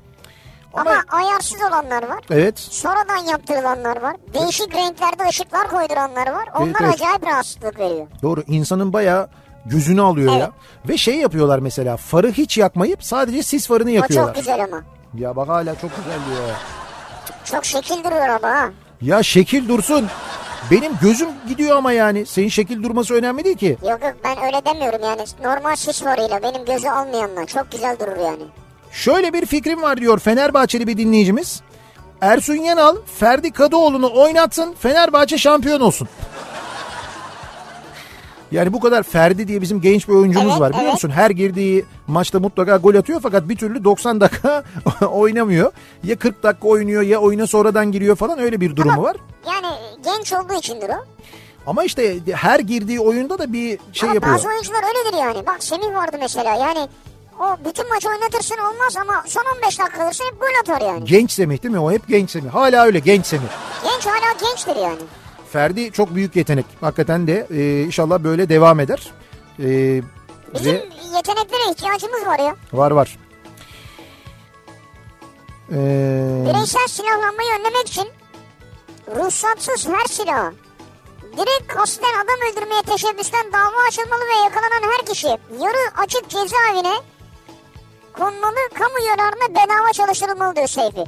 [0.75, 2.25] Ama, Ama- ayarsız olanlar var.
[2.31, 2.59] Evet.
[2.59, 4.17] Sonradan yaptırılanlar var.
[4.35, 6.49] Değişik renklerde ışıklar koyduranlar var.
[6.55, 6.95] Onlar evet.
[6.95, 8.07] acayip rahatsızlık veriyor.
[8.23, 9.29] Doğru insanın bayağı
[9.67, 10.39] gözünü alıyor ya.
[10.39, 10.89] Evet.
[10.89, 14.35] Ve şey yapıyorlar mesela farı hiç yakmayıp sadece sis farını O yakıyorlar.
[14.35, 14.83] çok güzel ama.
[15.15, 16.55] Ya bak hala çok güzel diyor ya.
[17.45, 18.71] Çok şekil duruyor ama ha.
[19.03, 20.09] Ya şekil dursun.
[20.71, 22.27] Benim gözüm gidiyor ama yani.
[22.27, 23.77] Senin şekil durması önemli değil ki.
[23.83, 25.23] Yok yok ben öyle demiyorum yani.
[25.45, 28.43] Normal sis farıyla benim gözü almayanla çok güzel durur yani.
[28.93, 31.61] Şöyle bir fikrim var diyor Fenerbahçeli bir dinleyicimiz.
[32.21, 36.09] Ersun Yanal Ferdi Kadıoğlu'nu oynatsın Fenerbahçe şampiyon olsun.
[38.53, 40.93] Yani bu kadar Ferdi diye bizim genç bir oyuncumuz Evet, var biliyor evet.
[40.93, 41.11] musun?
[41.11, 44.65] Her girdiği maçta mutlaka gol atıyor fakat bir türlü 90 dakika
[45.11, 45.73] oynamıyor.
[46.05, 49.17] Ya 40 dakika oynuyor ya oyuna sonradan giriyor falan öyle bir durumu var.
[49.47, 49.67] Yani
[50.05, 51.05] genç olduğu içindir o.
[51.67, 54.35] Ama işte her girdiği oyunda da bir şey ama yapıyor.
[54.35, 55.47] bazı oyuncular öyledir yani.
[55.47, 56.89] Bak Semih vardı mesela yani.
[57.41, 61.05] O bütün maçı oynatırsın olmaz ama son 15 dakika kalırsa hep gol atar yani.
[61.05, 61.81] Genç Semih değil mi?
[61.81, 62.51] O hep genç Semih.
[62.51, 63.49] Hala öyle genç Semih.
[63.85, 65.01] Genç hala gençtir yani.
[65.53, 66.67] Ferdi çok büyük yetenek.
[66.81, 69.13] Hakikaten de e, inşallah böyle devam eder.
[69.59, 69.67] E,
[70.55, 72.57] Bizim ve yeteneklere ihtiyacımız var ya.
[72.73, 73.19] var var.
[75.73, 75.77] E,
[76.49, 78.09] Bireysel silahlanmayı önlemek için
[79.17, 80.53] ruhsatsız her silah
[81.33, 85.27] direkt kasten adam öldürmeye teşebbüsten dava açılmalı ve yakalanan her kişi
[85.61, 86.95] yarı açık cezaevine
[88.13, 91.05] konmalı kamu yararına bedava çalıştırılmalı diyor Seyfi.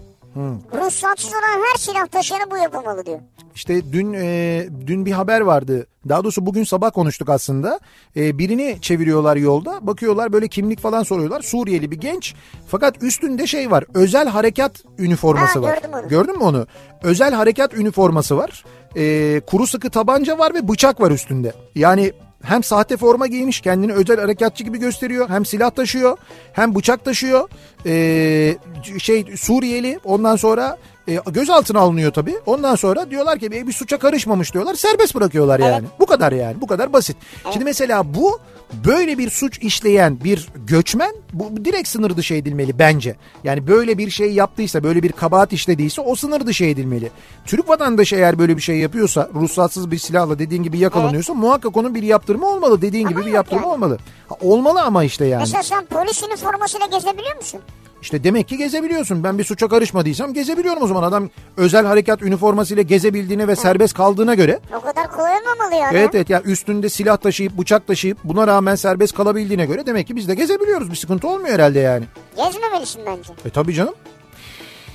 [0.75, 3.21] Ruhsatsız olan her silah taşıyana bu yapılmalı diyor.
[3.55, 5.87] İşte dün e, dün bir haber vardı.
[6.09, 7.81] Daha doğrusu bugün sabah konuştuk aslında.
[8.17, 9.87] E, birini çeviriyorlar yolda.
[9.87, 11.41] Bakıyorlar böyle kimlik falan soruyorlar.
[11.41, 12.35] Suriyeli bir genç.
[12.69, 13.85] Fakat üstünde şey var.
[13.95, 15.75] Özel harekat üniforması Ha, var.
[15.75, 16.09] gördüm onu.
[16.09, 16.67] Gördün mü onu?
[17.03, 18.65] Özel harekat üniforması var.
[18.97, 21.53] E, kuru sıkı tabanca var ve bıçak var üstünde.
[21.75, 22.13] Yani
[22.43, 25.29] hem sahte forma giymiş kendini özel harekatçı gibi gösteriyor.
[25.29, 26.17] Hem silah taşıyor
[26.53, 27.49] hem bıçak taşıyor.
[27.87, 28.57] E,
[28.99, 30.79] şey Suriyeli ondan sonra
[31.15, 32.35] e, gözaltına alınıyor tabii.
[32.47, 34.74] Ondan sonra diyorlar ki "E, bir suça karışmamış diyorlar.
[34.74, 35.87] Serbest bırakıyorlar yani.
[36.01, 36.61] Bu kadar yani.
[36.61, 37.16] Bu kadar basit.
[37.53, 38.39] Şimdi mesela bu
[38.87, 43.16] böyle bir suç işleyen bir göçmen bu direkt sınır dışı edilmeli bence.
[43.45, 47.11] Yani böyle bir şey yaptıysa, böyle bir kabahat işlediyse o sınır dışı edilmeli.
[47.47, 51.95] Türk vatandaşı eğer böyle bir şey yapıyorsa, ruhsatsız bir silahla dediğin gibi yakalanıyorsa muhakkak onun
[51.95, 52.82] bir yaptırımı olmalı.
[52.82, 53.73] Dediğin Ama gibi bir yaptırımı yani.
[53.74, 53.99] olmalı.
[54.28, 55.41] Ha, olmalı ama işte yani.
[55.41, 57.61] Mesela sen polis üniformasıyla gezebiliyor musun?
[58.03, 59.25] İşte demek ki gezebiliyorsun.
[59.25, 61.03] Ben bir suça karışmadıysam gezebiliyorum o zaman.
[61.03, 64.61] Adam özel harekat üniformasıyla gezebildiğine ve serbest kaldığına göre.
[64.79, 65.97] O kadar kolay olmamalı yani.
[65.99, 70.17] Evet evet ya üstünde silah taşıyıp bıçak taşıyıp buna rağmen serbest kalabildiğine göre demek ki
[70.17, 70.91] biz de gezebiliyoruz.
[70.91, 72.05] Bir sıkıntı olmuyor herhalde yani.
[72.37, 73.33] Gezmemelisin bence.
[73.45, 73.95] E tabii canım.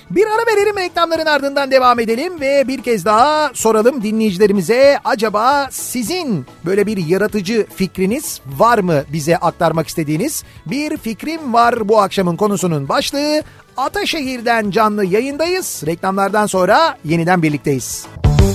[0.10, 6.45] Bir ara verelim reklamların ardından devam edelim ve bir kez daha soralım dinleyicilerimize acaba sizin
[6.65, 10.44] böyle bir yaratıcı fikriniz var mı bize aktarmak istediğiniz?
[10.65, 13.44] Bir fikrim var bu akşamın konusunun başlığı
[13.77, 15.84] Ataşehir'den canlı yayındayız.
[15.86, 18.07] Reklamlardan sonra yeniden birlikteyiz.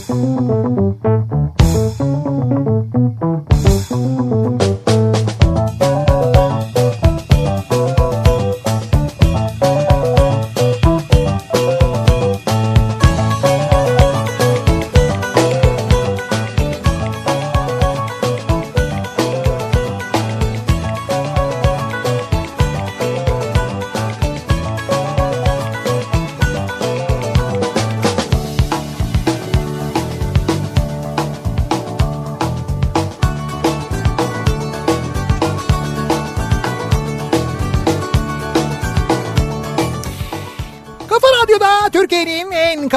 [0.08, 0.70] Müzik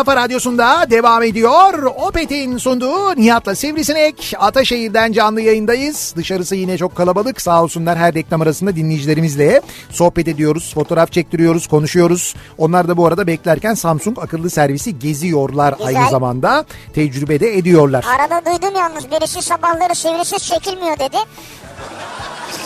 [0.06, 1.84] kafa radyosunda devam ediyor.
[1.84, 4.34] Opet'in sunduğu Nihat'la Sivrisinek.
[4.40, 6.14] Ataşehir'den canlı yayındayız.
[6.16, 7.42] Dışarısı yine çok kalabalık.
[7.42, 10.74] Sağ olsunlar her reklam arasında dinleyicilerimizle sohbet ediyoruz.
[10.74, 12.36] Fotoğraf çektiriyoruz, konuşuyoruz.
[12.58, 15.88] Onlar da bu arada beklerken Samsung akıllı servisi geziyorlar Güzel.
[15.88, 16.66] aynı zamanda.
[16.94, 18.06] Tecrübede ediyorlar.
[18.20, 21.18] Arada duydum yalnız birisi sabahları sivrisiz çekilmiyor dedi.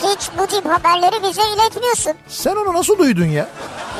[0.02, 2.12] Hiç bu tip haberleri bize iletmiyorsun.
[2.28, 3.48] Sen onu nasıl duydun ya?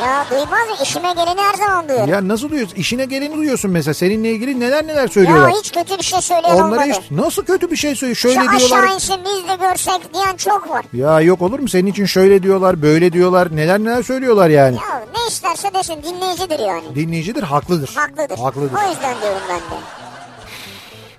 [0.04, 0.76] Ya duymaz mı?
[0.82, 2.12] İşime geleni her zaman duyuyorum.
[2.12, 2.76] Ya nasıl duyuyorsun?
[2.76, 3.94] İşine geleni duyuyorsun mesela.
[3.94, 5.52] Seninle ilgili neler neler Ya, söylüyorlar.
[5.52, 7.00] hiç kötü bir şey söyleyen Onları olmadı.
[7.02, 8.16] hiç nasıl kötü bir şey söylüyor?
[8.16, 8.56] Şöyle Şu diyorlar.
[8.84, 10.84] aşağı insin biz de görsek diyen çok var.
[10.92, 11.68] Ya yok olur mu?
[11.68, 13.56] Senin için şöyle diyorlar, böyle diyorlar.
[13.56, 14.76] Neler neler söylüyorlar yani.
[14.76, 16.94] Ya ne isterse desin dinleyicidir yani.
[16.94, 17.90] Dinleyicidir, haklıdır.
[17.94, 18.38] Haklıdır.
[18.38, 18.72] Haklıdır.
[18.86, 20.07] O yüzden diyorum ben de.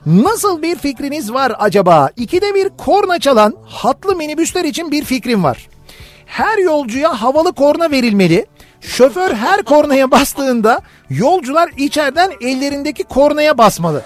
[0.06, 2.10] Nasıl bir fikriniz var acaba?
[2.18, 5.68] İkide bir korna çalan hatlı minibüsler için bir fikrim var.
[6.26, 8.46] Her yolcuya havalı korna verilmeli.
[8.82, 14.02] Şoför her kornaya bastığında yolcular içeriden ellerindeki kornaya basmalı.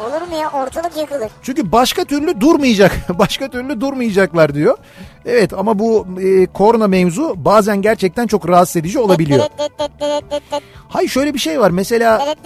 [0.00, 1.30] Olur mu ya ortalık yıkılır.
[1.42, 2.92] Çünkü başka türlü durmayacak.
[3.18, 4.78] Başka türlü durmayacaklar diyor.
[5.26, 9.44] Evet ama bu e, korna mevzu bazen gerçekten çok rahatsız edici olabiliyor.
[10.88, 11.70] Hayır şöyle bir şey var.
[11.70, 12.36] Mesela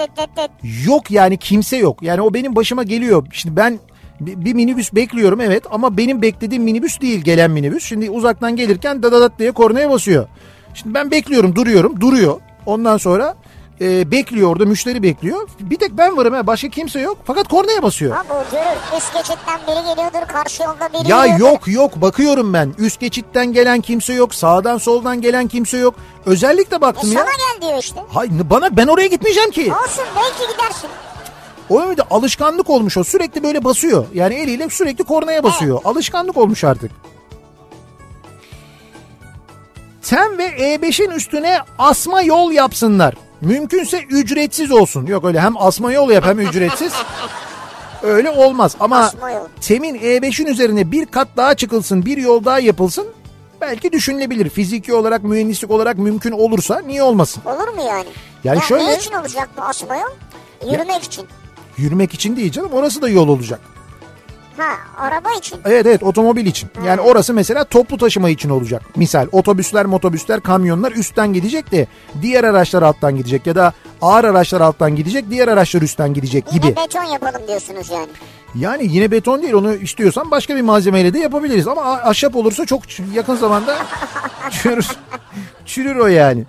[0.86, 2.02] yok yani kimse yok.
[2.02, 3.26] Yani o benim başıma geliyor.
[3.32, 3.78] Şimdi ben
[4.20, 7.84] bir minibüs bekliyorum evet ama benim beklediğim minibüs değil gelen minibüs.
[7.84, 10.26] Şimdi uzaktan gelirken dadadat diye kornaya basıyor.
[10.74, 12.40] Şimdi ben bekliyorum duruyorum duruyor.
[12.66, 13.34] Ondan sonra
[13.80, 15.48] e, bekliyor orada müşteri bekliyor.
[15.60, 18.16] Bir tek ben varım ha başka kimse yok fakat kornaya basıyor.
[18.16, 18.98] Ha bu görür.
[18.98, 20.28] Üst geçitten biri geliyordur.
[20.32, 21.44] Karşı yolda biri Ya geliyordur.
[21.52, 22.74] yok yok bakıyorum ben.
[22.78, 24.34] Üst geçitten gelen kimse yok.
[24.34, 25.94] Sağdan soldan gelen kimse yok.
[26.26, 27.18] Özellikle E baktım ya.
[27.20, 27.30] sana
[27.60, 28.00] gel diyor işte.
[28.12, 29.72] Hayır bana ben oraya gitmeyeceğim ki.
[29.84, 30.90] Olsun belki gidersin.
[31.70, 33.04] O öyle de alışkanlık olmuş o.
[33.04, 34.06] Sürekli böyle basıyor.
[34.14, 35.80] Yani eliyle sürekli kornaya basıyor.
[35.84, 36.90] Alışkanlık olmuş artık.
[40.02, 43.14] TEM ve E5'in üstüne asma yol yapsınlar.
[43.40, 45.06] Mümkünse ücretsiz olsun.
[45.06, 46.92] Yok öyle hem asma yol yap hem ücretsiz.
[48.02, 49.12] Öyle olmaz ama.
[49.60, 53.06] TEM'in E5'in üzerine bir kat daha çıkılsın, bir yol daha yapılsın.
[53.60, 54.50] Belki düşünülebilir.
[54.50, 57.42] Fiziki olarak, mühendislik olarak mümkün olursa niye olmasın?
[57.46, 58.06] Olur mu yani?
[58.44, 60.72] Yani ya şöyle- Ne için olacak bu asma yol?
[60.72, 61.26] Yürümek için.
[61.76, 63.60] Yürümek için değil canım orası da yol olacak.
[64.56, 65.58] Ha araba için.
[65.64, 66.70] Evet evet otomobil için.
[66.86, 68.82] Yani orası mesela toplu taşıma için olacak.
[68.96, 71.86] Misal otobüsler, motobüsler, kamyonlar üstten gidecek de
[72.22, 73.72] diğer araçlar alttan gidecek ya da
[74.02, 76.66] ağır araçlar alttan gidecek, diğer araçlar üstten gidecek gibi.
[76.66, 78.08] Yine beton yapalım diyorsunuz yani.
[78.54, 82.82] Yani yine beton değil onu istiyorsan başka bir malzemeyle de yapabiliriz ama ahşap olursa çok
[83.14, 83.76] yakın zamanda
[84.50, 84.86] çürür.
[85.66, 86.44] Çürür o yani.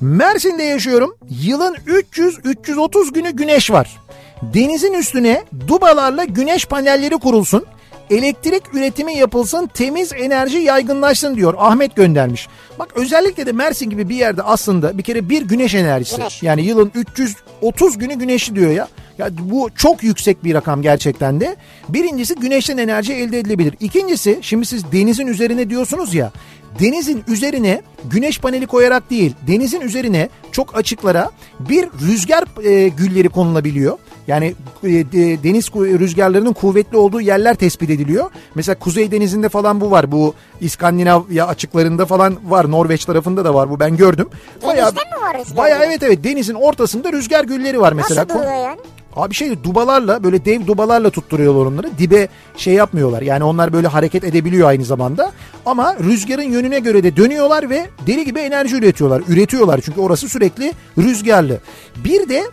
[0.00, 1.16] Mersin'de yaşıyorum.
[1.28, 3.99] Yılın 300-330 günü güneş var.
[4.42, 7.64] Denizin üstüne dubalarla güneş panelleri kurulsun.
[8.10, 11.54] Elektrik üretimi yapılsın, temiz enerji yaygınlaşsın diyor.
[11.58, 12.48] Ahmet göndermiş.
[12.78, 16.16] Bak özellikle de Mersin gibi bir yerde aslında bir kere bir güneş enerjisi.
[16.16, 16.42] Güneş.
[16.42, 18.88] Yani yılın 330 günü güneşli diyor ya.
[19.18, 21.56] Ya bu çok yüksek bir rakam gerçekten de.
[21.88, 23.74] Birincisi güneşten enerji elde edilebilir.
[23.80, 26.32] İkincisi şimdi siz denizin üzerine diyorsunuz ya.
[26.80, 31.30] Denizin üzerine güneş paneli koyarak değil, denizin üzerine çok açıklara
[31.60, 33.98] bir rüzgar e, gülleri konulabiliyor.
[34.30, 34.54] Yani
[34.84, 38.30] e, de- deniz rüzgarlarının kuvvetli olduğu yerler tespit ediliyor.
[38.54, 40.12] Mesela Kuzey Denizi'nde falan bu var.
[40.12, 42.70] Bu İskandinavya açıklarında falan var.
[42.70, 44.28] Norveç tarafında da var bu ben gördüm.
[44.62, 48.22] Denizde mi var rüzgar Bayağı evet evet denizin ortasında rüzgar gülleri var mesela.
[48.22, 48.78] Nasıl duruyor yani?
[49.16, 51.98] Abi şey dubalarla böyle dev dubalarla tutturuyorlar onları.
[51.98, 53.22] Dibe şey yapmıyorlar.
[53.22, 55.32] Yani onlar böyle hareket edebiliyor aynı zamanda.
[55.66, 59.22] Ama rüzgarın yönüne göre de dönüyorlar ve deli gibi enerji üretiyorlar.
[59.28, 61.58] Üretiyorlar çünkü orası sürekli rüzgarlı.
[62.04, 62.44] Bir de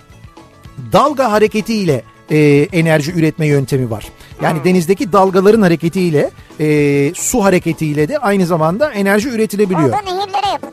[0.94, 4.06] dalga hareketiyle e, enerji üretme yöntemi var.
[4.42, 9.90] Yani denizdeki dalgaların hareketiyle e, su hareketiyle de aynı zamanda enerji üretilebiliyor.
[9.90, 10.70] Orada nehirlere yapın.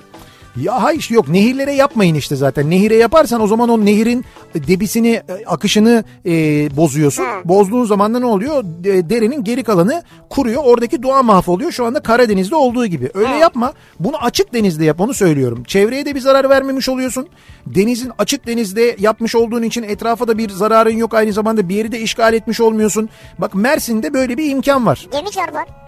[0.56, 2.70] Ya hayır yok nehirlere yapmayın işte zaten.
[2.70, 4.24] Nehire yaparsan o zaman o nehirin
[4.54, 6.30] debisini, e, akışını e,
[6.76, 7.22] bozuyorsun.
[7.24, 7.28] Hı.
[7.44, 8.64] Bozduğun zaman da ne oluyor?
[8.64, 10.62] De- derenin geri kalanı kuruyor.
[10.64, 11.72] Oradaki doğa mahvoluyor.
[11.72, 13.10] Şu anda Karadeniz'de olduğu gibi.
[13.14, 13.38] Öyle Hı.
[13.38, 13.72] yapma.
[14.00, 15.64] Bunu açık denizde yap onu söylüyorum.
[15.64, 17.28] Çevreye de bir zarar vermemiş oluyorsun.
[17.66, 21.14] Denizin açık denizde yapmış olduğun için etrafa da bir zararın yok.
[21.14, 23.08] Aynı zamanda bir yeri de işgal etmiş olmuyorsun.
[23.38, 25.06] Bak Mersin'de böyle bir imkan var.
[25.12, 25.83] Gemi çarpar.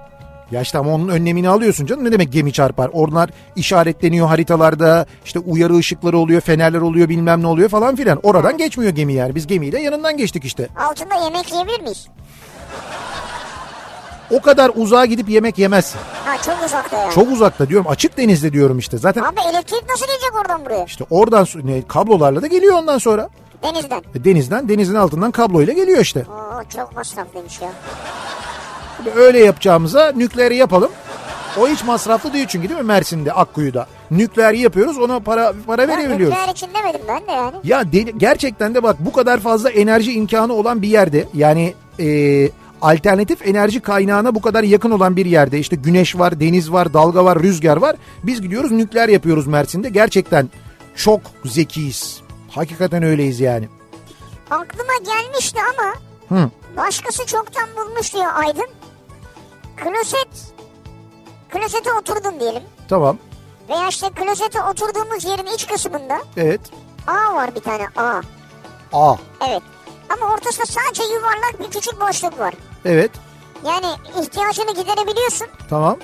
[0.51, 2.05] Ya işte ama onun önlemini alıyorsun canım.
[2.05, 2.91] Ne demek gemi çarpar?
[2.93, 5.07] Onlar işaretleniyor haritalarda.
[5.25, 8.21] işte uyarı ışıkları oluyor, fenerler oluyor, bilmem ne oluyor falan filan.
[8.23, 9.35] Oradan geçmiyor gemi yani.
[9.35, 10.69] Biz gemiyle yanından geçtik işte.
[10.91, 12.07] Altında yemek yiyebilir miyiz?
[14.31, 16.01] O kadar uzağa gidip yemek yemezsin.
[16.25, 17.15] Ha çok uzakta yani.
[17.15, 17.87] Çok uzakta diyorum.
[17.89, 18.99] Açık denizde diyorum işte.
[18.99, 20.85] Zaten Abi elektrik nasıl gelecek oradan buraya?
[20.85, 23.29] işte oradan ne, kablolarla da geliyor ondan sonra.
[23.63, 24.03] Denizden.
[24.15, 26.21] E, Denizden, denizin altından kabloyla geliyor işte.
[26.31, 27.69] Oo çok masraflıymış ya.
[29.17, 30.91] Öyle yapacağımıza nükleeri yapalım.
[31.61, 33.87] O hiç masraflı değil çünkü değil mi Mersin'de Akkuyu'da.
[34.11, 36.29] Nükleer yapıyoruz ona para para Ya verebiliyoruz.
[36.37, 37.57] nükleer için demedim ben de yani.
[37.65, 42.07] Ya deli- gerçekten de bak bu kadar fazla enerji imkanı olan bir yerde yani e,
[42.83, 47.25] alternatif enerji kaynağına bu kadar yakın olan bir yerde işte güneş var, deniz var, dalga
[47.25, 47.97] var, rüzgar var.
[48.23, 49.89] Biz gidiyoruz nükleer yapıyoruz Mersin'de.
[49.89, 50.49] Gerçekten
[50.97, 52.21] çok zekiyiz.
[52.51, 53.69] Hakikaten öyleyiz yani.
[54.51, 55.93] Aklıma gelmişti ama
[56.41, 56.51] Hı.
[56.77, 58.67] başkası çoktan bulmuş diyor Aydın.
[59.77, 60.29] Kloset,
[61.53, 62.63] klosete oturdun diyelim.
[62.89, 63.19] Tamam.
[63.69, 66.61] Veya işte klosete oturduğumuz yerin iç kısmında Evet.
[67.07, 68.21] A var bir tane A.
[68.93, 69.17] A.
[69.49, 69.63] Evet.
[70.09, 72.55] Ama ortasında sadece yuvarlak bir küçük boşluk var.
[72.85, 73.11] Evet.
[73.67, 73.87] Yani
[74.23, 75.97] ihtiyacını giderebiliyorsun Tamam.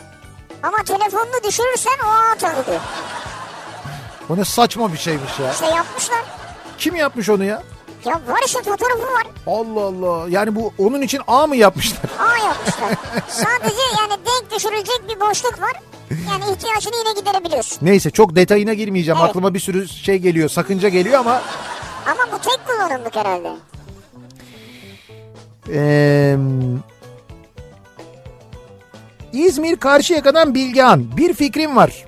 [0.63, 2.81] ama telefonunu düşürürsen o A takılıyor.
[4.31, 5.53] O ne saçma bir şeymiş ya.
[5.53, 6.23] İşte yapmışlar.
[6.79, 7.63] Kim yapmış onu ya?
[8.05, 9.27] Ya var işte fotoğrafı var.
[9.47, 10.27] Allah Allah.
[10.29, 12.01] Yani bu onun için A mı yapmışlar?
[12.19, 12.91] A yapmışlar.
[13.29, 15.73] Sadece yani denk düşürülecek bir boşluk var.
[16.11, 17.79] Yani ihtiyacını yine giderebiliyorsun.
[17.87, 19.19] Neyse çok detayına girmeyeceğim.
[19.21, 19.31] Evet.
[19.31, 20.49] Aklıma bir sürü şey geliyor.
[20.49, 21.43] Sakınca geliyor ama
[22.07, 23.53] Ama bu tek kullanımlık herhalde.
[25.69, 26.37] Ee,
[29.33, 31.17] İzmir Karşıyaka'dan Bilgehan.
[31.17, 32.05] Bir fikrim var.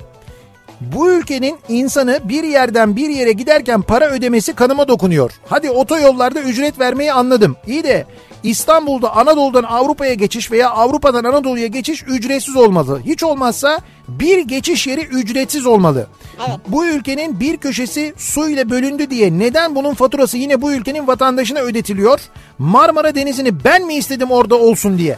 [0.93, 5.31] Bu ülkenin insanı bir yerden bir yere giderken para ödemesi kanıma dokunuyor.
[5.49, 7.57] Hadi otoyollarda ücret vermeyi anladım.
[7.67, 8.07] İyi de
[8.43, 13.01] İstanbul'da Anadolu'dan Avrupa'ya geçiş veya Avrupa'dan Anadolu'ya geçiş ücretsiz olmalı.
[13.05, 13.79] Hiç olmazsa
[14.09, 16.07] bir geçiş yeri ücretsiz olmalı.
[16.39, 16.59] Evet.
[16.69, 21.59] Bu ülkenin bir köşesi su ile bölündü diye neden bunun faturası yine bu ülkenin vatandaşına
[21.59, 22.21] ödetiliyor?
[22.59, 25.17] Marmara Denizi'ni ben mi istedim orada olsun diye?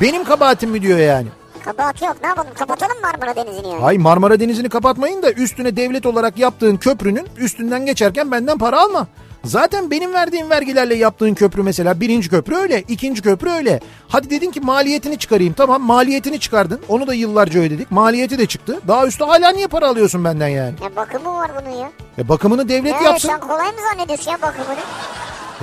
[0.00, 1.26] Benim kabahatim mi diyor yani?
[1.68, 3.82] Kabahat yok ne yapalım kapatalım Marmara Denizi'ni yani.
[3.82, 9.06] Hay Marmara Denizi'ni kapatmayın da üstüne devlet olarak yaptığın köprünün üstünden geçerken benden para alma.
[9.44, 13.80] Zaten benim verdiğim vergilerle yaptığın köprü mesela birinci köprü öyle, ikinci köprü öyle.
[14.08, 15.52] Hadi dedin ki maliyetini çıkarayım.
[15.54, 16.80] Tamam maliyetini çıkardın.
[16.88, 17.90] Onu da yıllarca ödedik.
[17.90, 18.80] Maliyeti de çıktı.
[18.88, 20.74] Daha üstü hala niye para alıyorsun benden yani?
[20.82, 21.90] Ya bakımı var bunun ya.
[22.18, 23.28] E bakımını devlet Evet yapsın.
[23.28, 24.78] sen kolay mı zannediyorsun ya bakımını?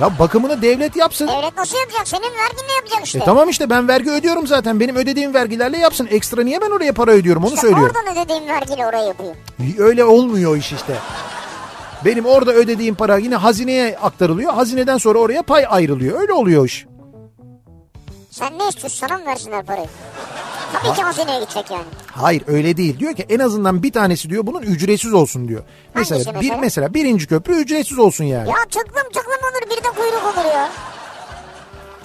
[0.00, 1.28] Ya bakımını devlet yapsın.
[1.28, 2.08] Devlet nasıl yapacak?
[2.08, 3.18] Senin verginle yapacak işte.
[3.18, 4.80] E tamam işte ben vergi ödüyorum zaten.
[4.80, 6.08] Benim ödediğim vergilerle yapsın.
[6.10, 7.96] Ekstra niye ben oraya para ödüyorum onu İşte söylüyorum.
[7.96, 9.34] oradan ödediğin vergiyle oraya yapıyor.
[9.78, 10.94] Öyle olmuyor o iş işte.
[12.04, 14.52] Benim orada ödediğim para yine hazineye aktarılıyor.
[14.54, 16.20] Hazineden sonra oraya pay ayrılıyor.
[16.20, 16.86] Öyle oluyor iş.
[18.30, 19.86] Sen ne istiyorsun sana mı versinler parayı?
[20.72, 21.84] Tabii ki hazineye gidecek yani.
[22.10, 22.98] Hayır öyle değil.
[22.98, 25.62] Diyor ki en azından bir tanesi diyor bunun ücretsiz olsun diyor.
[25.94, 26.60] Mesela, Hangisi bir mesela?
[26.60, 28.48] mesela birinci köprü ücretsiz olsun yani.
[28.48, 30.68] Ya tıklım tıklım olur bir de kuyruk olur ya.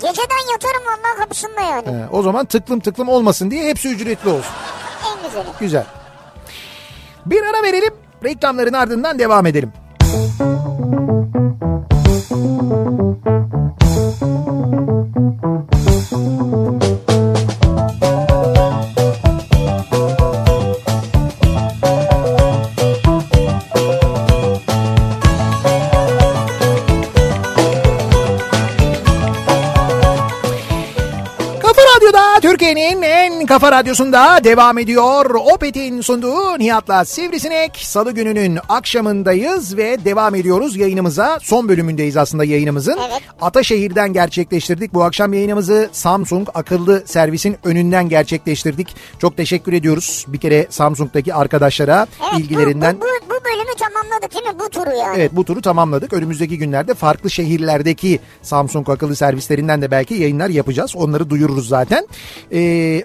[0.01, 1.87] Geceden yatarım vallahi kapısında yani.
[1.87, 4.51] He, o zaman tıklım tıklım olmasın diye hepsi ücretli olsun.
[5.11, 5.47] En güzeli.
[5.59, 5.85] Güzel.
[7.25, 7.93] Bir ara verelim.
[8.23, 9.73] Reklamların ardından devam edelim.
[16.09, 16.60] Kafa
[33.61, 35.35] kafa radyosunda devam ediyor.
[35.53, 37.77] Opet'in sunduğu Nihat'la Sivrisinek.
[37.77, 41.39] Salı gününün akşamındayız ve devam ediyoruz yayınımıza.
[41.41, 42.97] Son bölümündeyiz aslında yayınımızın.
[43.09, 43.21] Evet.
[43.41, 44.93] Ataşehir'den gerçekleştirdik.
[44.93, 48.95] Bu akşam yayınımızı Samsung akıllı servisin önünden gerçekleştirdik.
[49.19, 52.95] Çok teşekkür ediyoruz bir kere Samsung'daki arkadaşlara Evet ilgilerinden.
[52.97, 54.59] bu, bu, bu bölümü tamamladık değil mi?
[54.59, 55.17] Bu turu yani.
[55.17, 56.13] Evet bu turu tamamladık.
[56.13, 60.95] Önümüzdeki günlerde farklı şehirlerdeki Samsung akıllı servislerinden de belki yayınlar yapacağız.
[60.95, 62.07] Onları duyururuz zaten.
[62.53, 63.03] Ee,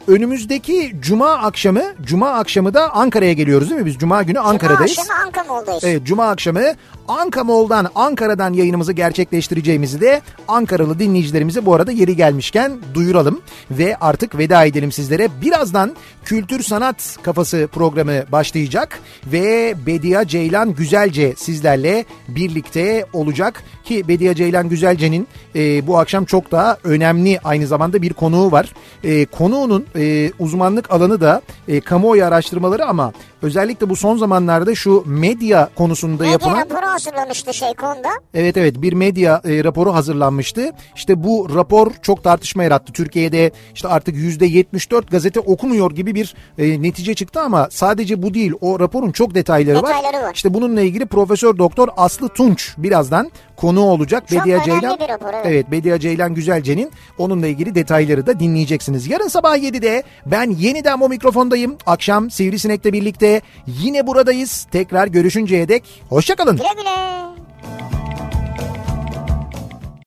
[0.51, 3.87] önümüzdeki cuma akşamı, cuma akşamı da Ankara'ya geliyoruz değil mi?
[3.87, 4.95] Biz cuma günü Ankara'dayız.
[4.95, 5.85] Cuma akşamı Anka Mall'dayız.
[5.85, 6.63] Evet Cuma akşamı
[7.09, 13.41] Anka Mall'dan Ankara'dan yayınımızı gerçekleştireceğimizi de Ankaralı dinleyicilerimize bu arada yeri gelmişken duyuralım.
[13.71, 15.29] Ve artık veda edelim sizlere.
[15.43, 19.01] Birazdan Kültür Sanat Kafası programı başlayacak.
[19.27, 23.63] Ve Bediye Ceylan Güzelce sizlerle birlikte olacak.
[23.85, 28.75] Ki Bediye Ceylan Güzelce'nin e, bu akşam çok daha önemli aynı zamanda bir konuğu var.
[29.05, 33.13] E, konuğunun e, uzmanlık alanı da e, kamuoyu araştırmaları ama
[33.43, 38.09] özellikle bu son zamanlarda şu medya konusunda Medya yapılan raporu hazırlamıştı şey konuda.
[38.35, 40.71] Evet evet bir medya e, raporu hazırlanmıştı.
[40.97, 42.93] İşte bu rapor çok tartışma yarattı.
[42.93, 48.53] Türkiye'de işte artık %74 gazete okumuyor gibi bir e, netice çıktı ama sadece bu değil.
[48.61, 50.35] O raporun çok detayları, Detayları var.
[50.35, 54.29] İşte bununla ilgili Profesör Doktor Aslı Tunç birazdan konuğu olacak.
[54.29, 55.47] Çok Bediye Ceylan bir rapor, evet.
[55.47, 59.07] Evet Bediye Ceylan Güzelce'nin onunla ilgili detayları da dinleyeceksiniz.
[59.07, 61.77] Yarın sabah 7'de ben yeniden bu mikrofondayım.
[61.87, 63.26] Akşam Sivrisinek'le birlikte
[63.67, 64.67] yine buradayız.
[64.71, 66.57] Tekrar görüşünceye dek hoşçakalın.
[66.57, 67.46] Güle güle.